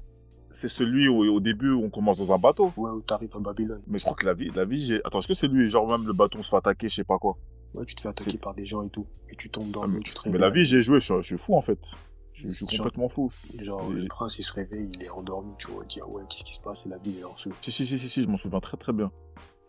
[0.51, 2.71] c'est celui où au début on commence dans un bateau.
[2.77, 3.81] Ouais, où t'arrives à Babylone.
[3.87, 5.01] Mais je crois que la vie, la vie, j'ai.
[5.05, 7.17] Attends, est-ce que c'est lui, genre même le bâton se fait attaquer, je sais pas
[7.17, 7.37] quoi.
[7.73, 9.05] Ouais, tu te fais attaquer par des gens et tout.
[9.29, 11.15] Et tu tombes dans Ah, mais, tu te mais la vie, j'ai joué, je, suis-
[11.17, 11.79] je suis fou en fait.
[12.33, 13.31] Je, je suis Genre- complètement fou.
[13.59, 15.83] Genre, le prince, il se réveille, il est endormi, tu vois.
[15.83, 17.51] Il dit, ah ouais, qu'est-ce qui se passe Et la vie, elle est en feu.
[17.61, 19.11] Si, si, si, si, si, je m'en souviens très très bien.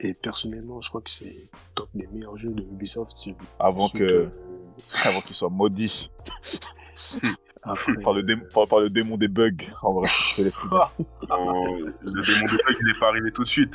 [0.00, 1.34] Et personnellement, je crois que c'est
[1.74, 3.12] top des meilleurs jeux de Ubisoft.
[3.16, 4.28] c'est Avant que-
[5.04, 6.10] Avant qu'il soit maudit
[7.62, 9.50] Après, par le, démon, par, par le démon des bugs.
[9.82, 10.56] En vrai, je te laisse.
[11.30, 13.74] Oh, Le démon de Plague, il est pas arrivé tout de suite.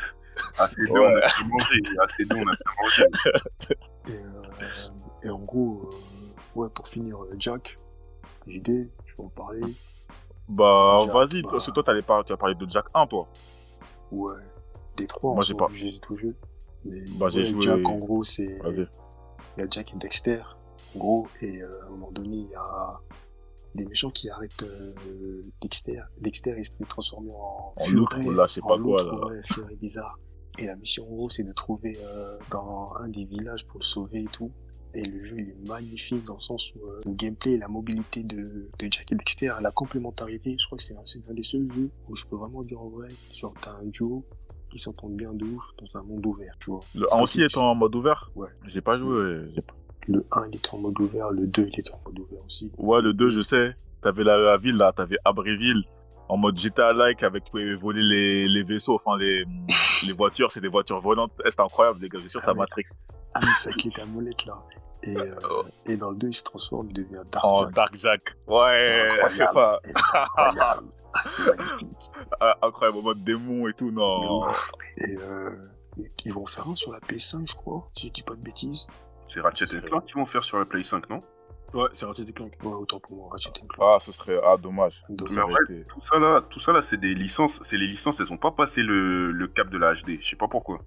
[0.58, 1.00] Assez deux, Ouais.
[1.14, 1.82] on a fait manger.
[2.04, 3.06] Assez deux, on a fait manger.
[4.08, 4.90] Et, euh,
[5.24, 7.76] et en gros, euh, ouais, pour finir, euh, Jack,
[8.48, 9.62] JD, je vais en parler.
[10.50, 11.50] Bah, vas-y, bah.
[11.52, 13.28] parce que toi, t'allais par- tu as parlé de Jack 1, toi.
[14.12, 14.36] Ouais,
[14.98, 15.74] des trois, Moi, en j'ai soi, pas.
[15.74, 16.34] j'ai tout joué.
[16.86, 18.58] Mais Bah, j'ai joué- Jack, en gros, c'est.
[18.62, 18.88] Vas-y.
[19.58, 20.42] Il y a Jack et Dexter,
[20.96, 23.00] en gros, et euh, à un moment donné, il y a
[23.76, 26.02] des méchants qui arrêtent euh, Dexter.
[26.20, 27.74] Dexter, il se fait transformer en.
[27.78, 29.26] En là, sais pas quoi, là.
[29.26, 30.18] Ouais, bizarre.
[30.60, 33.86] Et la mission, en gros, c'est de trouver euh, dans un des villages pour le
[33.86, 34.52] sauver et tout.
[34.96, 37.68] Et le jeu, il est magnifique dans le sens où euh, le gameplay et la
[37.68, 41.34] mobilité de, de Jack et Dexter, la complémentarité, je crois que c'est un, c'est un
[41.34, 44.22] des seuls jeux où je peux vraiment dire en vrai, genre, t'as un duo
[44.70, 46.82] qui s'entendent bien de ouf dans un monde ouvert, tu vois.
[46.94, 48.30] Le C'est 1 un aussi est en mode ouvert?
[48.36, 48.50] Ouais.
[48.68, 49.48] J'ai pas joué.
[49.56, 49.74] j'ai pas-
[50.08, 52.72] Le 1, il était en mode ouvert, le 2, il était en mode ouvert aussi.
[52.78, 53.76] Ouais, le 2, je sais.
[54.02, 54.92] T'avais la, la ville, là.
[54.92, 55.84] T'avais Abréville
[56.30, 59.46] en mode GTA-like avec tu pouvais voler les, les vaisseaux, enfin les,
[60.08, 60.52] les voitures.
[60.52, 61.32] C'est des voitures volantes.
[61.46, 62.20] Eh, C'était incroyable, les gars.
[62.20, 62.54] Bien sûr, Ah ça.
[62.54, 62.84] Matrix.
[63.34, 64.58] Ah, mais ça qui est ta molette là.
[65.04, 65.36] Et, euh,
[65.86, 67.74] et dans le 2, il se transforme, il devient Dark Oh, Jack.
[67.76, 68.22] Dark Jack.
[68.48, 69.80] Ouais, c'est ça.
[69.84, 70.88] C'est incroyable.
[71.14, 72.10] Ah, c'était magnifique.
[72.40, 73.92] Ah, Incroyable, en mode démon et tout.
[73.92, 74.48] Non.
[74.98, 75.50] Et euh,
[76.26, 78.88] ils vont faire un sur la PS5, je crois, si je dis pas de bêtises.
[79.34, 81.22] C'est Ratchet Clank qu'ils vont faire sur la Play 5, non?
[81.74, 82.54] Ouais, c'est Ratchet Clank.
[82.64, 83.72] Ouais, autant pour moi, Ratchet Clank.
[83.82, 84.40] Ah, ce serait.
[84.44, 85.04] Ah, dommage.
[85.10, 88.20] Mais vrai, été- tout ça là, tout ça là, c'est des licences, c'est les licences,
[88.20, 90.20] elles ont pas passé le, le cap de la HD.
[90.22, 90.80] Je sais pas pourquoi.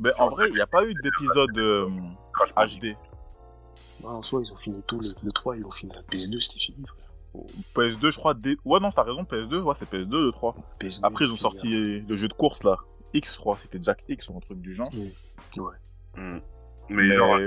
[0.00, 1.88] Mais en vrai, il n'y a pas eu d'épisode euh.
[2.56, 2.96] HD.
[4.02, 4.98] bah, en soi, ils ont fini tout.
[4.98, 7.14] Le, le 3, ils ont fini la PS2, c'était fini, frère.
[7.76, 8.34] PS2, je crois.
[8.34, 9.60] dé- Ouais, non, t'as raison, PS2.
[9.60, 10.56] Ouais, c'est PS2, le 3.
[10.80, 12.76] PS2, Après, ils ont sorti le jeu de course, là.
[13.12, 13.56] X, je crois.
[13.62, 14.86] C'était Jack X ou un truc du genre.
[15.56, 15.76] Ouais.
[16.16, 16.38] Hmm.
[16.88, 17.38] Mais, genre,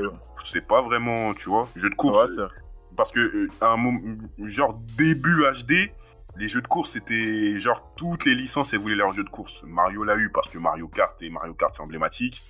[0.46, 2.32] c'est pas vraiment, tu vois, jeu de course.
[2.32, 4.00] ouais, c'est Parce que euh, à un moment,
[4.40, 5.92] genre début HD,
[6.38, 9.62] les jeux de course c'était genre toutes les licences elles voulaient leur jeu de course.
[9.64, 12.42] Mario l'a eu parce que Mario Kart et Mario Kart c'est emblématique.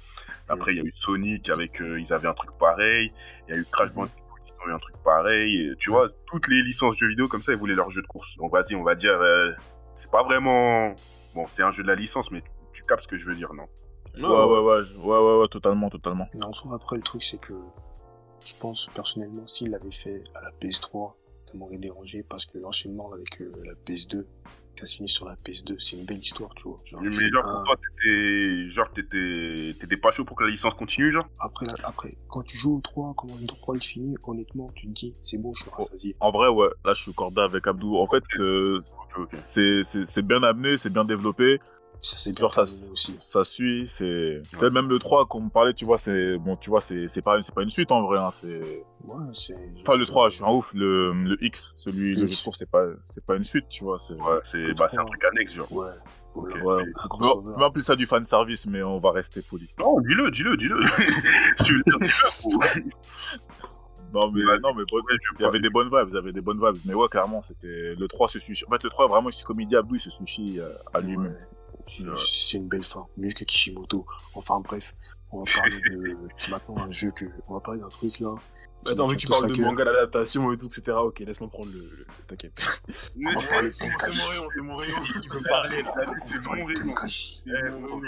[0.49, 3.11] Après il y a eu Sonic avec euh, ils avaient un truc pareil.
[3.47, 5.73] Il y a eu Crash Bandicoot ils ont eu un truc pareil.
[5.79, 8.35] Tu vois toutes les licences jeux vidéo comme ça elles voulaient leur jeu de course.
[8.37, 9.51] Donc vas-y on va dire euh,
[9.95, 10.93] c'est pas vraiment
[11.33, 12.43] bon c'est un jeu de la licence mais
[12.73, 13.67] tu captes ce que je veux dire non.
[14.19, 16.27] Ouais, ouais, ouais, ouais, ouais, ouais, totalement, totalement.
[16.33, 17.53] Mais en soi, après, le truc, c'est que
[18.45, 21.13] je pense personnellement, s'il l'avait fait à la PS3,
[21.45, 24.25] ça m'aurait dérangé parce que l'enchaînement avec euh, la PS2,
[24.79, 26.79] ça se finit sur la PS2, c'est une belle histoire, tu vois.
[26.85, 30.75] Genre, Mais genre pour toi t'étais genre t'étais t'étais pas chaud pour que la licence
[30.75, 31.25] continue genre?
[31.39, 34.93] Après, après, quand tu joues au 3, comment le 3 il finit, honnêtement, tu te
[34.93, 36.15] dis, c'est bon, je suis rassasié.
[36.19, 37.97] En vrai, ouais, là, je suis cordé avec Abdou.
[37.97, 38.81] En fait, euh,
[39.43, 41.59] c'est bien amené, c'est bien développé.
[41.99, 43.17] Ça, c'est ça, aussi.
[43.19, 44.41] ça suit, c'est.
[44.51, 46.37] Peut-être Même le 3, comme on parlait, tu vois, c'est.
[46.37, 48.83] Bon, tu vois, c'est c'est pas, c'est pas une suite en vrai, hein, c'est.
[49.03, 49.55] Ouais, c'est.
[49.81, 50.71] Enfin, le 3, je suis un ouf.
[50.73, 53.97] Le, le X, celui, le jeu c'est pas, c'est pas une suite, tu vois.
[53.99, 55.71] c'est- Ouais c'est bah c'est un truc annexe genre.
[55.71, 55.89] Ouais.
[56.35, 56.55] Voilà.
[56.55, 56.67] Ok.
[56.67, 56.83] Ouais.
[57.09, 59.67] On peut appeler ça du fan service, mais on va rester poli.
[59.79, 60.77] Non, dis-le, dis-le, dis-le.
[61.57, 62.83] Si tu veux dire, dis-le.
[64.13, 65.03] Non, mais, Ouais, non, mais bon, Ouais,
[65.37, 66.77] il y avait des bonnes vibes, il y avait des bonnes vibes.
[66.85, 67.93] Mais ouais, clairement, c'était.
[67.95, 68.63] Le 3 se suffit.
[68.65, 70.69] En fait, le 3, vraiment, il se- comme il dit Abdou, il se suffit euh,
[70.93, 71.35] à lui-même.
[71.87, 74.05] C'est une belle fin, mieux que Kishimoto.
[74.33, 74.93] Enfin bref,
[75.31, 76.17] on va parler de
[76.49, 78.35] maintenant un jeu que on va parler d'un truc là.
[78.83, 80.91] Bah, Attends, vu que tu parles de manga d'adaptation et tout, etc.
[80.97, 81.79] Ok, laisse-moi prendre le.
[81.79, 82.81] le- T'inquiète.
[83.35, 84.17] On va parler de C'est Tenkaichi.
[84.21, 84.97] mon rayon, c'est mon rayon.
[85.23, 86.93] Il veut parler, là, On va c'est parler mon de rayon.
[86.93, 87.41] Tenkaichi.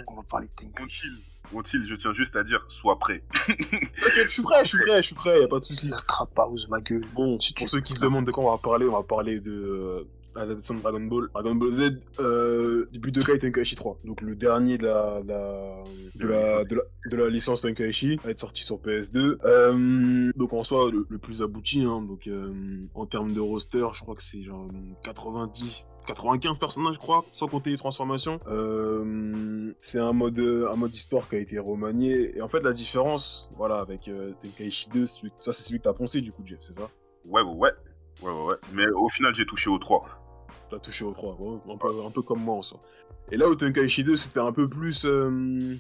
[0.08, 1.08] On va- parler de Tenkaichi.
[1.10, 1.24] Gontil,
[1.54, 3.24] Gontil, je tiens juste à dire, sois prêt.
[3.48, 5.92] T'inquiète, je suis prêt, je suis prêt, je suis prêt, y a pas de soucis.
[6.08, 7.06] Trap house, ma gueule.
[7.14, 9.40] Bon, Si pour ceux qui se demandent de quoi on va parler, on va parler
[9.40, 14.00] de l'adaptation de Dragon Ball, Dragon Ball Z, euh, du Budokai Tenkaichi 3.
[14.04, 15.84] Donc le dernier de la, la,
[16.16, 19.38] de la, de la, licence Tenkaichi, va être sorti sur PS2.
[19.44, 22.54] Euh, donc en soi, le, plus abouti, hein, donc euh,
[22.94, 24.68] en termes de roster, je crois que c'est genre
[25.04, 28.40] 90, 95 personnages, je crois, sans compter les transformations.
[28.48, 32.38] Euh, c'est un mode, un mode histoire qui a été remanié.
[32.38, 34.10] Et en fait, la différence, voilà, avec
[34.42, 36.90] Tenkaichi 2, celui- ça c'est celui que t'as poncé du coup, Jeff, c'est ça?
[37.26, 37.72] Ouais, ouais,
[38.24, 38.30] ouais.
[38.32, 40.06] Ouais, ouais, Mais au final, j'ai touché au 3.
[40.70, 42.80] T'as touché au 3, ouais, un, peu, un peu comme moi en soi.
[43.32, 45.06] Et là où Tenkaichi 2, c'était un peu plus.
[45.06, 45.76] euh,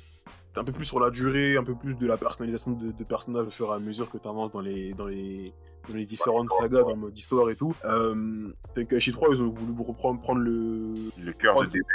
[0.55, 3.47] un peu plus sur la durée, un peu plus de la personnalisation de, de personnages
[3.47, 5.53] au fur et à mesure que tu avances dans les, dans les,
[5.87, 7.73] dans les différentes sagas, dans le mode histoire et tout.
[7.85, 10.93] Euh, Tenkaichi 3, ils ont voulu reprendre prendre le,
[11.23, 11.85] Le cœur de DB.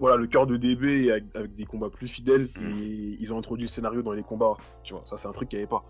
[0.00, 2.78] voilà, le cœur de DB avec, avec des combats plus fidèles Mm.
[2.80, 4.56] et ils ont introduit le scénario dans les combats.
[4.82, 5.84] Tu vois, ça c'est un truc qu'il n'y avait pas.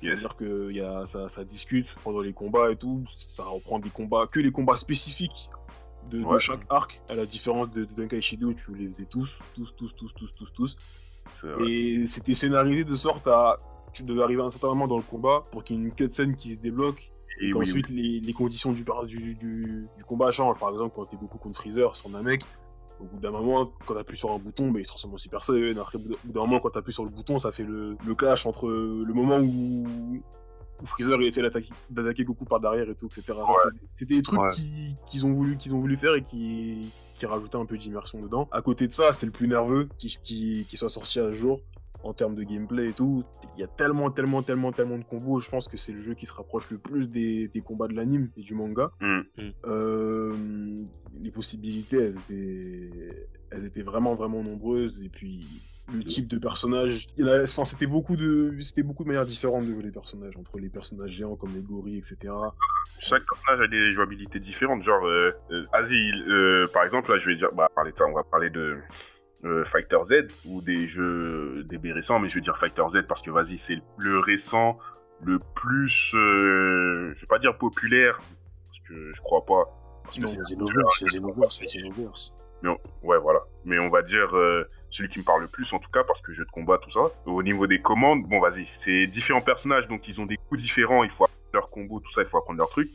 [0.00, 3.90] C'est-à-dire que y a, ça, ça discute pendant les combats et tout, ça reprend des
[3.90, 5.50] combats, que les combats spécifiques
[6.10, 9.38] de, chaque arc, à la différence de, de Tenkaichi 2 où tu les faisais tous,
[9.54, 10.76] tous, tous, tous, tous, tous, tous.
[11.66, 13.58] Et c'était scénarisé de sorte à.
[13.92, 15.92] Tu devais arriver à un certain moment dans le combat pour qu'il y ait une
[15.92, 20.32] cutscene qui se débloque Et et oui, les, les conditions du, du, du, du combat
[20.32, 20.58] changent.
[20.58, 22.42] Par exemple, quand t'es beaucoup contre Freezer sur Namek,
[23.04, 25.42] au bout d'un moment, quand t'appuies sur un bouton, bah, il se transforme en Super
[25.42, 25.80] Saiyan.
[25.80, 28.46] Après, au bout d'un- moment, quand t'appuies sur le bouton, ça fait le, le clash
[28.46, 29.86] entre le moment où,
[30.82, 31.42] où Freezer essaie
[31.90, 33.22] d'attaquer Goku par derrière et tout, etc.
[33.28, 34.48] Ça, c'est- C'était des trucs Ouais.
[34.54, 38.48] qui- qu'ils ont, voulu, ont voulu faire et qui, qui rajoutaient un peu d'immersion dedans.
[38.50, 41.60] À côté de ça, c'est le plus nerveux qui, qui, qui soit sorti à jour
[42.04, 43.24] en termes de gameplay et tout.
[43.56, 45.40] Il y a tellement, tellement, tellement, tellement de combos.
[45.40, 47.94] Je pense que c'est le jeu qui se rapproche le plus des, des combats de
[47.94, 48.90] l'anime et du manga.
[49.00, 49.20] Hmm.
[49.66, 50.34] Euh,
[51.22, 55.04] les possibilités, elles étaient, elles étaient vraiment, vraiment nombreuses.
[55.04, 55.46] Et puis,
[55.92, 59.08] le type de personnage, il y en a- enfin, c'était beaucoup de, c'était beaucoup de
[59.08, 62.32] manières différentes de jouer les personnages, entre les personnages géants comme les gorilles, etc.
[63.00, 64.82] Chaque personnage a des jouabilités différentes.
[64.82, 65.64] Genre, euh, euh,
[66.28, 68.76] euh, par exemple, là, je vais dire, bah, parler de ça, on va parler de
[69.44, 70.14] euh, Fighter Z
[70.46, 73.78] ou des jeux DB récents, mais je vais dire Fighter Z parce que, vas-y, c'est
[73.98, 74.78] le récent,
[75.22, 79.64] le plus, euh, je vais pas dire populaire, parce que je crois pas.
[80.04, 82.32] Parce Non, c'est- Xenoverse, c'est Xenoverse,
[83.02, 83.40] ouais, voilà.
[83.64, 86.20] Mais on va dire euh, celui qui me parle le plus, en tout cas, parce
[86.20, 87.00] que jeu de combat, tout ça.
[87.26, 91.04] Au niveau des commandes, bon, vas-y, c'est différents personnages, donc ils ont des coups différents,
[91.04, 92.88] il faut apprendre leur combo, tout ça, il faut apprendre leur truc.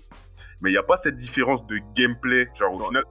[0.62, 2.48] Mais il n'y a pas cette différence de gameplay.
[2.58, 2.88] Genre, au Ouais.
[2.88, 3.04] final,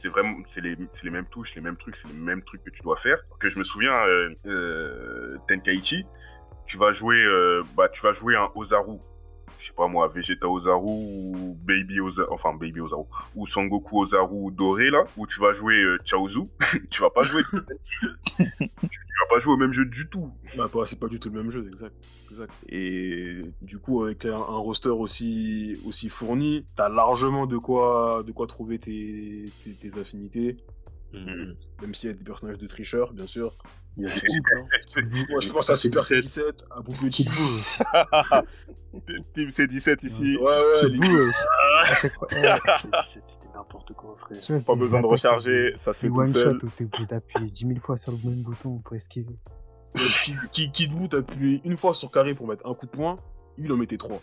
[0.00, 2.62] c'est- vraiment, c'est les, c'est les mêmes touches, les mêmes trucs, c'est les mêmes trucs
[2.62, 3.18] que tu dois faire.
[3.40, 6.04] Que je me souviens, euh, euh, Tenkaichi,
[6.66, 8.98] tu vas jouer, euh, bah, tu vas jouer un Ozaru.
[9.64, 13.04] Je sais pas moi, Vegeta Ozaru ou Baby Ozaru, enfin Baby Ozaru,
[13.34, 16.40] ou Sangoku Ozaru doré là, où tu vas jouer euh, Chaozu.
[16.90, 18.06] tu vas pas jouer, tu
[18.46, 20.30] vas pas jouer au même jeu du tout.
[20.54, 21.94] Bah, pas- c'est pas du tout le même jeu, exact.
[22.30, 22.52] exact.
[22.68, 28.32] Et du coup, avec un, un roster aussi, aussi fourni, t'as largement de quoi, de
[28.32, 30.58] quoi trouver tes, tes, tes affinités.
[31.14, 31.54] Mhm.
[31.80, 33.54] Même s'il y a des personnages de tricheurs, bien sûr.
[33.96, 34.20] Il y a des
[34.56, 35.26] hein.
[35.30, 37.30] Moi, je pense à Super C17, à Boucle Team.
[39.34, 40.36] Team C17 ici.
[40.36, 40.96] Ouais, ouais, les...
[40.98, 41.30] Vous, euh,
[41.82, 44.62] à chaque fois, ouais, C'est- c'est- C'était n'importe quoi, frère.
[44.64, 46.58] Pas besoin de recharger, ça se fait tout one seul.
[46.60, 49.36] shot où t'es obligé d'appuyer 10 000 fois sur le même bouton pour esquiver.
[49.94, 52.90] qui, qui, qui Blue, t'as appuyé une fois sur carré pour mettre un coup de
[52.90, 53.18] poing,
[53.58, 54.20] il en mettait trois.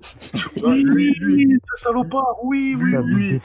[0.58, 3.40] Vois, lui, lui, salopard, oui, oui, ça oui.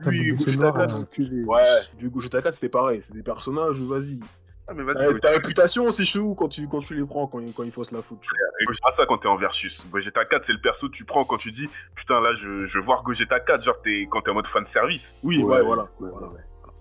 [0.00, 1.44] ça Lui, euh, Enculé.
[1.44, 4.18] Ouais, du Gogeta 4 c'était pareil, c'est des personnages vas-y.
[4.68, 5.20] Ah, mais vas-y, Ta, Gogeta.
[5.28, 7.94] ta réputation c'est chelou quand tu, quand tu les prends, quand, quand il faut se
[7.94, 8.22] la foutre.
[8.28, 8.38] vois.
[8.60, 9.80] Et C'est pas ça quand t'es en versus.
[9.90, 12.78] Gogeta 4, c'est le perso que tu prends quand tu dis Putain, là, je, je
[12.78, 13.62] veux voir Gogeta 4.
[13.62, 15.12] Genre, t'es, quand t'es en mode fan service.
[15.22, 15.84] Oui, ouais, voilà.
[16.00, 16.26] Ouais, voilà.
[16.28, 16.32] ouais,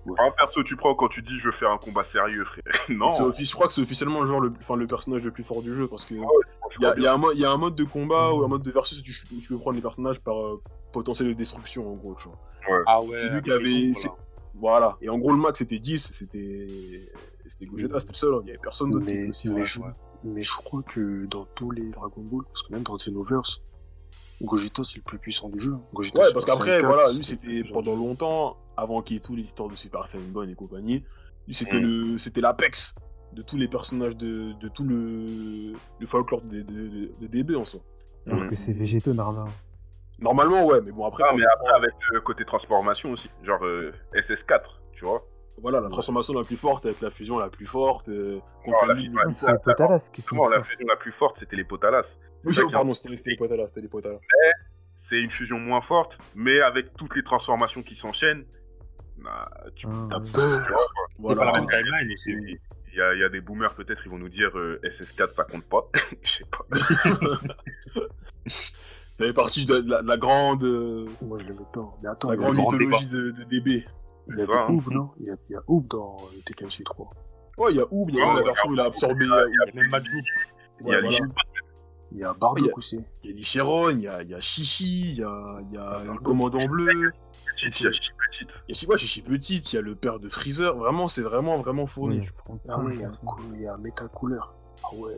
[0.08, 0.16] ouais.
[0.20, 2.64] Un perso que tu prends quand tu dis Je veux faire un combat sérieux, frère.
[2.90, 3.10] non.
[3.12, 5.74] Je crois que c'est officiellement le, genre le, enfin, le personnage le plus fort du
[5.74, 7.76] jeu parce que je il y, y a un mo- il y a un mode
[7.76, 10.20] de combat ou un mode de versus où tu, où tu peux prendre les personnages
[10.22, 12.16] par euh, potentiel de destruction en gros.
[12.20, 12.84] Tu vois.
[12.88, 13.18] Ah ouais.
[13.18, 14.18] C'est lui qui avait- groupes,
[14.56, 14.96] Voilà.
[15.02, 16.68] Et en gros, le max c'était 10, c'était.
[17.48, 18.40] C'était Gogeta, c'était le seul, hein.
[18.44, 19.80] il y avait personne d'autre qui Mais, était aussi mais, je,
[20.24, 23.62] mais je crois que dans tous les Dragon Ball, parce que même dans Xenoverse,
[24.42, 25.74] Gogeta c'est le plus puissant du jeu.
[25.74, 25.82] hein.
[25.94, 29.22] Gogeta Ouais, parce qu'après, Saiyan 4, voilà, lui c'était pendant longtemps, avant qu'il y ait
[29.22, 31.04] tous les histoires de Super Saiyan Gon et compagnie,
[31.48, 32.12] lui c'était Mm.
[32.12, 32.96] le c'était l'apex
[33.34, 37.56] de tous les personnages de, de tout le, le folklore de, de, de- de DB
[37.56, 37.82] en soi.
[38.28, 38.48] Alors Mhm.
[38.48, 39.52] que c'est végétaux, normalement.
[40.20, 41.24] Normalement, ouais, mais bon, après.
[41.28, 43.30] Ah, mais après, avec le côté transformation aussi.
[43.44, 44.62] Genre euh, SS4,
[44.94, 45.26] tu vois.
[45.62, 48.10] Voilà, la transformation la plus forte avec la fusion la plus forte.
[48.10, 50.28] euh, contre Oh, la fusion, C'est les Potalas qui sont.
[50.36, 52.06] Justement, la fusion la plus forte, c'était les Potalas.
[52.44, 54.20] Oui, pardon, c'était les Potalas, c'était les Potalas.
[54.98, 58.44] C'est une fusion moins forte, mais avec toutes les transformations qui s'enchaînent,
[59.18, 60.32] bah, tu Ah, T'as ouais.
[60.34, 60.80] peur.
[61.18, 61.52] C'est pas la Voilà.
[61.54, 62.32] même timeline aussi.
[62.92, 65.34] Il y, a, il y a des boomers peut-être, ils vont nous dire euh, SS4
[65.34, 65.90] ça compte pas.
[66.24, 66.66] Je sais pas.
[68.48, 71.86] Ça fait partie de la, de la grande, euh, Moi, je l'aimais pas.
[72.04, 73.86] Mais attends, la grande grand mythologie de, de DB.
[74.28, 74.68] Il y avait hein.
[74.92, 77.10] Non il y, a, il y a Oob dans euh, Tekken 3.
[77.58, 79.26] Ouais, il y a Oob, il y a la version où il a absorbé.
[79.26, 80.02] il y a- euh, Il y a même.
[80.82, 81.00] Il y a
[82.12, 83.00] Il y a Il y Bardock a- aussi.
[83.24, 85.76] Il y a Licheron, il y a, il y a Chichi, il y a, il
[85.76, 87.12] y a Ah, le commandant bleu,
[87.56, 88.50] Petite, il y a Chichi Petite.
[88.68, 90.76] il y a Chichi- ouais, Chichi Petite, il y a le père de Freezer.
[90.78, 92.18] Vraiment, c'est vraiment, vraiment fourni.
[92.20, 93.12] Ouais, je prends Ah ouais, il y a,
[93.56, 94.40] il y a Metal Cooler.
[94.84, 95.14] Ah ouais.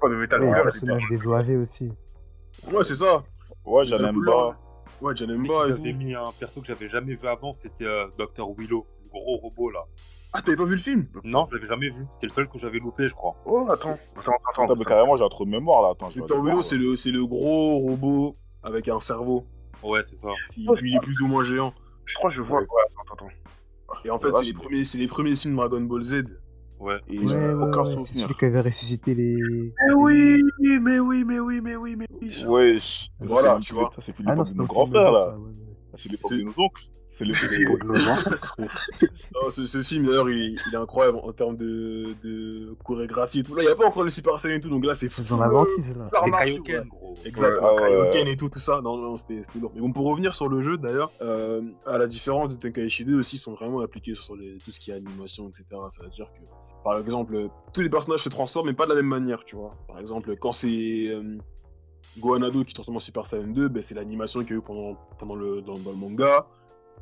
[0.00, 1.92] Pas de Metal Ouais, le Gear, personnage des OAV aussi.
[2.72, 3.22] Ouais, c'est ça.
[3.64, 4.58] Ouais, j'en aime pas.
[5.00, 8.48] Ouais, Janemba et J'avais mis un perso que j'avais jamais vu avant, c'était euh, Dr.
[8.56, 9.84] Willow, le gros robot là.
[10.32, 11.08] Ah, t'avais pas vu le film?
[11.24, 12.06] Non, je l'avais jamais vu.
[12.12, 13.34] C'était le seul que j'avais loupé, je crois.
[13.46, 14.64] Oh, attends, attends, attends.
[14.64, 15.90] Attends, mais carrément, j'ai un trou de mémoire là.
[15.92, 19.44] Attends, aller Willow, c'est le, c'est le gros robot avec un cerveau.
[19.82, 20.28] Ouais, c'est ça.
[20.28, 21.72] Et puis il est plus ou moins géant.
[22.04, 22.58] Je crois que je vois.
[22.58, 22.64] Ouais.
[23.00, 24.00] Attends, attends.
[24.04, 26.24] Et en fait, c'est les, premiers, c'est les premiers films Dragon Ball Z.
[26.80, 26.98] Ouais.
[27.08, 28.24] Et Ouais, euh, ouais, aucun ouais, souvenir.
[28.26, 29.36] celui qui avait ressuscité les.
[29.36, 30.42] Mais oui,
[30.80, 32.44] mais oui, mais oui, mais oui, mais oui.
[32.46, 33.10] Wesh.
[33.20, 33.90] Voilà, tu vois.
[33.94, 35.28] Ça, c'est plus Ah non, l'époque c'est de nos le grands film frères de là.
[35.38, 35.52] ouais, ouais.
[35.96, 36.82] C'est l'époque de nos oncles.
[37.10, 37.94] C'est le C'est pour nos
[39.42, 43.42] non, ce, ce film d'ailleurs, il, il est incroyable en termes de, de chorégraphie et
[43.42, 43.54] tout.
[43.54, 45.22] Là, il n'y a pas encore le Super Saiyan et tout, donc là, c'est fou.
[45.28, 46.08] Dans la banquise là.
[46.24, 46.86] Les Kaioken, ouais.
[46.88, 47.14] gros.
[47.26, 48.32] Exact, Ouais, ouais, Kaioken ouais.
[48.32, 48.80] et tout, tout ça.
[48.82, 49.72] Non, non, c'était c'était lourd.
[49.74, 53.18] Mais bon, pour revenir sur le jeu, d'ailleurs, euh, à la différence de Tenkaichi 2
[53.18, 55.64] aussi, ils sont vraiment appliqués sur les, tout ce qui est animation, etc.
[55.90, 56.40] Ça veut dire que,
[56.84, 59.74] par exemple, tous les personnages se transforment, mais pas de la même manière, tu vois.
[59.88, 61.38] Par exemple, quand c'est euh,
[62.18, 64.62] Gohanado qui se transforme en Super Saiyan 2, ben, c'est l'animation qu'il y a eu
[64.62, 66.46] pendant, pendant le, dans, dans le manga.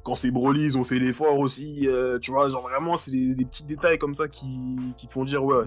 [0.05, 3.35] Quand c'est Broly, ils ont fait l'effort aussi, euh, tu vois, genre vraiment, c'est des,
[3.35, 5.65] des petits détails comme ça qui, qui te font dire, ouais,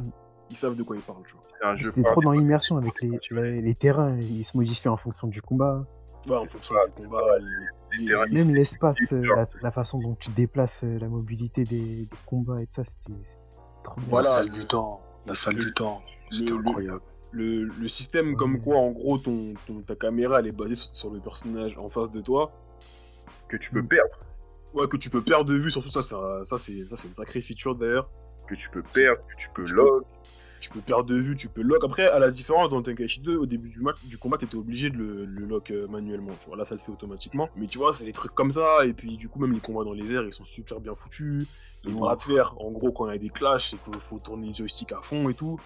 [0.49, 1.43] ils savent de quoi ils parlent, tu vois.
[1.91, 3.19] C'est trop dans l'immersion avec les,
[3.51, 5.85] les, les terrains, ils se modifient en fonction du combat.
[6.27, 7.45] Ouais, en fonction du combat, les-
[7.99, 11.79] les- terrains, les- Même l'espace, euh, la, la façon dont tu déplaces la mobilité des,
[12.05, 13.19] des combats et tout ça, c'était.
[14.09, 14.29] Voilà.
[14.29, 15.01] La salle du temps.
[15.25, 16.01] La salle du temps.
[16.29, 17.01] C'était le- incroyable.
[17.31, 20.95] le, le système comme quoi, en gros, ton, ton- ta caméra, elle est basée sur,
[20.95, 22.51] sur le personnage en face de toi.
[23.49, 24.11] que tu peux perdre.
[24.73, 27.13] Ouais, que tu peux perdre de vue, surtout ça, ça, ça c'est ça, c'est une
[27.13, 28.09] sacrée feature d'ailleurs.
[28.47, 30.03] Que tu peux perdre, que tu peux Tu log.
[30.61, 31.83] Tu peux perdre de vue, tu peux lock.
[31.83, 34.89] Après, à la différence dans Tenkaichi 2, au début du match, du combat, t'étais obligé
[34.91, 36.31] de le, le lock euh, manuellement.
[36.39, 37.49] Tu vois, là, ça le fait automatiquement.
[37.55, 38.85] Mais tu vois, c'est des trucs comme ça.
[38.85, 41.47] Et puis, du coup, même les combats dans les airs, ils sont super bien foutus.
[41.83, 44.19] Les bras de fer, en gros, quand il y a des clashs, c'est qu'il faut
[44.19, 45.59] tourner le joystick à fond et tout.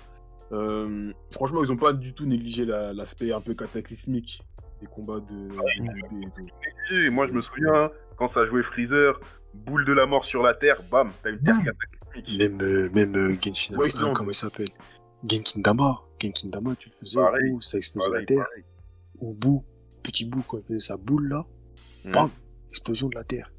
[0.53, 4.41] Euh, franchement, ils ont pas du tout négligé la- l'aspect un peu cataclysmique
[4.79, 5.49] des combats de, de
[6.09, 6.95] DB et tout.
[6.95, 9.19] Et moi, je me souviens, quand ça jouait Freezer,
[9.53, 12.37] boule de la mort sur la terre, bam, t'as une terre cataclysmique.
[12.39, 14.69] Même, euh, même euh, Genshin, Ouais, euh, comment il s'appelle?
[15.27, 16.01] Genkin Dama.
[16.21, 17.57] Genkin Dama, tu le faisais, Pareil.
[17.61, 18.45] ça explosait Pareil, la terre.
[18.45, 18.63] pareil.
[19.19, 19.63] Au bout,
[20.03, 21.45] petit bout, quand il faisait sa boule là,
[22.05, 22.11] Mhm.
[22.11, 22.29] bam,
[22.69, 23.51] explosion de la terre.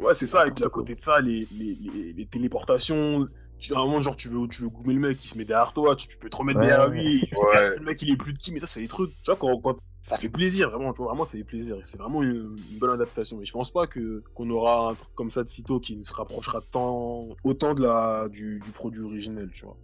[0.00, 3.26] Ouais, c'est ça, et puis à côté de ça, les, les, les, les téléportations.
[3.58, 5.44] Tu, à un moment, genre, tu veux, tu veux goumer le mec, il se met
[5.44, 7.02] derrière toi, tu, tu peux te remettre Ouais, derrière ouais.
[7.02, 9.10] lui, et tu le mec il est plus de qui, mais ça, c'est des trucs.
[9.24, 11.76] Tu vois, quand, quand- ça fait plaisir, vraiment, tu vois, vraiment, ça fait plaisir.
[11.78, 13.36] et C'est vraiment une, une bonne adaptation.
[13.36, 16.12] Mais je pense pas que qu'on aura un truc comme ça de sitôt qui se
[16.14, 19.76] rapprochera tant, autant de la, du, du produit originel, tu vois.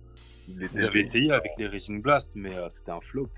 [0.48, 3.28] Il était J'avais essayé avec les Raging Blast, mais euh, c'était un flop.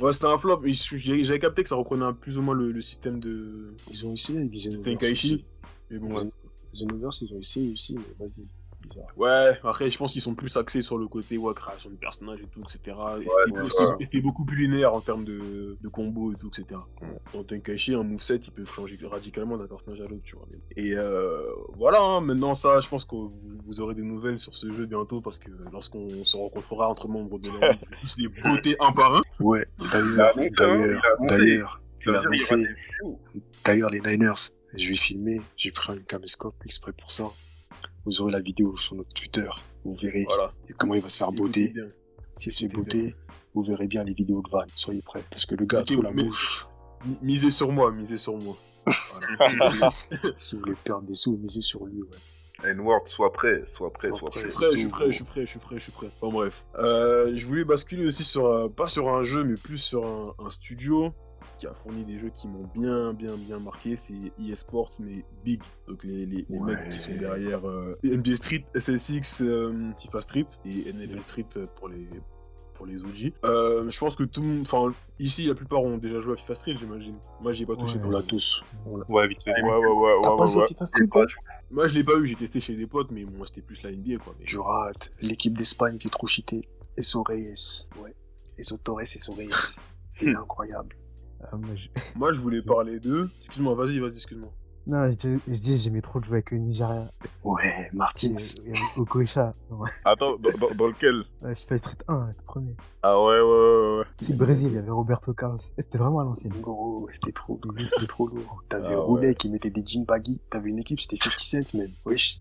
[0.00, 2.80] Ouais, c'était un flop, j'avais capté que ça reprenait un- plus ou moins le, le
[2.80, 4.80] système de Ils ont essayé avec.
[4.82, 5.44] Tenkaichi.
[5.90, 6.30] Mais bon,
[6.72, 8.46] Xenoverse, ils ont essayé aussi, mais vas-y,
[8.82, 9.06] bizarre.
[9.16, 12.40] Ouais, après, je pense qu'ils sont plus axés sur le côté ouais, création du personnage
[12.40, 12.80] et tout, etc.
[12.86, 13.26] Et Ouais,
[14.00, 16.80] c'était ouais, beaucoup plus linéaire en termes de, de combos et tout, etc.
[17.32, 20.46] Dans Tenkaichi, un moveset, il peut changer radicalement d'un personnage à l'autre, tu vois.
[20.76, 21.40] Et euh,
[21.76, 23.32] voilà, hein, maintenant, ça, je pense que vous,
[23.64, 27.38] vous aurez des nouvelles sur ce jeu bientôt parce que lorsqu'on se rencontrera entre membres
[27.38, 29.22] de la Ligue, je vais tous les botter un par un.
[29.40, 31.80] Ouais, d'ailleurs, hein, d'ailleurs,
[33.64, 37.24] d'ailleurs, les Niners, je vais filmer, j'ai pris un caméscope exprès pour ça.
[38.04, 39.48] Vous aurez la vidéo sur notre Twitter,
[39.84, 40.52] vous verrez Voilà.
[40.78, 41.72] comment il va se faire beauté.
[41.72, 43.14] fait écoutez beauté,
[43.54, 45.24] vous verrez bien les vidéos de Van, soyez prêts.
[45.30, 46.66] Parce que le gars trop la bouche.
[47.06, 48.56] Mi- Misez sur moi, misez sur moi.
[50.36, 52.70] si vous voulez perdre des sous, misez sur lui, ouais.
[52.70, 54.50] N-Word, sois prêt, sois prêt, Sois sois Je prêt.
[54.50, 56.08] suis prêt, je suis prêt, je suis prêt, je suis prêt, je suis prêt.
[56.20, 56.64] Bon bref.
[56.78, 60.34] Euh, je voulais basculer aussi sur, euh, pas sur un jeu, mais plus sur un,
[60.44, 61.12] un studio
[61.62, 63.94] qui a fourni des jeux qui m'ont bien, bien, bien marqué.
[63.94, 65.62] C'est EA Sports, mais big.
[65.86, 66.74] Donc les, les, les Ouais.
[66.74, 71.88] mecs qui sont derrière euh, NBA Street, SSX, euh, FIFA Street et NFL Street pour
[71.88, 72.08] les,
[72.74, 73.32] pour les OG.
[73.44, 76.36] Euh, je pense que tout le monde, enfin ici la plupart ont déjà joué à
[76.36, 77.14] FIFA Street, j'imagine.
[77.40, 77.98] Moi j'y ai pas touché.
[77.98, 78.06] Ouais.
[78.06, 78.64] On l'a tous.
[78.86, 79.52] On l'a- Ouais, vite fait.
[79.52, 80.68] Ouais, ouais, ouais, T'as ouais, pas ouais, joué à ouais.
[80.68, 81.26] FIFA Street, quoi
[81.70, 83.92] Moi je l'ai pas eu, j'ai testé chez des potes, mais moi c'était plus la
[83.92, 84.34] NBA quoi.
[84.40, 84.46] Mais...
[84.48, 85.12] Je rate.
[85.20, 86.60] L'équipe d'Espagne était trop cheatée.
[86.96, 87.86] Eso Reyes.
[88.02, 88.16] Ouais.
[88.58, 89.50] Eso Torres, Eso Reyes.
[90.10, 90.94] C'était incroyable.
[91.50, 91.88] Ah, moi, je...
[92.16, 93.28] Moi je voulais parler d'eux.
[93.40, 94.50] Excuse-moi, vas-y, vas-y, excuse-moi.
[94.84, 97.06] Non, je, je dis, j'aimais trop de jouer avec le Nigeria.
[97.44, 98.34] Ouais, Martins.
[98.66, 99.54] et Okocha.
[99.70, 100.34] Ouais, Attends,
[100.76, 101.22] dans, lequel?
[101.40, 102.74] Ouais, FIFA Street 1, le premier.
[103.04, 104.04] Ah ouais, ouais, ouais, ouais.
[104.18, 105.60] Si, Brésil, il y avait Roberto Carlos.
[105.78, 106.52] C'était vraiment à l'ancienne.
[106.60, 108.64] Gros, c'était trop, c'était trop lourd.
[108.68, 109.34] T'avais Ah Roulet ouais.
[109.36, 110.40] qui mettait des jeans baggy.
[110.50, 111.90] T'avais une équipe, c'était 50 Cent, même.
[112.06, 112.40] Wesh.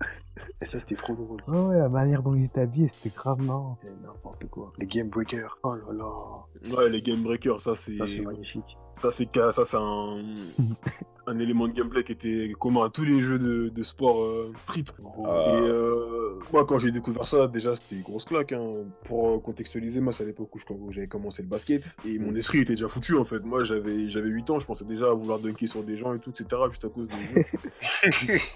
[0.61, 1.43] Et ça, c'était trop drôle.
[1.47, 3.77] Ouais, ouais, la manière dont ils étaient habillés, c'était grave marrant.
[3.83, 4.73] C'était n'importe quoi.
[4.79, 5.59] Les Game Breakers.
[5.61, 6.75] Oh là là.
[6.75, 8.77] Ouais, les game breakers, ça c'est Ça, c'est magnifique.
[8.95, 10.23] Ça c'est ça c'est un
[11.27, 14.53] un élément de gameplay qui était commun à tous les jeux de, de sport euh,
[14.65, 14.85] street.
[15.25, 15.43] Ah.
[15.47, 18.51] Et euh, moi, quand j'ai découvert ça, déjà, c'était une grosse claque.
[18.53, 18.85] Hein.
[19.03, 21.95] Pour euh, contextualiser, moi, c'est à l'époque où j'avais commencé le basket.
[22.05, 23.39] Et mon esprit était déjà foutu, en fait.
[23.41, 26.19] Moi, j'avais j'avais 8 ans, je pensais déjà à vouloir dunker sur des gens et
[26.19, 26.61] tout, etc.
[26.69, 27.43] Juste à cause des jeux.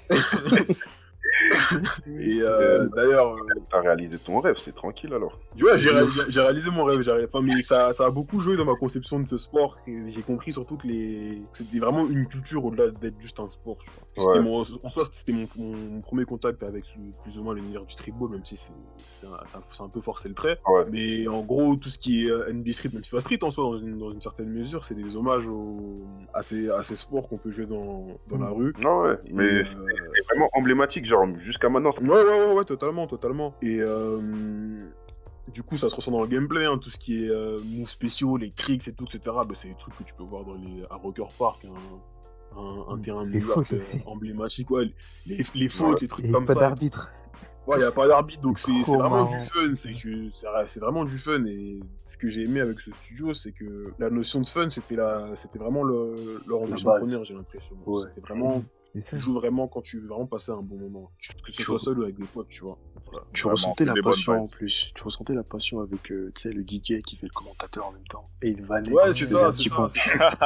[2.19, 3.39] et euh, d'ailleurs, euh,
[3.71, 5.39] T'as réalisé ton rêve, c'est tranquille alors.
[5.61, 7.01] ouais, j'ai ré- j'ai- j'ai réalisé mon rêve.
[7.25, 9.79] Enfin, mais ça, ça a beaucoup joué dans ma conception de ce sport.
[9.85, 11.41] J'ai compris surtout que les...
[11.51, 13.77] c'était vraiment une culture au-delà d'être juste un sport.
[13.79, 13.99] Tu vois.
[14.01, 14.25] Parce que Ouais.
[14.27, 16.85] c'était mon- En soi, c'était mon, premier contact avec
[17.23, 20.59] plus ou moins l'univers du streetball, même si c'est un, un- peu forcé le trait.
[20.67, 20.85] Ouais.
[20.91, 23.63] Mais en gros, tout ce qui est euh, NBA Street, même FIFA Street en soi,
[23.65, 26.03] dans une, dans une certaine mesure, c'est des hommages au...
[26.33, 28.73] à, ces, à ces sports qu'on peut jouer dans, dans la rue.
[28.81, 31.91] Non, ouais, mais euh, c'est vraiment emblématique, genre jusqu'à maintenant.
[31.91, 33.55] ça- Ouais, ouais, ouais, ouais, totalement, totalement.
[33.61, 34.19] Et euh,
[35.53, 37.87] du coup, ça se ressent dans le gameplay, hein, tout ce qui est euh, moves
[37.89, 39.19] spéciaux, les tricks et tout, etc.
[39.25, 42.93] bah, c'est des trucs que tu peux voir dans les, à Rocker Park, un, un,
[42.93, 44.91] un terrain de euh, emblématique, ouais,
[45.27, 46.59] les, les fautes, les trucs comme pas ça.
[46.61, 47.09] d'arbitre.
[47.67, 49.73] Ouais, y a pas d'arbitre, donc C'est vraiment du fun.
[49.73, 51.43] C'est que c'est c'est vraiment du fun.
[51.45, 54.95] Et ce que j'ai aimé avec ce studio, c'est que la notion de fun, c'était
[54.95, 56.15] la, c'était vraiment le,
[56.47, 57.75] leur ambition première, j'ai l'impression.
[57.87, 58.03] Ouais.
[58.03, 61.27] C'était vraiment, C'est tu joues vraiment quand tu veux vraiment passer un bon moment, que
[61.51, 61.79] ce Tu soit vois.
[61.83, 62.77] seul ou avec des potes, tu vois.
[63.05, 63.25] Voilà.
[63.33, 64.91] Tu Vraiment, ressentais la passion en plus.
[64.95, 67.91] Tu ressentais la passion avec, euh, tu sais, le DJ qui fait le commentateur en
[67.91, 68.21] même temps.
[68.41, 68.91] Et il valait.
[68.91, 69.87] Ouais, c'est ça, un c'est petit ça, pont.
[69.87, 70.37] c'est ça.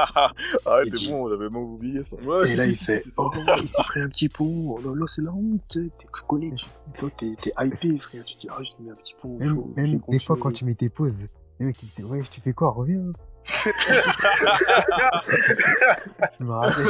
[0.66, 2.16] ah ouais, t'es bon, on avait même oublié ça.
[2.18, 3.22] Ouais, Et là, il fait, c'est ça.
[3.22, 3.32] oh,
[3.62, 6.08] il s'est pris un petit pont, oh là là, c'est la honte, tu sais, t'es
[6.28, 6.54] collé.
[6.98, 8.26] Toi, t'es hypé, frère.
[8.26, 9.38] Tu te dis, ah, je te mets un petit pont,
[9.78, 11.28] Même, des fois, quand tu mets tes pauses,
[11.60, 13.12] les mecs, ils disaient, ouais, tu fais quoi, reviens.
[16.40, 16.86] Je me rappelle.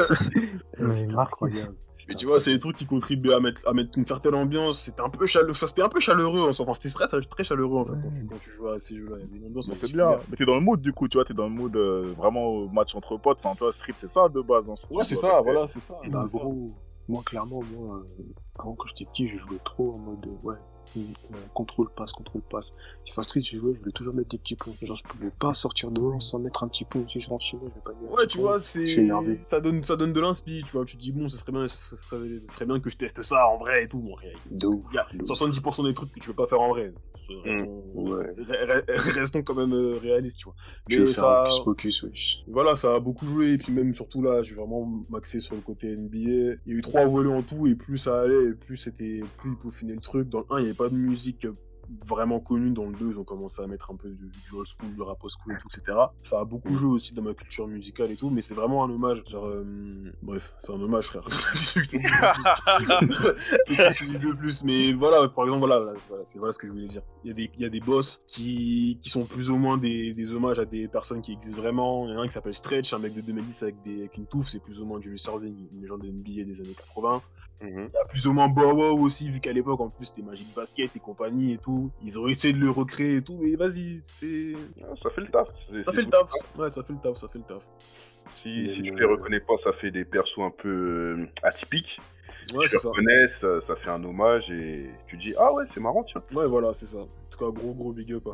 [0.79, 1.15] Marqué.
[1.17, 1.75] incroyable.
[2.07, 4.79] Mais tu vois, c'est des trucs qui contribuent à mettre, à mettre une certaine ambiance.
[4.79, 6.47] C'était un peu chaleureux, enfin, c'était un peu chaleureux.
[6.47, 6.63] en soi.
[6.63, 7.99] Enfin, c'était très, très chaleureux en fait Ouais.
[8.01, 9.17] quand, tu, quand tu jouais à ces jeux-là.
[9.19, 9.67] Il y avait une ambiance.
[9.67, 10.17] Mais c'est bien.
[10.29, 12.67] Mais t'es dans le mood du coup, tu vois, t'es dans le mood euh, vraiment
[12.67, 13.39] match entre potes.
[13.43, 14.69] Enfin, tu vois, Street, c'est ça de base.
[14.69, 15.95] Hein, Ouais, c'est ça, voilà, c'est ça.
[16.09, 16.71] Bah, gros,
[17.09, 18.23] moi, clairement, moi, euh,
[18.57, 20.55] avant quand j'étais petit, je jouais trop en mode, euh, ouais,
[20.97, 21.01] euh,
[21.53, 22.73] contrôle passe, contrôle passe.
[23.05, 24.75] FIFA Street, je jouais, je voulais toujours mettre des petits ponts.
[24.81, 27.07] Genre, je pouvais pas sortir dehors sans mettre un petit pont.
[27.07, 28.43] Si je rentre chez moi, je vais pas mettre Ouais, tu pont.
[28.43, 29.39] vois, c'est énervé.
[29.45, 30.85] ça donne ça donne de l'inspi, tu vois.
[30.85, 33.21] Tu te dis bon, ce serait bien, ce serait, ce serait bien que je teste
[33.21, 33.99] ça en vrai et tout.
[33.99, 34.15] Bon,
[34.51, 34.93] il De ouf.
[34.93, 35.27] y a de ouf.
[35.27, 36.93] 70% des trucs que tu peux pas faire en vrai.
[37.13, 38.33] Restons, Ouais.
[38.37, 40.55] re- re- restons quand même euh, réalistes, tu vois.
[40.89, 42.43] Mais ça, un focus, wesh.
[42.47, 43.53] voilà, ça a beaucoup joué.
[43.53, 46.17] Et puis même surtout là, je vais vraiment m'axer sur le côté NBA.
[46.17, 49.21] Il y a eu trois volets en tout et plus ça allait, et plus c'était,
[49.37, 50.29] plus il peaufinait le truc.
[50.29, 51.45] Dans le 1, il n'y avait pas de musique
[52.05, 52.71] vraiment connue.
[52.71, 55.01] Dans le 2, ils ont commencé à mettre un peu du, du old school, du
[55.01, 55.97] rap old school et tout, etc.
[56.21, 58.89] Ça a beaucoup joué aussi dans ma culture musicale et tout, mais c'est vraiment un
[58.89, 59.23] hommage.
[59.27, 61.23] Genre, euh, bref, c'est un hommage, frère.
[61.25, 61.99] Dis
[63.65, 66.59] Qu'est-ce que je dis de plus Mais voilà, par exemple, voilà, voilà, c'est voilà ce
[66.59, 67.01] que je voulais dire.
[67.23, 69.77] Il y a des, il y a des boss qui, qui sont plus ou moins
[69.77, 72.07] des, des hommages à des personnes qui existent vraiment.
[72.07, 74.17] Il y en a un qui s'appelle Stretch, un mec de 2010 avec, des, avec
[74.17, 77.21] une touffe, c'est plus ou moins Julius Serving, une légende NBA des années 80.
[77.61, 77.89] Mhm.
[77.91, 80.21] Il y a plus ou moins Bow Wow aussi, vu qu'à l'époque, en plus, c'était
[80.21, 81.91] Magic Basket et compagnie et tout.
[82.03, 84.53] Ils ont essayé de le recréer et tout, mais vas-y, c'est.
[84.81, 85.47] Ah, ça fait le taf.
[85.69, 86.29] C'est- Ça c'est fait le taf.
[86.57, 87.63] Ouais, ça fait le taf, ça fait le taf.
[88.41, 91.25] Si, si Mais tu le- les reconnais pas, ça fait des persos un peu euh,
[91.43, 91.99] atypiques.
[92.53, 92.89] Ouais, tu c'est les ça.
[92.89, 96.23] reconnais, ça, ça fait un hommage et tu dis ah ouais c'est marrant tiens.
[96.33, 96.99] Ouais, voilà, c'est ça.
[96.99, 98.27] En tout cas, gros, gros big up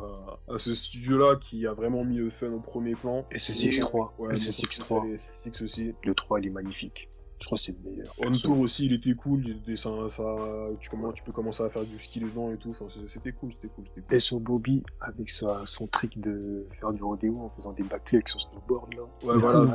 [0.48, 3.26] à, à ce studio-là qui a vraiment mis le fun au premier plan.
[3.32, 4.12] SSX3.
[4.20, 5.06] Ouais, SSX3.
[5.08, 5.94] les SSX aussi.
[6.06, 7.10] Le 3, il est magnifique.
[7.38, 8.14] Je crois que c'est le meilleur.
[8.20, 8.32] On.
[8.32, 9.44] Tour aussi, il était cool.
[9.46, 12.58] il était- ça, ça- tu, comment, tu peux commencer à faire du ski dedans et
[12.58, 12.70] tout.
[12.72, 13.84] Enfin, c'était cool, c'était cool.
[14.10, 18.14] Et son Bobby, avec sa, son trick de faire du rodéo en faisant des backflips
[18.16, 19.02] avec son snowboard, là.
[19.24, 19.66] Ouais, voilà.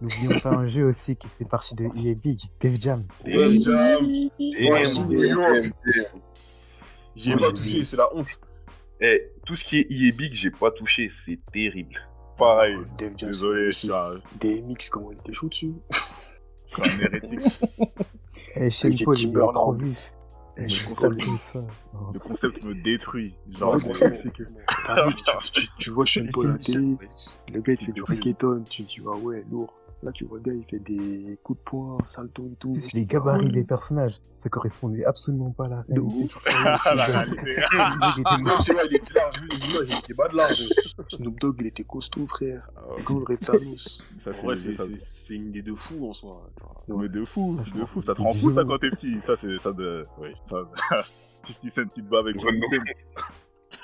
[0.00, 3.04] n'oublions pas, un jeu aussi qui faisait partie de EA Big, Def Jam.
[3.24, 4.04] Ouais, Jam.
[7.16, 8.26] J'y ai pas touché, c'est la honte.
[9.00, 12.00] et tout ce qui est EA Big, j'ai pas touché, c'est terrible.
[12.36, 12.76] Pareil.
[12.98, 15.72] Def Jam, Désolé, suis un, DMX, comment il était chaud dessus.
[16.84, 17.40] je suis un hérétique.
[18.56, 20.12] Et c'est Paul, il est trop vif.
[20.58, 21.60] Eh, Le je suis concept, ça.
[22.14, 23.34] Le concept me détruit.
[23.58, 24.42] Genre, le c'est- truc, c'est que.
[25.78, 27.08] Tu, vois Paul à la télé, Ouais.
[27.52, 29.72] le gars il fait du reggaeton, tu te dis, ah ouais, lourd.
[30.06, 32.76] Là, tu vois le gars, il fait des coups de poing, salto et tout.
[32.76, 34.14] C'est les gabarits des personnages.
[34.38, 37.56] Ça correspondait absolument pas à la De réalité.
[37.56, 40.62] Le il était large, vu les images, il était bas de large.
[41.08, 42.70] Snoop Dogg, il était costaud, frère.
[42.76, 42.82] Ah.
[44.22, 46.48] Ça, En c'est une idée de fou en soi.
[46.86, 49.20] Mais de fou, de fou, ça te C'est rend fou ça quand t'es petit.
[49.22, 50.06] Ça, c'est ça de.
[50.18, 51.02] Oui, ça.
[51.48, 52.76] 50 Cent, tu te bats avec 50 Cent.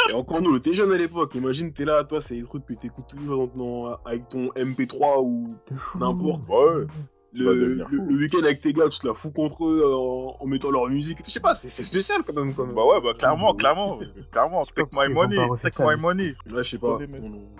[0.08, 2.74] Et encore nous, t'es jeune à l'époque, imagine, t'es là, toi, c'est des trucs que
[2.74, 5.54] t'écoutes toujours avec ton MP3 ou.
[5.98, 6.42] N'importe.
[6.48, 6.86] Ouais.
[7.34, 10.46] Le, le- week-end avec tes gars, tu te la fous contre eux euh, en, en
[10.46, 11.18] mettant leur musique.
[11.24, 12.52] Je sais pas, c'est c'est spécial quand même.
[12.54, 12.74] Quand même.
[12.74, 13.98] Bah ouais, bah clairement, clairement.
[14.30, 16.34] Clairement, take my money, take my money.
[16.52, 16.98] Ouais, je sais pas.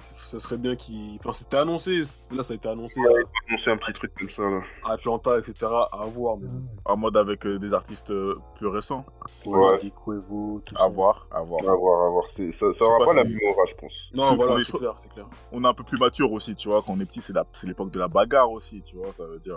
[0.03, 1.16] Ça serait bien qu'ils.
[1.19, 2.01] Enfin, c'était annoncé.
[2.35, 3.01] Là, ça a été annoncé
[3.57, 4.61] C'est un petit truc comme ça, là.
[4.85, 5.55] à Atlanta, etc.
[5.93, 6.36] À voir.
[6.36, 6.49] Mais...
[6.49, 6.62] bon.
[6.85, 9.07] En mode avec euh, des artistes euh, plus récents.
[9.47, 9.78] Ouais.
[10.05, 10.89] Cuevo, tout À ça.
[10.89, 11.61] voir, à voir.
[11.62, 12.24] À voir, à voir.
[12.31, 14.11] Ça, ça aura pas pas la même aura, je pense.
[14.15, 15.27] Non, voilà, c'est clair, c'est clair.
[15.51, 16.82] On est un peu plus mature aussi, tu vois.
[16.82, 19.07] Quand on est petit, c'est la- c'est l'époque de la bagarre aussi, tu vois.
[19.16, 19.57] Ça veut dire.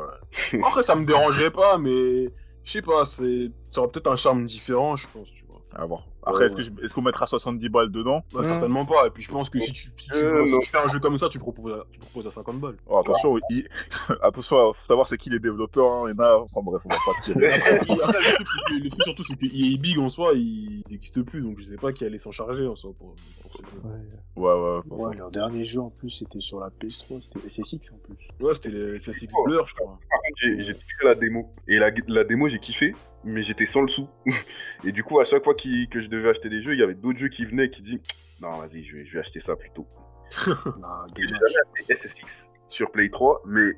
[0.64, 2.26] Après, ça me dérangerait pas, mais
[2.64, 5.62] je sais pas, c'est ça aura peut-être un charme différent, je pense, tu vois.
[5.74, 6.08] À voir.
[6.26, 8.24] Après, Ouais, est-ce que je- est-ce qu'on mettra 70 balles dedans?
[8.34, 8.46] Bah, Hmm.
[8.46, 9.06] Certainement pas.
[9.08, 10.60] Et puis, je pense que si tu, si tu, Euh, si non.
[10.60, 12.78] tu fais un jeu comme ça, tu proposes à, tu proposes à 50 balles.
[12.88, 13.68] Oh, attention, il-
[14.22, 15.92] attention, faut savoir c'est qui les développeurs.
[15.92, 16.10] Hein.
[16.12, 16.38] Il y en a.
[16.40, 17.54] Enfin bref, on va pas tirer.
[17.54, 21.22] Après, le, truc, le- le truc surtout, c'est que EA Big en soi, il n'existe
[21.22, 23.82] plus, donc je sais pas qui allait s'en charger en soi pour, pour ce jeu.
[23.84, 23.92] Ouais.
[24.36, 24.82] Ouais, ouais.
[25.06, 28.18] Ouais, leur dernier jeu en plus c'était sur la PS3, c'était SSX en plus.
[28.42, 29.98] Ouais, c'était les SSX Blur, je crois.
[30.10, 31.54] Par contre, j'ai j'ai kiffé la démo.
[31.68, 32.94] Et la, la démo, j'ai kiffé,
[33.24, 34.08] mais j'étais sans le sou.
[34.84, 36.96] Et du coup, à chaque fois que je devais acheter des jeux, il y avait
[36.96, 38.02] d'autres jeux qui venaient qui disaient
[38.42, 39.88] Non, vas-y, je vais, je vais acheter ça plutôt.
[40.80, 41.40] Bah, J'ai dommage.
[41.42, 43.74] jamais acheté SSX sur Play 3, mais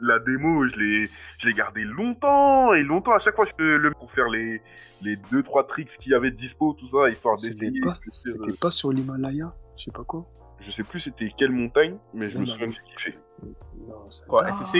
[0.00, 1.04] la démo, je l'ai
[1.38, 3.12] je l'ai gardée longtemps et longtemps.
[3.12, 4.60] À chaque fois, je te le pour faire les,
[5.02, 7.80] les 2-3 tricks qu'il y avait dispo, tout ça, histoire C'était d'essayer.
[7.80, 10.26] pas, de dire, c'était pas sur l'Himalaya, je sais pas quoi.
[10.62, 13.18] Je sais plus c'était quelle montagne, mais je me souviens que j'ai kiffé.
[13.88, 14.50] Non, ça Quoi.
[14.52, 14.74] SSX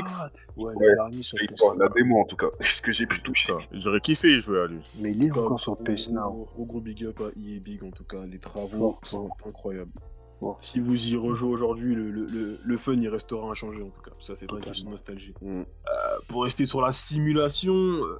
[0.57, 3.07] Ouais, Ouais, le dernier sur PS 3, la démo en tout cas, ce que j'ai
[3.07, 3.53] pu toucher.
[3.73, 4.81] J'aurais kiffé jouer à lui.
[5.01, 6.31] Mais il est encore sur PS Now.
[6.31, 8.25] Gros, gros, gros big up à EA Big en tout cas.
[8.27, 9.91] Les travaux Fort, sont incroyables.
[10.39, 10.57] Fort.
[10.61, 14.03] Si vous y rejouez aujourd'hui, le, le, le, le fun il restera inchangé en tout
[14.03, 14.13] cas.
[14.21, 15.35] Ça, c'est pas une question de nostalgie.
[15.43, 15.61] Mm.
[15.61, 15.65] Euh,
[16.29, 18.19] pour rester sur la simulation, euh,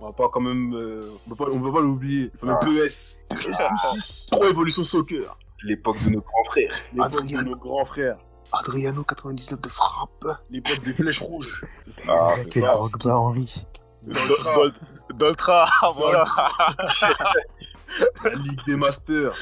[0.00, 0.72] on va pas quand même.
[0.74, 2.30] euh, on, peut pas, pas l'oublier.
[2.32, 2.64] Le fameux Ah.
[2.64, 4.28] PES.
[4.30, 5.36] Pro Evolution Soccer.
[5.64, 6.74] L'époque de nos grands frères.
[6.92, 7.42] L'époque de Adrien.
[7.42, 8.16] nos grands frères.
[8.52, 10.24] Adriano 99 de frappe.
[10.50, 11.64] L'époque des flèches rouges.
[12.08, 12.76] Ah, c'est ça.
[12.78, 13.66] Drogba Henry.
[14.02, 14.54] Doltra.
[14.54, 14.72] Dol-
[15.14, 16.24] Doltra, voilà.
[18.24, 19.34] La Ligue des Masters.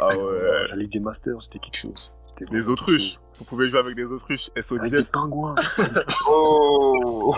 [0.00, 0.68] Ah ouais.
[0.70, 2.12] La Ligue des Masters, c'était quelque chose.
[2.50, 3.18] Les autruches.
[3.38, 4.48] Vous pouvez jouer avec des autruches.
[4.56, 4.78] chose.
[4.78, 5.54] Avec des pingouins.
[6.26, 7.34] Oh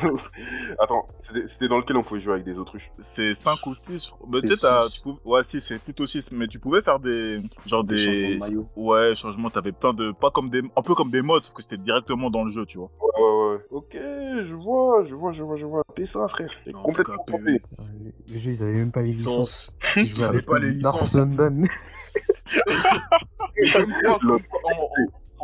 [0.79, 1.07] Attends,
[1.49, 2.91] c'était dans lequel on pouvait jouer avec des autruches?
[3.01, 4.13] C'est 5 ou 6.
[4.29, 4.97] Mais C'est peut-être, t'as- six.
[4.97, 6.31] tu pou- ouais, si, c'est plutôt 6.
[6.33, 7.41] Mais tu pouvais faire des.
[7.67, 8.35] Genre Des changements des.
[8.35, 8.69] de maillot.
[8.77, 10.13] Ouais, changements, t'avais plein de.
[10.13, 10.63] Pas comme des.
[10.77, 12.91] Un peu comme des modes, parce que c'était directement dans le jeu, tu vois.
[13.01, 13.61] Ouais, ouais, ouais.
[13.71, 15.83] Ok, je vois, je vois, je vois, je vois.
[15.95, 16.51] T'es ça, frère.
[16.65, 17.59] T'es complètement trompé.
[18.29, 19.77] Le jeu, ils avaient même pas les licences.
[19.97, 20.19] Licence.
[20.19, 21.15] Ils avaient pas les North licences.
[21.15, 21.65] London.
[23.73, 24.19] Comme quoi,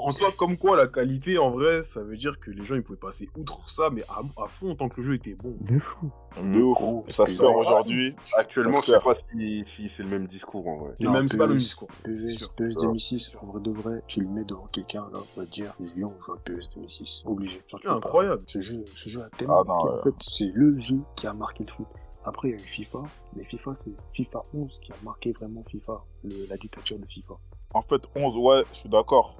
[0.07, 2.83] en, soi, comme quoi la qualité, en vrai, ça veut dire que les gens ils
[2.83, 5.57] pouvaient passer outre ça, mais à, à fond tant que le jeu était bon.
[5.61, 6.11] De fou.
[6.43, 6.61] De.
[6.73, 8.15] Gros, Ça sort aujourd'hui.
[8.39, 10.93] Actuellement, je sais pas si, si c'est le même discours en vrai.
[10.97, 11.89] C'est même c'est pas le même discours.
[12.05, 12.49] PES.
[12.57, 15.51] PES 2006, en vrai de vrai, tu le mets devant quelqu'un, là, on va te
[15.53, 17.23] dire, Lyon joue à PES 2006.
[17.27, 17.62] Obligé.
[17.66, 18.43] Tu Ah, incroyable.
[18.47, 19.89] Ce jeu, ce jeu a tellement Ah, non, marqué.
[19.89, 20.01] ouais.
[20.01, 21.87] En fait, c'est le jeu qui a marqué le foot.
[22.24, 23.03] Après, il y a eu FIFA,
[23.37, 27.35] mais FIFA, c'est FIFA 11 qui a marqué vraiment FIFA, le- la dictature de FIFA.
[27.74, 29.36] En fait, 11, ouais, je suis d'accord.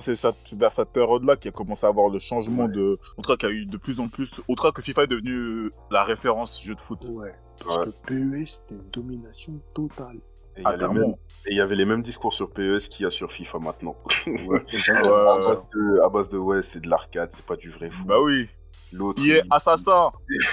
[0.00, 0.14] C'est
[0.56, 2.72] vers cette période-là qu'il a commencé à avoir le changement Ouais.
[2.72, 2.98] de.
[3.18, 4.30] En tout cas, qu'il y a eu de plus en plus.
[4.48, 7.00] En tout cas, que FIFA est devenu euh, la référence jeu de foot.
[7.10, 7.34] Ouais.
[7.62, 7.84] Parce Ouais.
[7.86, 10.16] que PES, c'était une domination totale.
[10.56, 11.14] Et il y a Ah, mêmes-
[11.46, 13.96] et il y avait les mêmes discours sur PES qu'il y a sur FIFA maintenant.
[14.26, 14.62] Ouais.
[14.88, 15.36] à, Ouais.
[15.36, 18.06] base de, à base de ouais, c'est de l'arcade, c'est pas du vrai foot.
[18.06, 18.48] Bah oui.
[18.92, 20.12] L'autre, Il est assassin.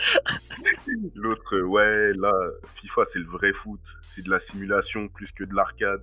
[1.14, 2.32] L'autre, euh, ouais, là,
[2.74, 3.80] FIFA, c'est le vrai foot.
[4.02, 6.02] C'est de la simulation plus que de l'arcade.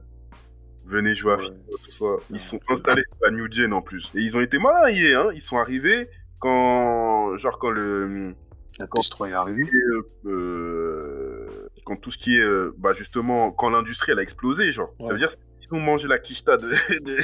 [0.86, 1.44] Venez jouer à Ouais.
[1.46, 1.56] FIFA,
[1.86, 2.06] tout ça.
[2.30, 4.10] Ils Non, sont installés la New Gen en plus.
[4.16, 4.88] Et ils ont été malins,
[5.20, 5.32] hein.
[5.34, 6.10] Ils sont arrivés
[6.40, 8.34] quand, genre, quand le,
[8.80, 9.64] La PS3 est arrivée.
[9.74, 11.48] euh, euh,
[11.86, 12.48] quand tout ce qui est,
[12.78, 14.94] bah, justement, quand l'industrie, elle a explosé, genre.
[15.00, 15.12] Ça Ouais.
[15.14, 15.32] veut dire
[15.68, 16.68] qu'ils ont mangé la quicheta de,
[17.00, 17.16] de-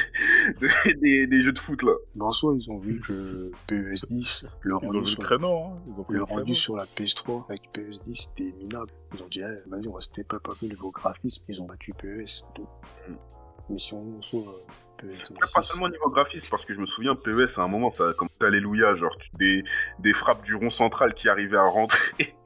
[0.61, 1.93] de- des, des jeux de foot, là.
[2.19, 5.57] Dans soi, ils ont vu que PES 10, le Ils ont le sur, créneau.
[5.65, 5.81] Hein.
[5.87, 8.85] Ils ont pris le le rendu sur la PS3 avec PES 10, c'était minable.
[9.13, 11.45] Ils ont dit, eh, vas-y, on va step up un peu niveau graphisme.
[11.49, 12.25] Ils ont battu PES.
[12.55, 12.67] Tout.
[13.09, 13.13] Mm.
[13.69, 16.85] Mais si on soit euh, PES Pas 2006, seulement niveau graphisme, parce que je me
[16.85, 19.63] souviens, PES, à un moment, ça a comme Alléluia, genre, des,
[19.99, 22.35] des frappes du rond central qui arrivaient à rentrer.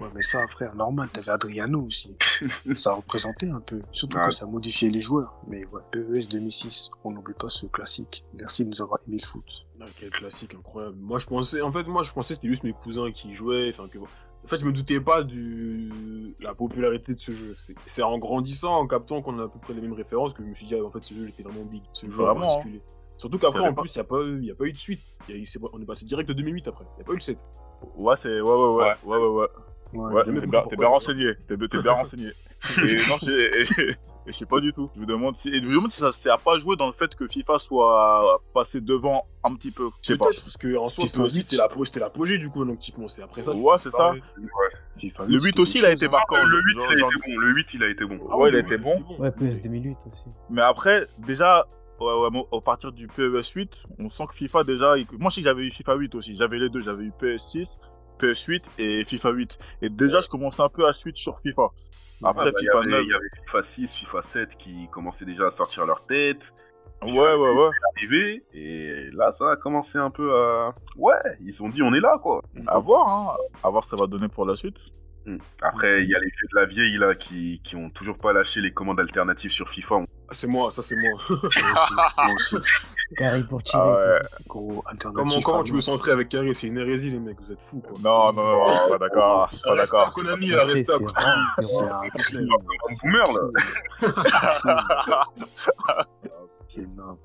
[0.00, 2.14] Ouais, mais ça, frère, normal, t'avais Adriano aussi.
[2.76, 3.80] ça représentait un peu.
[3.92, 4.26] Surtout Ouais.
[4.28, 5.34] que ça modifiait les joueurs.
[5.46, 8.24] Mais ouais, PES 2006, on n'oublie pas ce classique.
[8.38, 9.66] Merci de nous avoir aimé le foot.
[9.80, 10.96] Ah, quel classique incroyable.
[11.00, 13.70] Moi je pensais, en fait, moi je pensais que c'était juste mes cousins qui jouaient.
[13.70, 17.54] Enfin que, en fait, je me doutais pas du la popularité de ce jeu.
[17.56, 20.48] C'est- en grandissant, en captant qu'on a à peu près les mêmes références que je
[20.48, 21.82] me suis dit, ah, en fait, ce jeu il était vraiment big.
[21.92, 22.34] Ce jeu en hein.
[22.40, 22.82] particulier.
[23.16, 25.00] Surtout qu'après, en plus, il n'y a, pas eu- y a pas eu de suite.
[25.28, 26.84] Y a eu- c'est- on est passé direct de 2008 après.
[26.84, 27.38] Il n'y a pas eu le 7.
[27.96, 28.40] Ouais, c'est.
[28.40, 28.92] Ouais, ouais, ouais.
[29.04, 29.28] Ouais, ouais, ouais.
[29.42, 29.48] Ouais,
[29.92, 31.32] Ouais, t'es bien, renseigné.
[31.48, 32.28] T'es bien renseigné.
[32.78, 33.16] Et non,
[34.26, 34.90] je sais pas du tout.
[34.94, 36.86] Je me demande si, et je me demande si ça ça a pas joué dans
[36.88, 39.88] le fait que FIFA soit passé devant un petit peu.
[40.02, 40.26] Je sais pas.
[40.26, 41.40] Peut-être, parce qu'en soi, FIFA PES, 8.
[41.42, 43.52] c'était la- c'était l'apogée du coup, donc typiquement, c'est après ça.
[43.52, 44.12] Ouais, c'est ça.
[44.12, 44.20] Ouais.
[44.98, 46.10] FIFA Le 8 c'était aussi, il a été hein.
[46.10, 46.42] marquant.
[46.44, 47.38] le 8, Genre- il a genre- été bon.
[47.38, 48.18] Le 8, il a été bon.
[48.30, 49.02] Ah Ouais, il a été bon.
[49.18, 50.24] Ouais, PS 2008 aussi.
[50.50, 51.66] Mais après, déjà,
[52.00, 54.98] ouais, ouais, à partir du PES 8, on sent que FIFA déjà.
[54.98, 56.34] il- Moi, je sais que j'avais eu FIFA 8 aussi.
[56.36, 56.80] J'avais les deux.
[56.82, 57.78] J'avais eu PS6,
[58.18, 59.58] PS8 et FIFA 8.
[59.82, 61.68] Et déjà, je commençais un peu à switch sur FIFA.
[62.24, 63.00] Après, Ouais, bah, il y FIFA avait- 9.
[63.04, 66.52] il y avait FIFA 6, FIFA 7 qui commençaient déjà à sortir leur tête.
[67.02, 67.70] Ouais, ouais, ouais.
[67.96, 71.94] arrivé et là ça a commencé un peu à ouais ils se sont dit on
[71.94, 73.36] est là quoi À voir, hein.
[73.62, 74.78] À voir ce que ça va donner pour la suite.
[75.24, 75.36] Hmm.
[75.62, 78.32] après il y a les vieux de la vieille là qui, qui ont toujours pas
[78.32, 81.18] lâché les commandes alternatives sur FIFA Ah, c'est moi, ça c'est moi.
[81.28, 82.56] Moi aussi, moi aussi.
[83.16, 83.80] Carré pour tirer.
[83.82, 84.18] Ah ouais.
[84.46, 85.14] Gros alternatif.
[85.30, 87.80] comment comment tu veux centrer avec Carré C'est une hérésie, les mecs, vous êtes fous
[87.80, 87.96] quoi.
[88.02, 89.48] Non, non, non, je suis pas d'accord.
[89.50, 90.12] Je suis pas Reste d'accord.
[90.12, 90.96] Konami, là, reste à.
[90.96, 90.98] Un
[93.02, 95.26] boomer là
[96.68, 97.18] C'est nimp.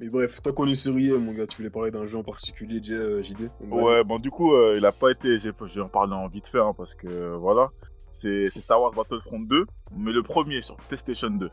[0.00, 2.80] Mais bref, tant qu'on est sur mon gars, tu voulais parler d'un jeu en particulier,
[2.90, 3.82] euh, JD vas-y.
[3.82, 5.38] Ouais, bon, du coup, euh, il a pas été.
[5.38, 7.70] j'ai- Je vais en vite fait, hein, parce que euh, voilà.
[8.12, 9.66] C'est c'est Star Wars Battlefront 2,
[9.96, 11.50] mais le premier sur PlayStation 2.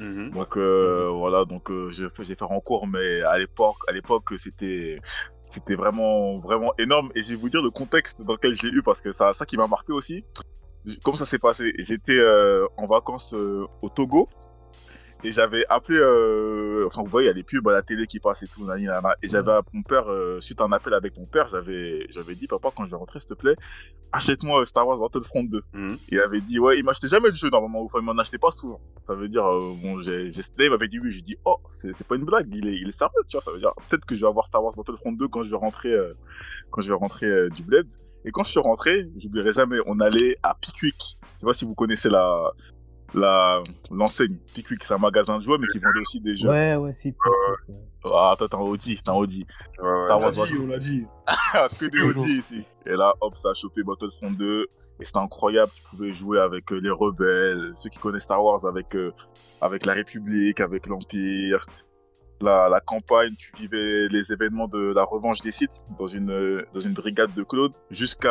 [0.00, 0.30] Mhm.
[0.30, 3.92] Donc euh, voilà, donc euh, j'ai fait, j'ai fait en cours, mais à l'époque, à
[3.92, 5.00] l'époque, c'était
[5.50, 7.10] c'était vraiment vraiment énorme.
[7.14, 9.32] Et je vais vous dire le contexte dans lequel je l'ai eu parce que ça,
[9.32, 10.24] ça qui m'a marqué aussi.
[11.02, 14.28] Comment ça s'est passé J'étais euh, en vacances euh, au Togo
[15.24, 15.98] et j'avais appelé.
[15.98, 18.48] euh, Enfin, vous voyez, il y a des pubs à la télé qui passent et
[18.48, 18.66] tout.
[18.70, 22.46] et j'avais mon père, euh, suite à un appel avec mon père, j'avais j'avais dit
[22.46, 23.56] papa quand je vais rentrer, s'il te plaît,
[24.12, 25.62] achète-moi Star Wars Battlefront 2.
[25.72, 25.96] Mhm.
[26.10, 28.50] Il avait dit, ouais, il m'achetait jamais le jeu normalement, enfin, il m'en achetait pas
[28.52, 28.80] souvent.
[29.06, 32.06] Ça veut dire, euh, bon, j'ai, il m'avait dit oui, j'ai dit, oh, c'est, c'est
[32.06, 34.14] pas une blague, il est, il est sérieux, tu vois, ça veut dire, peut-être que
[34.14, 36.14] je vais avoir Star Wars Battlefront 2 quand je vais rentrer, euh,
[36.70, 37.86] quand je vais rentrer euh, du bled.
[38.24, 41.16] Et quand je suis rentré, j'oublierai jamais, on allait à Pickwick.
[41.34, 42.52] Je sais pas si vous connaissez la,
[43.14, 44.36] la, l'enseigne.
[44.54, 46.48] Pickwick, c'est un magasin de jouets, mais qui vendait aussi des jeux.
[46.48, 47.08] Ouais, ouais, si.
[47.08, 47.74] ouais.
[48.04, 49.46] Ah, attends, t'es un Audi, t'es un Audi.
[49.78, 50.06] Ouais, ouais.
[50.06, 51.06] Star On l'a dit, on l'a dit.
[51.80, 52.64] que des Audi ici.
[52.86, 54.66] Et là, hop, ça a chopé Battlefront 2.
[55.00, 58.66] Et c'était incroyable, tu pouvais jouer avec euh, les rebelles, ceux qui connaissent Star Wars
[58.66, 59.12] avec, euh,
[59.60, 61.66] avec la République, avec l'Empire.
[62.40, 66.78] La, la campagne, tu vivais les événements de la revanche des Sith dans une, dans
[66.80, 68.28] une brigade de Claude jusqu'à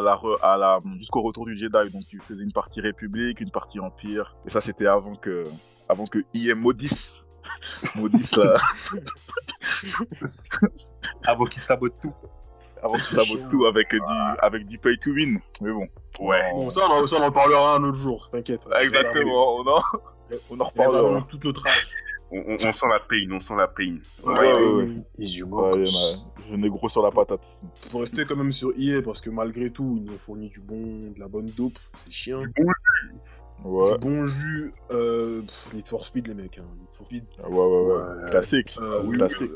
[0.00, 1.90] la, re- à la, jusqu'au retour du Jedi.
[1.92, 4.34] Donc tu faisais une partie République, une partie Empire.
[4.46, 5.44] Et ça, c'était avant que,
[5.90, 7.26] avant que IM maudisse.
[7.96, 8.56] maudisse là.
[11.26, 12.14] Avant qu'il sabote tout.
[12.82, 13.98] avant que ça sabote tout avec du,
[14.40, 15.38] avec du pay to win.
[15.60, 15.86] Mais bon.
[16.18, 16.50] Ouais.
[16.52, 18.66] Bon, ça, on, ça, on en parlera un autre jour, t'inquiète.
[18.80, 19.82] Exactement, on en,
[20.50, 21.26] on en reparlera.
[21.28, 21.88] toute notre âge.
[22.32, 23.98] On, sent la pain, on sent la pain.
[24.24, 25.84] Ouais, ouais, ouais,
[26.48, 27.44] je n'ai gros sur la patate.
[27.74, 30.60] Faut rester quand même sur EA parce que malgré tout, ils nous ont fourni du
[30.60, 32.42] bon, de la bonne dope, c'est chiant.
[33.64, 36.58] Ouais, Du bon jus, euh, pff, Need for Speed, les mecs.
[36.58, 36.66] Hein.
[36.78, 37.24] Need for Speed.
[37.46, 38.22] ouais, ouais, ouais.
[38.24, 38.30] Ouais.
[38.30, 39.50] Classique, Euh, oui, classique.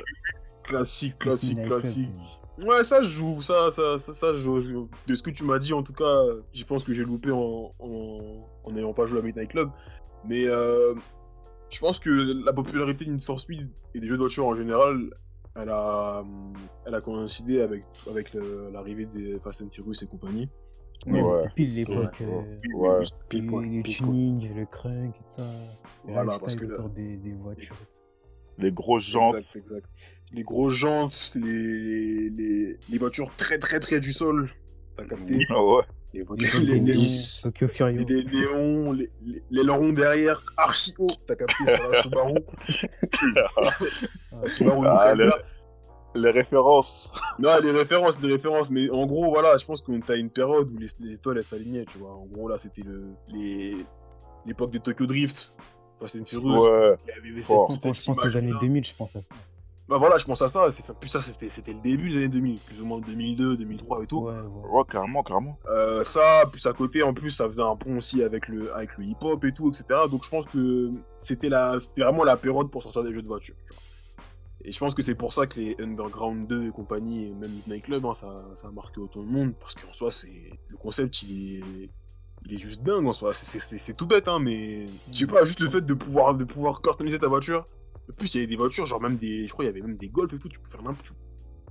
[0.64, 2.08] Classique, classique, classique.
[2.58, 4.88] Club, Ouais, ça je joue, ça, ça, ça, ça je joue.
[5.08, 6.20] De ce que tu m'as dit, en tout cas,
[6.52, 9.70] je pense que j'ai loupé en en- en n'ayant pas joué à Midnight Club.
[10.24, 10.94] Mais euh,
[11.70, 12.10] je pense que
[12.44, 15.10] la popularité de Need for Speed et des jeux de voiture en général,
[15.56, 16.24] elle a,
[16.86, 18.34] elle a coïncidé avec, avec
[18.72, 20.48] l'arrivée des Fast and Furious et compagnie.
[21.06, 21.30] Ouais, Ouais.
[21.42, 22.16] c'était pile l'époque.
[22.20, 23.04] Ouais, euh, Ouais.
[23.28, 24.08] Pile les- poil, les pile poil.
[24.08, 25.42] tunings, le crunk et tout ça.
[26.04, 27.76] Voilà, lifestyle parce que là- des, des voitures.
[28.58, 29.34] Les grosses jantes.
[29.36, 29.86] Exact, exact.
[30.32, 34.48] Les gros jantes, les, les, les voitures très très près du sol.
[34.96, 35.82] T'as capté Ah ouais.
[36.12, 37.40] Les Les- voitures les- de les- 10.
[37.42, 37.96] Tokyo Furio.
[37.98, 41.10] Les, les néons, les, les, les ailerons derrière, archi haut.
[41.26, 42.34] T'as capté sur la Subaru.
[44.42, 45.14] La Subaru Ah.
[46.16, 47.10] Les références.
[47.40, 50.30] Non, les références, des références, mais en gros, voilà, je pense qu'on était à une
[50.30, 52.12] période où les, les étoiles elles s'alignaient, tu vois.
[52.14, 53.74] En gros, là, c'était le, les,
[54.46, 55.52] l'époque de Tokyo Drift.
[56.00, 56.68] Fast and Furious.
[56.68, 56.94] Ouais.
[57.06, 57.46] Il y avait je
[58.06, 59.34] pense aux années 2000, je pense à ça.
[59.86, 60.70] Bah voilà, je pense à ça.
[60.70, 60.94] C'est ça.
[60.94, 64.06] Plus ça, c'était, c'était le début des années 2000, plus ou moins 2002, 2003 et
[64.06, 64.20] tout.
[64.20, 64.68] Ouais, ouais.
[64.70, 65.58] Ouais, clairement, clairement.
[65.68, 68.96] Euh, ça, plus à côté, en plus, ça faisait un pont aussi avec le, avec
[68.96, 70.08] le hip-hop et tout, etc.
[70.08, 73.28] Donc je pense que c'était la, c'était vraiment la période pour sortir des jeux de
[73.28, 73.56] voiture.
[73.66, 73.82] tu vois.
[74.64, 77.52] Et je pense que c'est pour ça que les Underground 2 et compagnie, et même
[77.66, 80.32] Nightclub, hein, ça, ça a marqué autant de monde, parce qu'en soi, c'est
[80.68, 81.90] le concept, il est,
[82.46, 83.34] il est juste dingue en soi.
[83.34, 86.34] C'est- C'est c'est tout bête, hein, mais je sais pas, juste le fait de pouvoir,
[86.34, 87.66] de pouvoir customiser ta voiture.
[88.10, 89.80] En plus, il y avait des voitures, genre même des, je crois, il y avait
[89.80, 91.14] même des golf et tout, tu peux faire n'importe,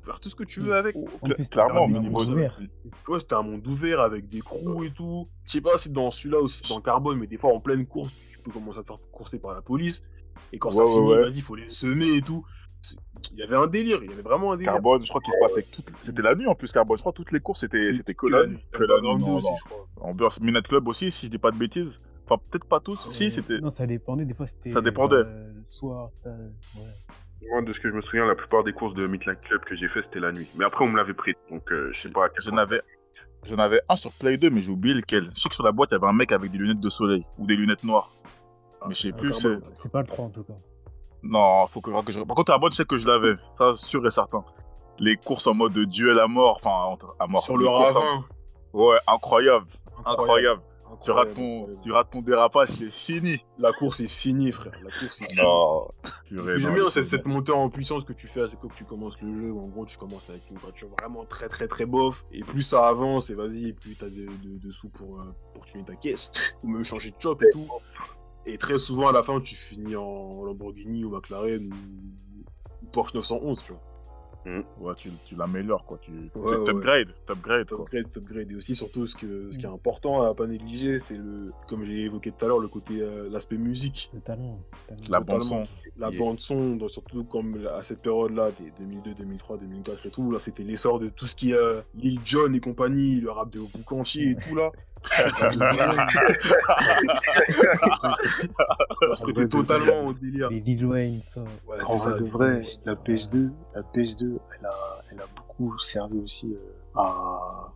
[0.01, 0.95] faire tout ce que tu veux avec.
[1.21, 2.59] En plus, Clairement, niveau ouvert.
[3.07, 5.27] Ouais, c'était un monde ouvert avec des crews et tout.
[5.45, 7.85] Je sais pas si dans celui-là ou si dans Carbone, mais des fois en pleine
[7.85, 10.03] course, tu peux commencer à te faire courser par la police.
[10.51, 11.21] Et quand ça Ouais, finit, ouais.
[11.21, 12.43] vas-y, faut les semer et tout.
[12.81, 12.97] C'est-
[13.31, 14.73] Il y avait un délire, il y avait vraiment un délire.
[14.73, 15.85] Carbone, je crois qu'il se passait toutes...
[16.01, 16.97] C'était la nuit en plus, Carbone.
[16.97, 18.57] Je crois que toutes les courses, c'était c'était que la nuit.
[18.73, 19.57] Que la nuit, Underground non, 2 aussi, non.
[19.57, 19.87] je crois.
[20.01, 22.01] Ambiance Minute Club aussi, si je dis pas de bêtises.
[22.33, 23.09] Enfin, peut-être pas tous.
[23.11, 23.59] Si, Euh, c'était.
[23.59, 24.25] Non, ça dépendait.
[24.25, 24.71] Des fois, c'était.
[24.71, 25.15] Ça dépendait.
[25.17, 26.29] euh, le soir, ça.
[26.29, 27.47] Ouais.
[27.51, 29.75] Moi, de ce que je me souviens, la plupart des courses de Midland Club que
[29.75, 30.47] j'ai fait, c'était la nuit.
[30.55, 32.59] Mais après, on me l'avait pris, donc euh, je sais pas à quel J'en point.
[32.61, 32.81] avais,
[33.43, 35.29] j'en avais un sur Play 2, mais j'ai oublié lequel.
[35.35, 36.89] Je sais que sur la boîte, il y avait un mec avec des lunettes de
[36.89, 38.09] soleil ou des lunettes noires.
[38.81, 39.33] Ah, mais je sais ah, plus.
[39.35, 40.53] C'est- C'est pas le 3 en tout cas.
[41.21, 42.21] Non, faut que, que je.
[42.21, 43.35] Par contre, la boîte, je sais que je l'avais.
[43.57, 44.43] Ça, sûr et certain.
[44.99, 47.41] Les courses en mode duel à mort, enfin, à mort.
[47.43, 48.25] Sur Les le en- ravin.
[48.73, 49.65] Ouais, incroyable.
[50.05, 50.61] Incroyable.
[51.01, 53.43] Tu rates, ton, tu rates ton dérapage, c'est fini.
[53.57, 54.73] La course est finie, frère.
[54.83, 55.41] La course est finie.
[55.41, 55.87] Non.
[56.57, 58.75] J'aime bien cette, c'est- cette montée en puissance que tu fais à chaque fois que
[58.75, 59.51] tu commences le jeu.
[59.51, 62.25] où En gros, tu commences avec une voiture vraiment très très très bof.
[62.31, 65.33] Et plus ça avance, et vas-y, et plus t'as de, de, de sous pour, euh,
[65.53, 66.55] pour tuer ta caisse.
[66.63, 67.67] Ou même changer de chop et tout.
[68.45, 73.13] Et très souvent, à la fin, tu finis en Lamborghini ou McLaren ou, ou Porsche
[73.15, 73.81] 911, tu vois.
[74.45, 75.97] Ouais, tu, tu l'améliores, quoi.
[76.01, 76.65] Tu Ouais, ouais.
[76.65, 77.85] t'upgrades, t'upgrades, quoi.
[77.85, 78.51] Upgrade, upgrade.
[78.51, 81.83] Et aussi, surtout, ce, que, ce qui est important à pas négliger, c'est le, comme
[81.85, 84.09] j'ai évoqué tout à l'heure, le côté, euh, l'aspect musique.
[84.13, 84.59] Totalement.
[84.87, 85.07] totalement.
[85.09, 85.39] La Totalement.
[85.39, 85.67] bande son.
[85.97, 86.19] La Yeah.
[86.19, 90.39] bande son, dans- surtout comme à cette période-là, des 2002, 2003, 2004 et tout, là
[90.39, 93.59] c'était l'essor de tout ce qui est euh, Lil Jon et compagnie, le rap de
[93.59, 94.71] Boucanchi et tout là.
[95.11, 95.49] ça
[99.15, 100.49] se prêtait totalement au délire.
[100.49, 101.41] Les Lil Wayne, ça.
[101.67, 102.11] Ouais, En c'est ça.
[102.11, 104.71] vrai de vrai, la PS2, la PS2, elle a,
[105.11, 107.73] elle a beaucoup servi aussi euh, à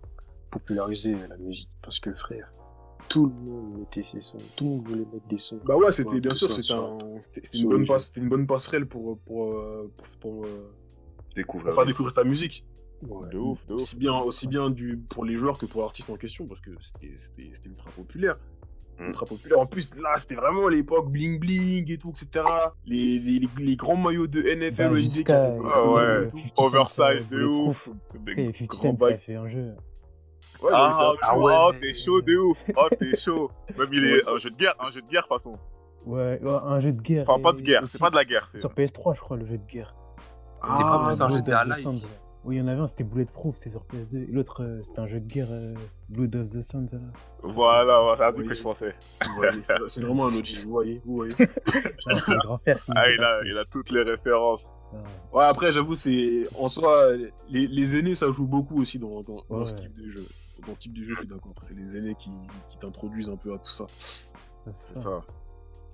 [0.51, 1.69] populariser la musique.
[1.81, 2.49] Parce que frère,
[3.09, 5.59] tout le monde mettait ses sons, tout le monde voulait mettre des sons.
[5.65, 8.47] Bah ouais, c'était bien sûr, c'était un- c'était- c'était une, bonne passe- c'était une bonne
[8.47, 10.71] passerelle pour, pour, euh, pour, pour, euh,
[11.35, 11.65] Découvrir.
[11.67, 12.65] pour faire découvrir ta musique.
[13.07, 13.29] Ouais.
[13.29, 13.81] De ouf, de ouf.
[13.81, 16.71] Aussi bien, aussi bien du, pour les joueurs que pour l'artiste en question, parce que
[16.79, 18.37] c'était c'était- c'était ultra populaire.
[18.99, 19.07] Mm.
[19.09, 19.59] Ultra populaire.
[19.59, 22.43] En plus, là, c'était vraiment l'époque bling bling et tout, etc.
[22.87, 26.23] Les, les, les, les grands maillots de NFL, NBA, jusqu'à- qui Ah des ouais.
[26.23, 26.37] et tout.
[26.39, 26.65] 50 Cent,
[27.03, 27.83] Oversize de ouf.
[27.83, 28.23] profs.
[28.25, 29.19] Des Et 50 grands Cent, ça a bacs.
[29.21, 29.73] fait un jeu.
[30.63, 31.41] Ouais, Ah, fait un ah jeu.
[31.41, 32.57] ouais, oh, t'es chaud de ouf.
[32.75, 33.51] Oh, t'es chaud.
[33.77, 35.59] Même il est un jeu de guerre, un jeu de guerre, de toute façon.
[36.07, 37.25] Ouais, ouais, un jeu de guerre.
[37.29, 38.49] Enfin, pas de guerre, c'est pas de la guerre.
[38.51, 39.93] c'est- Sur PS3, je crois, le jeu de guerre.
[40.63, 42.01] C'était pas plus un Live.
[42.47, 44.23] Oui, il y en avait un, c'était Bulletproof, c'est sur PS2.
[44.29, 45.75] Et l'autre, euh, c'était un jeu de guerre, euh,
[46.07, 46.99] Blood of the là.
[47.43, 48.95] Voilà, voilà, c'est un truc que je pensais.
[49.89, 51.35] C'est vraiment un OG, vous voyez, vous voyez.
[52.07, 52.61] Ah, c'est grand
[52.95, 54.79] Ah, il a, il a toutes les références.
[54.91, 54.97] ça.
[55.37, 56.45] Ouais, après, j'avoue, c'est.
[56.57, 57.11] En soi,
[57.49, 59.67] les, les aînés, ça joue beaucoup aussi dans, dans, dans Ouais.
[59.67, 60.23] ce type de jeu.
[60.65, 61.53] Dans ce type de jeu, je suis d'accord.
[61.59, 62.31] C'est les aînés qui,
[62.69, 63.87] qui t'introduisent un peu à tout ça.
[63.99, 64.25] C'est
[64.77, 65.01] C'est ça.
[65.03, 65.21] ça.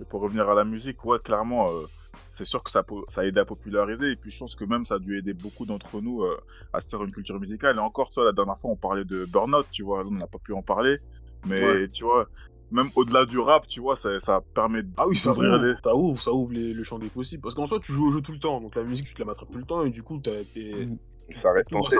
[0.00, 1.82] Et pour revenir à la musique, ouais, clairement, euh,
[2.30, 4.10] c'est sûr que ça, ça a aidé à populariser.
[4.12, 6.36] Et puis je pense que même ça a dû aider beaucoup d'entre nous euh,
[6.72, 7.76] à se faire une culture musicale.
[7.76, 10.26] Et encore, tu vois, la dernière fois, on parlait de Burnout, tu vois, on n'a
[10.26, 10.98] pas pu en parler.
[11.46, 11.88] Mais Ouais.
[11.88, 12.26] tu vois,
[12.70, 14.90] même au-delà du rap, tu vois, ça, ça permet de.
[14.96, 17.42] Ah oui, ça d'ouvrir ouvre, les- ça ouvre, ça ouvre les- le champ des possibles.
[17.42, 18.60] Parce qu'en soi, tu joues au jeu tout le temps.
[18.60, 19.84] Donc la musique, tu te la mettras tout le temps.
[19.84, 20.86] Et du coup, t'as t'es.
[20.86, 20.98] Mm.
[21.30, 21.98] Ça reste en tête.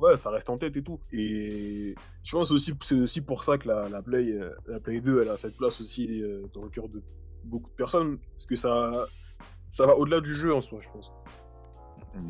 [0.00, 1.00] Ouais, ça reste en tête et tout.
[1.10, 1.94] Et
[2.24, 5.22] je pense aussi, c'est aussi pour ça que la, la Play, euh, la Play 2,
[5.22, 7.02] elle a cette place aussi euh, dans le cœur de
[7.44, 8.18] beaucoup de personnes.
[8.36, 9.06] Parce que ça,
[9.70, 11.12] ça va au-delà du jeu en soi, je pense.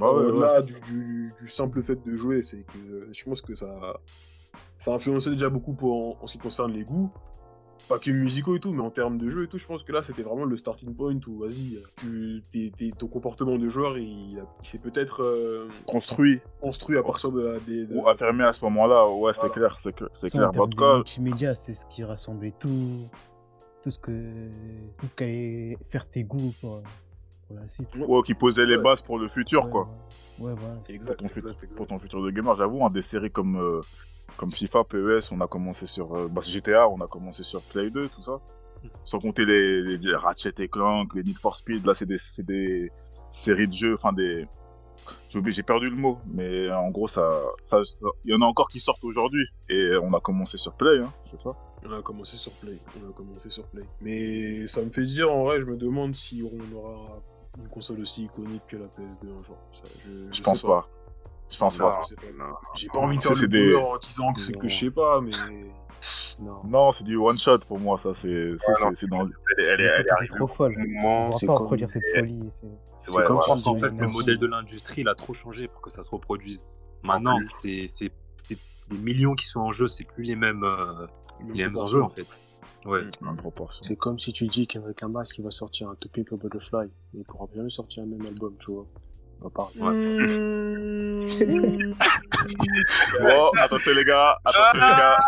[0.01, 0.25] Bah ouais.
[0.27, 2.43] au-delà du, du- du simple fait de jouer.
[2.43, 4.01] C'est que je pense que ça,
[4.77, 7.11] ça a influencé déjà beaucoup pour, en, en ce qui concerne les goûts.
[7.89, 9.93] Pas que musicaux et tout, mais en termes de jeu et tout, je pense que
[9.93, 13.97] là c'était vraiment le starting point où vas-y, tu, t'es- t'es- ton comportement de joueur
[13.97, 17.61] il, s'est peut-être euh, Construit construit à partir de la.
[17.61, 19.55] Des, de- ou affirmé à ce moment-là, ouais, c'est Voilà.
[19.55, 20.09] clair, c'est clair.
[20.15, 20.49] C'est clair.
[20.49, 22.69] en Bah, en termes multimédia, c'est ce qui rassemblait tout,
[23.85, 24.49] tout ce que,
[24.99, 26.53] tout ce qu'allait faire tes goûts
[27.47, 27.89] pour la suite.
[27.97, 29.89] ouais, qui posait les bases pour le futur, Ouais, quoi.
[30.39, 30.75] Ouais, ouais, voilà.
[30.89, 31.75] Exact, pour ton, exact, futur, exact.
[31.77, 33.81] pour ton futur de gamer, j'avoue, hein, des séries comme, euh,
[34.37, 37.91] comme FIFA, PES, on a commencé sur euh, bah, GTA, on a commencé sur Play
[37.91, 38.41] 2, tout ça.
[39.05, 42.19] Sans compter les, les, les Ratchet et Clank, les Need for Speed, là c'est des,
[42.19, 42.91] c'est des
[43.31, 44.47] séries de jeux, enfin des...
[45.31, 48.69] J'ai perdu le mot, mais en gros, ça, ça, ça- il y en a encore
[48.69, 51.51] qui sortent aujourd'hui, et on a commencé sur Play, hein, c'est ça
[51.87, 52.79] On a commencé sur Play.
[53.01, 53.83] On a commencé sur Play.
[54.01, 57.21] Mais ça me fait dire, en vrai, je me demande si on aura
[57.59, 59.57] une console aussi iconique que la PS2 un jour.
[59.73, 60.89] Ça, je, Je pense pas.
[61.51, 61.87] Je pense Non.
[61.87, 62.01] pas.
[62.75, 65.21] J'ai pas envie de faire le des- en disant que c'est que je sais pas,
[65.21, 65.33] mais.
[66.41, 66.61] Non.
[66.65, 68.57] Non, c'est du one shot pour moi, ça, c'est Ouais,
[68.95, 69.23] c'est- dans...
[69.23, 69.31] Elle
[69.61, 70.75] est, elle est, elle est trop folle.
[71.03, 72.51] On va c'est pas comme- reproduire cette et- folie.
[72.61, 73.43] c'est- comme ouais.
[73.47, 76.03] Pense qu'en Ouais, fait, le modèle de l'industrie, il a trop changé pour que ça
[76.03, 76.81] se reproduise.
[77.03, 77.49] Maintenant, plus.
[77.63, 78.59] c'est c'est- c'est
[78.91, 81.07] des millions qui sont en jeu, c'est plus les mêmes, euh,
[81.55, 82.27] les mêmes enjeux en fait.
[82.87, 83.03] Ouais.
[83.27, 83.83] En proportion.
[83.83, 86.37] C'est comme si tu dis qu'avec un masque, il va sortir un To Pimp a
[86.37, 88.87] Butterfly, mais il pourra jamais sortir un même album, tu vois.
[89.41, 89.75] On va parler.
[93.21, 95.19] Bon, attention les gars, attention les gars.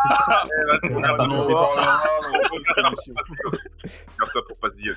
[4.19, 4.97] Garde ça pour d'hier.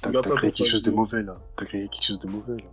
[0.00, 1.36] T'as Regarde t'as ça créé pour quelque chose de mauvais là.
[1.56, 2.68] T'as créé quelque chose de mauvais là.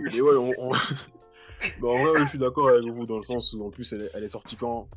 [0.00, 0.72] Mais ouais, on, on-
[1.80, 3.90] Bah, en vrai, ouais, je suis d'accord avec vous dans le sens où en plus
[3.94, 4.88] elle est, elle est sortie quand?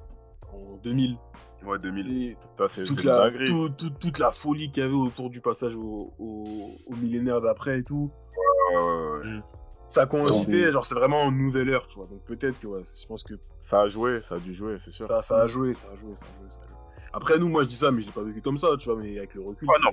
[0.53, 1.15] En 2000.
[1.65, 2.23] Ouais, 2000.
[2.23, 3.49] Et Ça, c'est toute, la, dinguerie.
[3.49, 7.41] tout- tout- toute la folie qu'il y avait autour du passage au, au, au millénaire
[7.41, 8.11] d'après et tout,
[8.71, 9.39] Ouais, ouais, ouais.
[9.87, 12.07] ça coïncidait, genre c'est vraiment une nouvelle ère, tu vois.
[12.07, 13.33] Donc peut-être que ouais, je pense que
[13.63, 15.05] Ça a joué, ça a dû jouer, c'est sûr.
[15.05, 16.75] ça, ça a joué, ça a joué, ça a joué, ça a joué.
[17.11, 19.01] Après, nous, moi je dis ça, mais je l'ai pas vécu comme ça, tu vois,
[19.01, 19.67] mais avec le recul.
[19.73, 19.89] Ah non,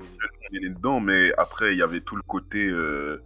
[0.52, 3.22] on est dedans, mais après, il y avait tout le côté euh,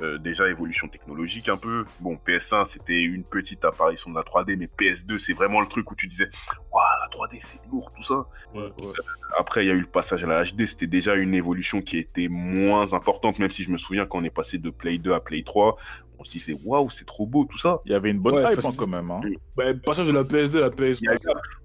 [0.00, 1.84] euh, déjà évolution technologique un peu.
[2.00, 5.90] Bon, PS1, c'était une petite apparition de la 3D, mais PS2, c'est vraiment le truc
[5.90, 6.28] où tu disais,
[6.72, 8.26] waouh, la 3D, c'est lourd, tout ça.
[8.54, 8.92] Ouais, ouais.
[9.38, 11.98] Après, il y a eu le passage à la HD, c'était déjà une évolution qui
[11.98, 15.12] était moins importante, même si je me souviens quand on est passé de Play 2
[15.12, 15.76] à Play 3,
[16.18, 17.80] on se disait, waouh, c'est trop beau, tout ça.
[17.86, 19.10] Il y avait une bonne Ouais, hype faut- hein, quand même.
[19.10, 19.20] Hein.
[19.56, 20.98] Bah, passage de la PS2 à la PS3.
[21.00, 21.16] Il y, a,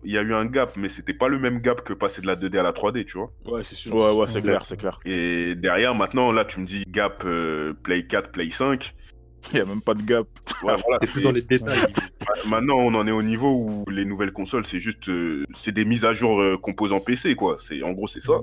[0.03, 2.27] il y a eu un gap, mais c'était pas le même gap que passer de
[2.27, 3.31] la 2D à la 3D, tu vois.
[3.45, 3.93] Ouais, c'est sûr.
[3.95, 4.99] Ouais, ouais, c'est clair, c'est clair.
[5.05, 8.95] Et derrière, maintenant, là, tu me dis gap euh, Play 4, Play 5.
[9.53, 10.27] Il y a même pas de gap.
[10.63, 11.79] Ouais, voilà, C'est plus dans les détails.
[12.45, 15.85] Maintenant, on en est au niveau où les nouvelles consoles, c'est juste, euh, c'est des
[15.85, 17.55] mises à jour euh, composants PC, quoi.
[17.59, 18.33] C'est, en gros, c'est ça.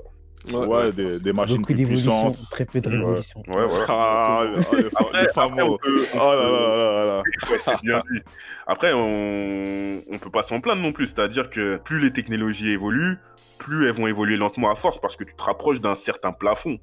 [0.52, 2.50] Ouais, des, des machines Beaucoup plus d'évolution, puissantes.
[2.50, 2.96] très peu de Ouais.
[2.96, 3.40] révolution.
[3.48, 3.84] Ouais, voilà.
[3.88, 5.78] Ah, le, ah, Après, Oh
[6.18, 7.22] là là là là là.
[7.50, 8.20] Ouais, c'est bien dit.
[8.66, 11.06] Après, on, on peut pas s'en plaindre non plus.
[11.08, 13.18] C'est-à-dire que plus les technologies évoluent,
[13.58, 16.76] plus elles vont évoluer lentement à force parce que tu te rapproches d'un certain plafond.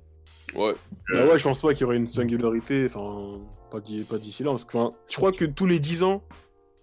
[0.55, 0.73] Ouais.
[1.15, 3.39] Ah ouais, je pense pas qu'il y aurait une singularité, enfin,
[3.71, 4.51] pas d'i- pas d'ici là.
[4.51, 6.21] Parce que, enfin, je crois que tous les 10 ans,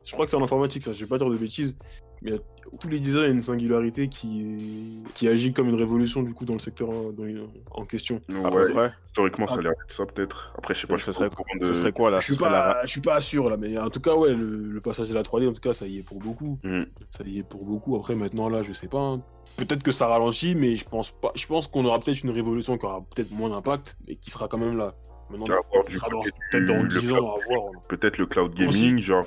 [0.05, 1.79] je crois que c'est en informatique, ça, je vais pas dire de bêtises,
[2.23, 2.33] mais
[2.81, 6.23] tous les 10 ans, il y a une singularité qui, qui agit comme une révolution,
[6.23, 7.37] du coup, dans le secteur en, dans les-
[7.73, 8.21] en question.
[8.29, 10.53] Ouais, Après, historiquement, ça a l'air d'être ça, peut-être.
[10.57, 12.35] Après, je sais pas, je ce serait, pas de- ce serait quoi là Je suis
[12.37, 14.81] serait la- pas, je suis pas sûr, là, mais en tout cas, ouais, le, le
[14.81, 16.59] passage de la 3D, en tout cas, ça y est pour beaucoup.
[16.63, 16.83] Mm.
[17.11, 17.97] Ça y est pour beaucoup.
[17.97, 19.01] Après, maintenant, là, je sais pas.
[19.01, 19.23] hein.
[19.57, 21.33] Peut-être que ça ralentit, mais je pense pas.
[21.35, 24.47] Je pense qu'on aura peut-être une révolution qui aura peut-être moins d'impact, mais qui sera
[24.47, 24.95] quand même là.
[25.29, 27.69] Maintenant, dans- peut-être dans du- 10 le ans, on va voir.
[27.75, 27.79] hein.
[27.89, 28.81] Peut-être le cloud Aussi.
[28.87, 29.27] gaming, genre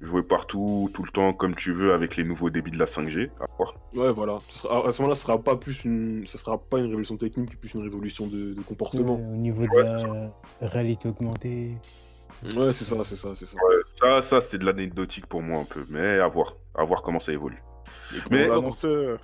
[0.00, 3.30] jouer partout, tout le temps, comme tu veux, avec les nouveaux débits de la 5G.
[3.40, 3.74] À voir.
[3.94, 4.34] Ouais, voilà.
[4.34, 7.56] À ce moment-là, ce sera pas plus une, ça sera pas une révolution technique, mais
[7.56, 9.16] plus une révolution de, de comportement.
[9.16, 11.76] Ouais, au niveau de Ouais, la réalité augmentée.
[12.56, 13.58] Ouais, c'est ça, c'est ça, c'est ça.
[14.00, 16.56] Ça, ça c'est de l'anecdotique pour moi un peu, mais à voir.
[16.74, 17.62] À voir comment ça évolue.
[18.30, 19.18] Mais l'annonceur.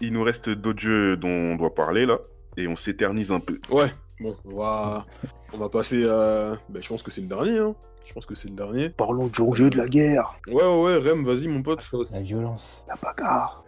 [0.00, 2.18] Il nous reste d'autres jeux dont on doit parler là,
[2.56, 3.60] et on s'éternise un peu.
[3.70, 3.90] Ouais.
[4.20, 5.06] Bon, on va,
[5.52, 6.56] on va passer à.
[6.68, 7.58] Ben, je pense que c'est le dernier.
[7.58, 7.74] Hein.
[8.04, 8.90] Je pense que c'est le dernier.
[8.90, 10.96] Parlons du jeu de la guerre, Ouais, ouais, ouais.
[10.98, 11.82] Rem, vas-y, mon pote.
[12.12, 12.84] La violence.
[12.88, 13.64] la bagarre.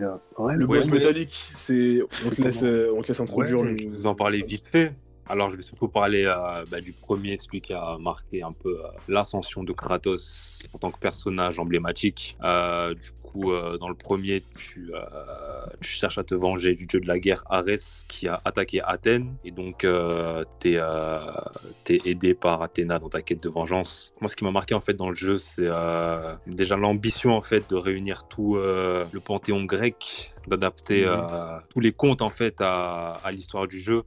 [0.00, 0.20] Là.
[0.38, 2.00] Ouais, Le boss métallique, c'est.
[2.24, 4.92] On te laisse, euh, on te laisse introduire vous en parler vite fait.
[5.28, 8.80] Alors, je vais surtout parler euh, bah, du premier, celui qui a marqué un peu
[8.80, 12.36] euh, l'ascension de Kratos en tant que personnage emblématique.
[12.44, 14.92] Euh, du coup, dans le premier, tu,
[15.80, 19.34] tu cherches à te venger du dieu de la guerre Arès qui a attaqué Athènes.
[19.44, 24.14] Et donc, euh, tu es, aidé par Athéna dans ta quête de vengeance.
[24.20, 25.68] Moi, ce qui m'a marqué en fait dans le jeu, c'est
[26.46, 31.62] déjà l'ambition en fait de réunir tout le panthéon grec, d'adapter Mhm.
[31.70, 34.04] tous les contes en fait à, à l'histoire du jeu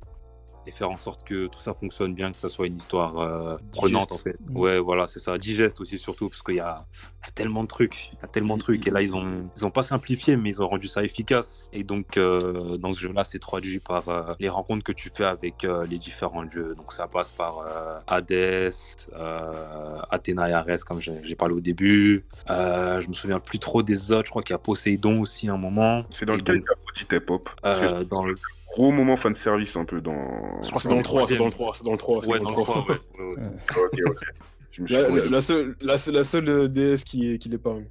[0.68, 3.58] et faire en sorte que tout ça fonctionne bien, que ça soit une histoire euh,
[3.72, 4.38] prenante en fait.
[4.50, 4.58] Mhm.
[4.58, 7.64] Ouais, voilà, c'est ça, digeste aussi surtout parce qu'il y a, il y a tellement
[7.64, 9.84] de trucs, il y a tellement de trucs et là ils ont ils ont pas
[9.84, 13.80] simplifié mais ils ont rendu ça efficace et donc euh, dans ce jeu-là c'est traduit
[13.80, 16.76] par euh, les rencontres que tu fais avec euh, les différents dieux.
[16.76, 18.70] Donc ça passe par euh, Hadès,
[19.14, 22.26] euh, Athéna et Arès comme j'ai parlé au début.
[22.50, 25.48] Euh, je me souviens plus trop des autres, je crois qu'il y a Poséidon aussi
[25.48, 26.04] à un moment.
[26.14, 27.50] C'est dans Et lequel donc, il y a Aphrodite Pop.
[27.66, 28.36] Euh, dans le
[28.74, 30.62] Gros moment fan service un peu dans.
[30.64, 32.22] Je crois C'est dans le 3, c'est dans le 3, c'est dans le 3.
[32.24, 32.84] c'est Ouais, dans dans le le 3.
[32.84, 33.36] trois, ouais, ouais.
[33.78, 34.24] Ok, ok.
[34.72, 37.50] Je me suis La, la- la seule, la, seule- la seule euh, DS qui, qui
[37.50, 37.86] l'épargne.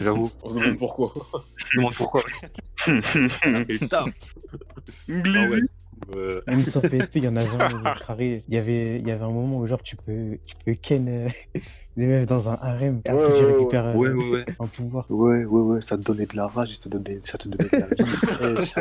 [0.00, 0.30] J'avoue.
[0.42, 1.12] On se demande pourquoi.
[1.56, 2.22] Je me demande pourquoi.
[3.90, 4.06] Taf.
[5.08, 5.36] Glizzy.
[5.38, 5.60] Ah ouais.
[6.16, 7.82] Euh, Même sur PSP, il y en avait un.
[8.18, 11.06] Il y avait, il y avait un moment où genre tu peux, tu peux ken
[11.08, 11.28] euh,
[11.96, 13.02] des meufs dans un harem.
[13.04, 14.44] Et après Ouais, tu ouais, récupères euh, ouais, ouais, ouais.
[14.58, 15.04] un pouvoir.
[15.10, 17.48] Ouais, ouais, ouais, ça te donnait de la rage et ça te donnait, ça te
[17.48, 17.94] donnait de la vie.
[18.64, 18.80] Eh, ça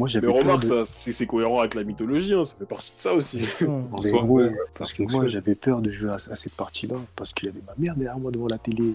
[0.00, 2.94] Moi, Mais j'avais remarque, de- ça, c'est cohérent avec la mythologie, hein, ça fait partie
[2.96, 3.42] de ça aussi.
[3.68, 6.54] En Mais soi, ouais, ouais, parce que moi j'avais peur de jouer à, à cette
[6.54, 8.94] partie-là parce qu'il y avait ma mère derrière moi devant la télé.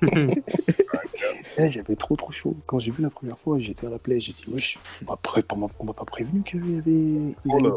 [1.60, 2.56] Eh, j'avais trop trop chaud.
[2.66, 4.78] Quand j'ai vu la première fois, j'étais à la play, j'ai dit wesh,
[5.08, 7.72] on m'a pas prévenu qu'il y avait ils Oh allaient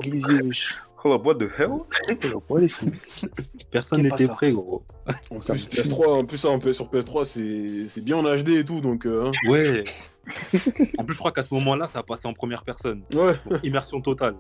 [1.03, 1.82] Hold up, what the hell
[3.72, 4.84] Personne n'était prêt, gros.
[5.32, 5.82] En plus, me tue.
[5.82, 8.82] PS3, en plus, ça, en PS- sur PS3, c'est c'est bien en HD et tout,
[8.82, 9.06] donc.
[9.06, 9.32] euh, hein.
[9.49, 9.84] Ouais.
[10.98, 13.02] en plus, je crois qu'à ce moment-là, ça a passé en première personne.
[13.14, 13.34] Ouais.
[13.49, 14.36] Donc, immersion totale.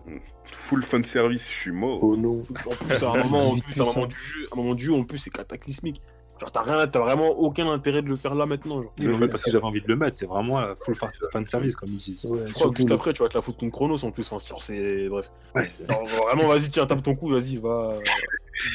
[0.53, 1.99] Full fan service, je suis mort.
[2.03, 2.41] Oh non.
[2.65, 4.07] En plus, à un moment, en 18 plus, à un moment puissant.
[4.07, 6.01] du jeu, à un moment du jeu, en plus, c'est cataclysmique.
[6.41, 8.81] Genre, t'as rien, t'as vraiment aucun intérêt de le faire là maintenant.
[8.81, 8.91] Genre.
[8.97, 10.17] Ils l'ont fait parce qu'ils avaient envie de le mettre.
[10.17, 12.25] C'est vraiment euh, full fa- fan service, comme ils disent.
[12.25, 14.09] Ouais, Je crois que juste le- après, tu vas te la foutre contre Chronos en
[14.09, 14.25] plus.
[14.31, 15.07] Enfin, genre, c'est.
[15.07, 15.29] Bref.
[15.53, 15.69] Ouais.
[15.87, 17.93] Genre, vraiment, vas-y, tiens, tape ton coup, vas-y, va.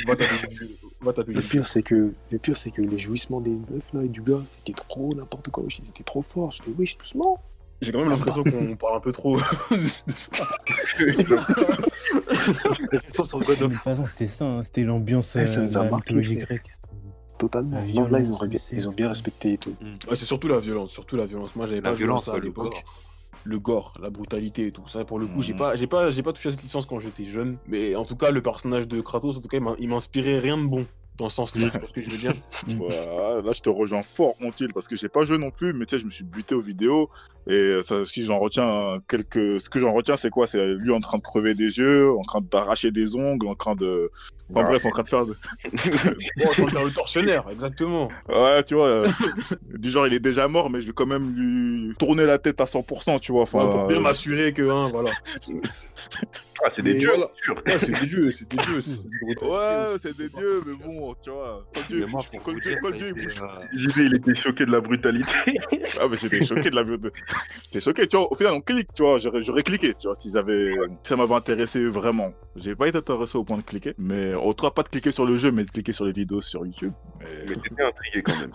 [0.06, 0.68] Va taper du
[1.00, 4.02] Va taper Le pire, c'est que, le pire, c'est que les jouissements des meufs là
[4.04, 5.64] et du gars, c'était trop n'importe quoi.
[5.64, 6.52] wesh, C'était trop fort.
[6.52, 7.40] Je fais, wesh, doucement.
[7.82, 9.42] J'ai quand même l'impression qu'on parle un peu trop de
[9.76, 10.46] ça.
[10.98, 13.40] De toute façon,
[14.06, 15.88] c'était ça, hein, c'était l'ambiance Eh, ça euh, la
[16.44, 16.70] grecque.
[17.38, 17.84] Totalement.
[17.94, 19.76] Non, là, ils ont, bien- c'est- ils ont bien respecté et tout.
[20.08, 21.54] Ouais, c'est surtout la violence, surtout la violence.
[21.56, 22.72] Moi, j'avais pas violence, ça à l'époque.
[22.72, 22.84] gore.
[23.44, 24.88] Le gore, la brutalité et tout.
[24.88, 25.58] Ça, pour le coup, j'ai Mhm.
[25.58, 27.58] pas, j'ai pas, j'ai pas touché à cette licence quand j'étais jeune.
[27.68, 30.38] Mais en tout cas, le personnage de Kratos, en tout cas, il m'a- il m'inspirait
[30.40, 30.84] rien de bon
[31.16, 31.70] dans ce sens-là.
[31.70, 32.32] tu vois ce que je veux dire
[32.76, 35.86] Voilà, là, je te rejoins fort, Montil, parce que j'ai pas joué non plus, mais
[35.86, 37.08] tu sais, je me suis buté aux vidéos.
[37.48, 39.60] Et ça, si j'en retiens quelques.
[39.60, 40.46] Ce que j'en retiens, c'est quoi?
[40.46, 43.74] C'est lui en train de crever des yeux, en train d'arracher des ongles, en train
[43.76, 44.10] de.
[44.52, 44.68] Enfin Ah.
[44.68, 45.26] bref, en train de faire.
[45.26, 45.36] de-
[46.36, 48.08] Bon, je faire le tortionnaire, exactement.
[48.28, 48.86] Ouais, tu vois.
[48.88, 49.08] euh,
[49.74, 52.60] du genre, il est déjà mort, mais je vais quand même lui tourner la tête
[52.60, 53.42] à 100%, tu vois.
[53.42, 55.10] Enfin, Ouais, pour bien euh, m'assurer que, hein, voilà.
[56.64, 57.26] Ah, c'est des dieux, voilà.
[57.66, 58.80] Ouais, c'est des dieux, c'est des dieux.
[58.80, 61.64] c'est une brutalité Ouais, c'est des dieux, mais bon, tu vois.
[61.88, 65.58] Dieu, Dieu, il euh, JD, était choqué de la brutalité.
[66.00, 67.10] Ah, mais j'étais choqué de la vidéo.
[67.64, 68.32] J'étais choqué, tu vois.
[68.32, 69.18] Au final, on clique, tu vois.
[69.18, 70.72] J'aurais, j'aurais cliqué, tu vois, si j'avais.
[71.02, 72.32] Si ça m'avait intéressé vraiment.
[72.56, 73.94] J'ai pas été intéressé au point de cliquer.
[73.98, 76.64] Mais autant pas de cliquer sur le jeu, mais de cliquer sur les vidéos sur
[76.66, 76.92] YouTube.
[77.20, 77.26] Mais...
[77.48, 78.52] Mais t'étais intrigué quand même.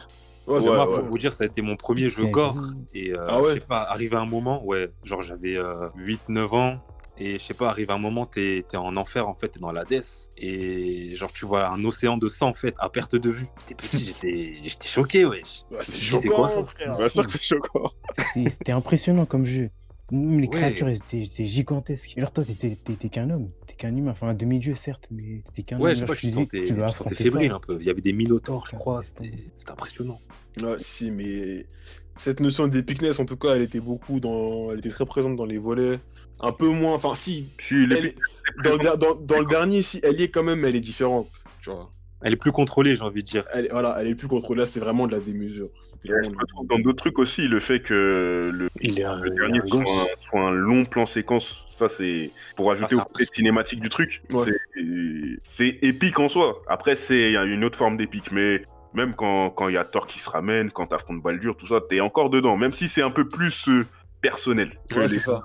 [0.48, 2.58] Ouais, c'est Ouais, moi, pour vous dire, ça a été mon premier jeu gore.
[2.94, 3.50] Et euh, Ah ouais?
[3.50, 6.82] je sais pas, arrivé à un moment, ouais, genre j'avais 8-9 ans.
[7.18, 9.60] Et je sais pas, arrivé à un moment, t'es es en enfer, en fait, t'es
[9.60, 10.32] dans l'Hadès.
[10.38, 13.46] Et genre, tu vois un océan de sang, en fait, à perte de vue.
[13.68, 15.64] T'es petit, j'étais j'étais choqué, wesh.
[15.70, 16.98] Ouais, c'est C'est choquant, quoi, ça frère.
[16.98, 17.92] Bien sûr que c'est choquant.
[18.34, 19.70] C'était impressionnant comme jeu.
[20.12, 20.54] Même les Ouais.
[20.58, 22.18] créatures, elles étaient c'est gigantesque.
[22.18, 25.64] Alors toi, t'étais t'étais qu'un homme, t'es qu'un humain, enfin un demi-dieu certes, mais t'étais
[25.64, 25.96] qu'un Ouais, homme.
[25.96, 27.78] je sais pas, tu je sentais, tu sentais fébrile un peu.
[27.80, 29.02] Il y avait des minotaures, je crois.
[29.02, 30.20] C'était c'était impressionnant.
[30.62, 31.66] Ouais, si, mais
[32.18, 34.72] cette notion d'épicness, en tout cas, elle était beaucoup dans.
[34.74, 36.00] Elle était très présente dans les volets.
[36.42, 36.94] Un peu moins.
[36.96, 37.50] Enfin, si.
[37.60, 38.16] Si, il est elle est-
[38.64, 40.76] dans, le, der- dans, dans le dernier, si, elle y est quand même, mais elle
[40.76, 41.30] est différente.
[41.62, 41.90] Tu vois.
[42.24, 43.46] Elle est plus contrôlée, j'ai envie de dire.
[43.52, 44.60] Elle, voilà, elle est plus contrôlée.
[44.60, 45.70] Là, c'est vraiment de la démesure.
[46.06, 46.30] Vraiment
[46.70, 49.60] dans d'autres trucs aussi, le fait que le, Il est un, le il est dernier
[49.62, 53.26] un soit un, soit un long plan séquence, ça c'est pour ajouter ça au côté
[53.34, 54.22] cinématique du truc.
[54.32, 54.52] Ouais.
[55.42, 56.62] C'est- épique en soi.
[56.68, 59.78] Après, c'est il y a une autre forme d'épique, mais même quand quand il y
[59.78, 62.88] a Thor qui se ramène, quand t'affrontes Baldur, tout ça, t'es encore dedans, même si
[62.88, 63.86] c'est un peu plus euh,
[64.22, 64.72] personnel.
[64.96, 65.42] Ouais, c'est ça.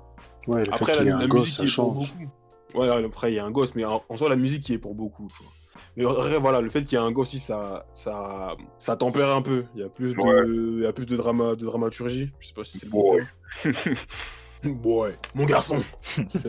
[0.47, 2.15] Ouais, le Après, fait la, qu'il y ait la un musique gosse, pour change.
[2.15, 2.81] beaucoup.
[2.81, 4.79] Ouais, après, il y a un gosse, mais en, en soi, la musique qui est
[4.79, 5.29] pour beaucoup.
[5.37, 5.53] Tu vois.
[5.97, 8.97] Mais en vrai, voilà, le fait qu'il y ait un gosse aussi, ça, ça, ça
[8.97, 9.65] tempère un peu.
[9.75, 10.43] Il y a plus de, Ouais.
[10.47, 12.31] il y a plus de, drama, de dramaturgie.
[12.39, 13.19] Je sais pas si c'est le bon
[14.65, 15.13] Boy.
[15.35, 15.77] Mon garçon.
[16.35, 16.49] C'est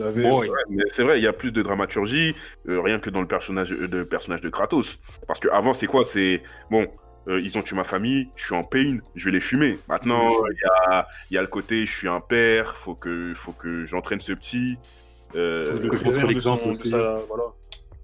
[1.02, 2.34] vrai, il y a plus de dramaturgie,
[2.68, 4.98] euh, rien que dans le personnage euh, de, personnage de Kratos.
[5.26, 6.04] Parce que avant, c'est quoi?
[6.04, 6.86] C'est bon,
[7.28, 9.78] euh, ils ont tué ma famille, je suis en pain, je vais les fumer.
[9.88, 13.32] Maintenant, il y a, il y a le côté, je suis un père, faut que,
[13.34, 14.76] faut que j'entraîne ce petit.
[15.36, 16.88] Euh, Faut que je le que préserve contre de, de aussi.
[16.90, 17.44] sa- voilà.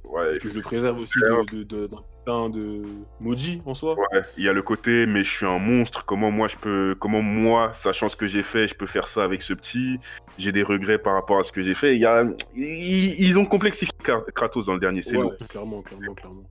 [0.05, 2.83] ouais, Que je le préserve aussi de, de, de- d'un putain de
[3.21, 3.97] maudit en soi.
[3.99, 6.05] ouais, il y a le côté, mais je suis un monstre.
[6.05, 9.25] Comment moi, je peux, comment moi, sachant ce que j'ai fait, je peux faire ça
[9.25, 9.99] avec ce petit?
[10.37, 11.95] J'ai des regrets par rapport à ce que j'ai fait.
[11.95, 12.25] Il y a,
[12.55, 15.01] ils, ils ont complexifié Kra- Kratos dans le dernier.
[15.07, 15.35] Ouais, lourd.
[15.49, 16.43] clairement, clairement, clairement.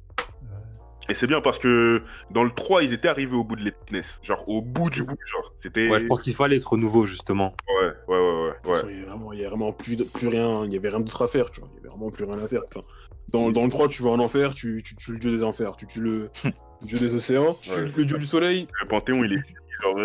[1.10, 2.02] Et c'est bien parce que
[2.32, 4.20] dans le 3, ils étaient arrivés au bout de l'épinesse.
[4.24, 5.54] Genre, au bout du bout, genre.
[5.58, 5.90] C'était.
[5.90, 7.56] Ouais, je pense qu'il fallait ce renouveau, justement.
[7.68, 8.54] Ouais, ouais, ouais, ouais.
[8.76, 10.78] Façon, Il y avait vraiment, il y avait vraiment plus, de- plus rien, il y
[10.78, 11.70] avait rien d'autre à faire, tu vois.
[11.74, 12.62] Il y avait vraiment plus rien à faire.
[12.70, 12.86] Enfin,
[13.30, 15.76] dans, dans le 3, tu vas en enfer, tu, tu tues le dieu des enfers,
[15.76, 16.26] tu tues le,
[16.84, 18.68] dieu des océans, tu tues le dieu du soleil.
[18.82, 19.58] Le Panthéon, il est fini.
[19.82, 20.00] Genre,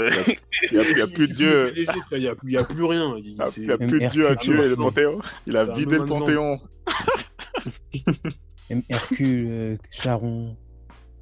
[0.72, 1.72] Il y a, plus de dieu.
[1.76, 1.82] Il
[2.18, 3.14] n'y a, plus- il y a plus rien.
[3.18, 4.74] Il, Il y a, plus de dieu à tuer, le.
[4.74, 5.20] Panthéon.
[5.46, 6.58] Il a vidé le Panthéon.
[8.90, 10.56] Hercule, Charon,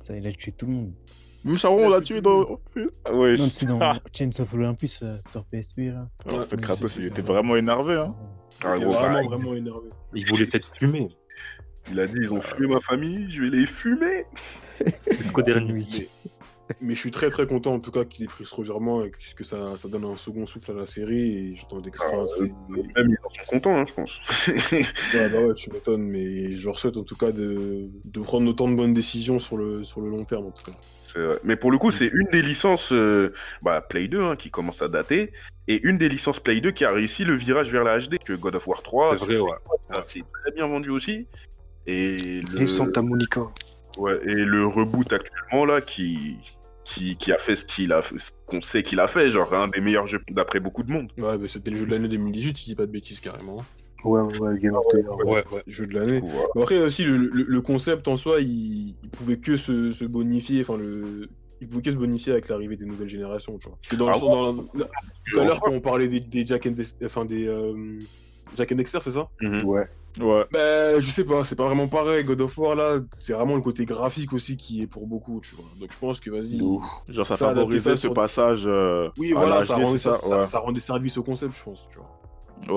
[0.06, 0.92] ça, il a tué tout le monde.
[1.44, 2.58] Même Charon, on l'a tué dans.
[3.04, 3.98] Ah ouais, Non, c'est dans Ah.
[4.12, 6.08] Chains of Olympus euh, sur PSP là.
[6.26, 7.94] En fait, Ouais, Kratos, il était vraiment énervé.
[7.94, 8.14] Hein.
[8.64, 9.28] Ah, il vraiment, pareil.
[9.28, 9.88] vraiment énervé.
[10.14, 11.08] Il voulait cette fumée.
[11.90, 14.24] Il a dit ils ont fumé ma famille, je vais les fumer.
[15.20, 15.72] Jusqu'au dernier.
[15.72, 16.08] Oui.
[16.80, 19.10] Mais je suis très très content en tout cas qu'ils aient pris ce revirement et
[19.10, 21.51] que ça, ça donne un second souffle à la série.
[21.51, 24.20] Et j'attendais que Ah, c'est- Même ils en sont contents, hein, je pense.
[25.14, 28.48] Ouais, bah ouais, tu m'étonnes, mais je leur souhaite en tout cas de, de prendre
[28.51, 30.76] autant de bonnes décisions sur le, sur le long terme en tout cas.
[31.12, 31.20] C'est.
[31.44, 33.32] Mais pour le coup, c'est une des licences euh,
[33.62, 35.32] bah, Play 2 hein, qui commence à dater,
[35.68, 38.32] et une des licences Play 2 qui a réussi le virage vers la HD, que
[38.34, 39.51] God of War 3, C'est vrai, ouais.
[39.94, 41.26] ça s'est très bien vendu aussi.
[41.86, 42.16] Et
[42.52, 43.43] le, Et Santa Monica.
[43.98, 46.36] ouais, et le reboot actuellement, là, qui,
[46.86, 49.68] qui, qui a fait ce qu'il a ce qu'on sait qu'il a fait, genre un
[49.68, 51.10] des meilleurs jeux d'après beaucoup de monde.
[51.18, 53.64] Ouais, bah, c'était le jeu de l'année 2018, si je dis pas de bêtises carrément.
[54.04, 55.16] Ouais, ouais, ouais, Game of the Year.
[55.26, 55.62] Ouais, ouais.
[55.66, 56.22] Jeu de l'année.
[56.60, 60.60] Après aussi, le, le- le concept en soi, il, il pouvait que se, se bonifier,
[60.60, 61.28] enfin le...
[61.60, 63.78] Il pouvait que se bonifier avec l'arrivée des nouvelles générations, tu vois.
[63.78, 64.88] Parce que dans, Ah le- dans la-
[65.32, 67.98] tout à l'heure, quand on parlait des, des Jack and Des- enfin des euh,
[68.56, 69.28] Jack and Dexter, c'est ça?
[69.40, 69.64] Mhm.
[69.64, 69.88] Ouais.
[70.20, 70.44] Ouais.
[70.52, 72.24] Bah, je sais pas, c'est pas vraiment pareil.
[72.24, 75.55] God of War là, c'est vraiment le côté graphique aussi qui est pour beaucoup, tu
[75.56, 75.66] vois.
[75.78, 76.59] Donc je pense que vas-y.
[77.09, 78.64] Genre, ça, favorisait ça ce sur- passage.
[78.66, 80.43] euh, Oui, voilà, ça rendait, ça, ça, ça- ouais.
[80.44, 82.09] ça rendait service au concept, je pense, tu vois.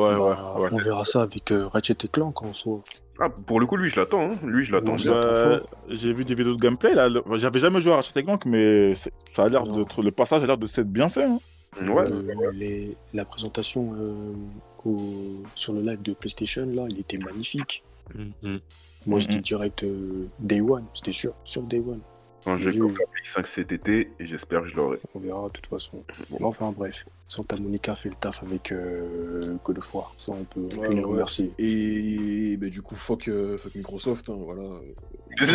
[0.09, 0.69] Ouais, Bah, ouais, ouais.
[0.73, 2.81] On verra ça avec euh, Ratchet et Clank en soi.
[3.21, 4.31] Ah, pour le coup, lui, je l'attends.
[4.31, 4.35] hein.
[4.43, 4.95] Lui, je l'attends.
[4.95, 5.59] Ouais, Euh.
[5.89, 7.09] J'ai vu des vidéos de gameplay là.
[7.09, 10.45] le- J'avais jamais joué à Ratchet Clank, mais ça a l'air de le passage a
[10.45, 11.23] l'air de s'être bien fait.
[11.25, 11.39] hein.
[11.81, 12.03] Ouais.
[12.11, 14.33] Euh, les- la présentation euh,
[14.85, 17.83] au- sur le live de PlayStation, là, il était magnifique.
[18.15, 18.59] Mhm.
[19.07, 19.41] Moi, je dis Mhm.
[19.41, 22.01] direct euh, Day One, c'était sûr, sur Day One.
[22.43, 24.99] Quand jeu, compris 5 cet été, et j'espère que je l'aurai.
[25.13, 26.03] on verra de toute façon.
[26.29, 26.37] Bon.
[26.39, 30.13] Mais enfin, bref, Santa Monica fait le taf avec euh, God of War.
[30.17, 31.03] Ça, on peut, Ouais, les ouais.
[31.03, 31.51] remercier.
[31.59, 34.61] Et bah, du coup, fuck, euh, fuck Microsoft, hein, voilà.
[34.63, 34.79] Euh,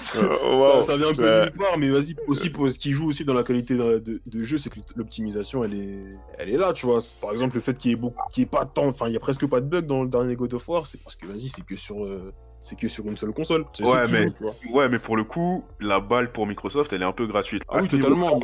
[0.00, 1.40] ça, ça vient un peu ouais.
[1.40, 3.98] de nulle part, mais vas-y, aussi pour ce qui joue aussi dans la qualité de,
[3.98, 6.04] de- de jeu, c'est que l'optimisation, elle est,
[6.38, 7.00] elle est là, tu vois.
[7.20, 9.12] Par exemple, le fait qu'il y ait beaucoup, qu'il y ait pas tant, enfin, il
[9.12, 11.26] y a presque pas de bugs dans le dernier God of War, c'est parce que
[11.26, 13.64] vas-y, c'est que sur, euh, c'est que sur une seule console.
[13.80, 14.28] Ouais, mais-.
[14.70, 17.62] Ouais, mais pour le coup, la balle pour Microsoft, elle est un peu gratuite.
[17.68, 18.40] Ah oui, totalement.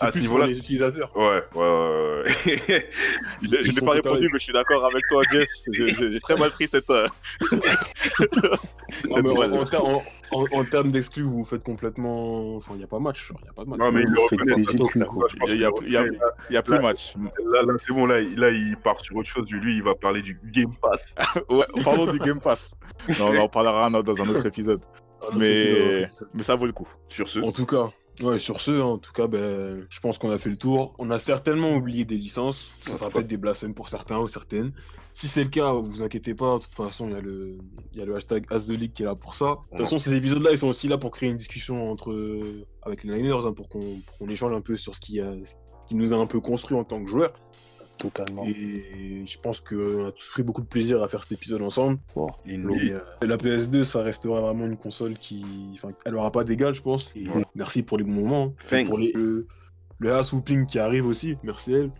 [0.00, 0.46] À C'est ce niveau-là.
[0.46, 1.10] les utilisateurs.
[1.16, 2.24] Ouais, ouais, ouais.
[3.42, 5.48] Je, n'ai pas répondu, mais je suis d'accord avec toi, Jeff.
[5.72, 6.88] J'ai- très mal pris cette.
[6.90, 7.06] euh,
[7.50, 9.52] Non, cette mais en, nouvelle.
[9.54, 10.02] en ter- en-
[10.32, 12.56] en- en termes d'exclus, vous faites complètement.
[12.56, 13.30] Enfin, il n'y a pas match.
[13.40, 13.78] Il n'y a pas de match.
[13.78, 14.10] Non, mais il
[16.50, 17.14] y a, plus Là- match.
[17.16, 19.46] Là, là c'est bon, là, il- là, il part sur autre chose.
[19.50, 21.14] Lui, il va parler du Game Pass.
[21.50, 22.74] Ouais, parlons du Game Pass.
[23.18, 24.82] Non, on en parlera dans un autre épisode.
[25.36, 26.28] Mais- épisode, un autre épisode.
[26.34, 26.88] Mais ça vaut le coup.
[27.08, 27.88] Sur ce, En tout cas,
[28.22, 30.94] ouais, sur ce, en tout cas, ben, je pense qu'on a fait le tour.
[30.98, 32.76] On a certainement oublié des licences.
[32.80, 34.72] Ça sera peut-être des blasphèmes pour certains ou certaines.
[35.12, 36.56] Si c'est le cas, vous inquiétez pas.
[36.56, 37.58] De toute façon, il y a le,
[37.94, 39.46] y a le hashtag AsTheLeague qui est là pour ça.
[39.46, 41.96] De toute façon, ces épisodes-là, ils sont aussi là pour créer une discussion
[42.82, 45.20] avec les Niners, hein, pour qu'on échange un peu sur ce qui,
[45.88, 47.32] qui nous a un peu construit en tant que joueurs.
[48.00, 48.44] Totalement.
[48.44, 51.98] Et je pense qu'on a tous pris beaucoup de plaisir à faire cet épisode ensemble.
[52.12, 52.40] Fort.
[52.46, 55.44] Et euh, la PS2, ça restera vraiment une console qui.
[55.74, 57.14] Enfin, elle aura pas d'égal, je pense.
[57.14, 57.44] Et Ouais.
[57.54, 58.54] merci pour les bons moments.
[58.86, 59.46] Pour les, le,
[59.98, 61.36] le ass whooping qui arrive aussi.
[61.42, 61.90] Merci elle.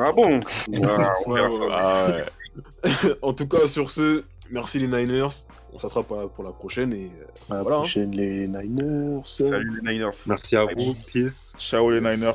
[0.00, 0.40] ah bon?
[0.82, 1.68] Ah, Ouais, ouais.
[1.70, 2.12] Ah
[3.22, 5.28] en tout cas, sur ce, merci les Niners.
[5.74, 6.92] On s'attrape pour la- prochaine.
[6.92, 7.80] Et euh, À la Voilà, hein.
[7.80, 9.20] prochaine, les Niners.
[9.24, 10.10] Salut les Niners.
[10.26, 10.94] Merci à vous.
[11.12, 11.52] Peace.
[11.58, 12.32] Ciao les Niners.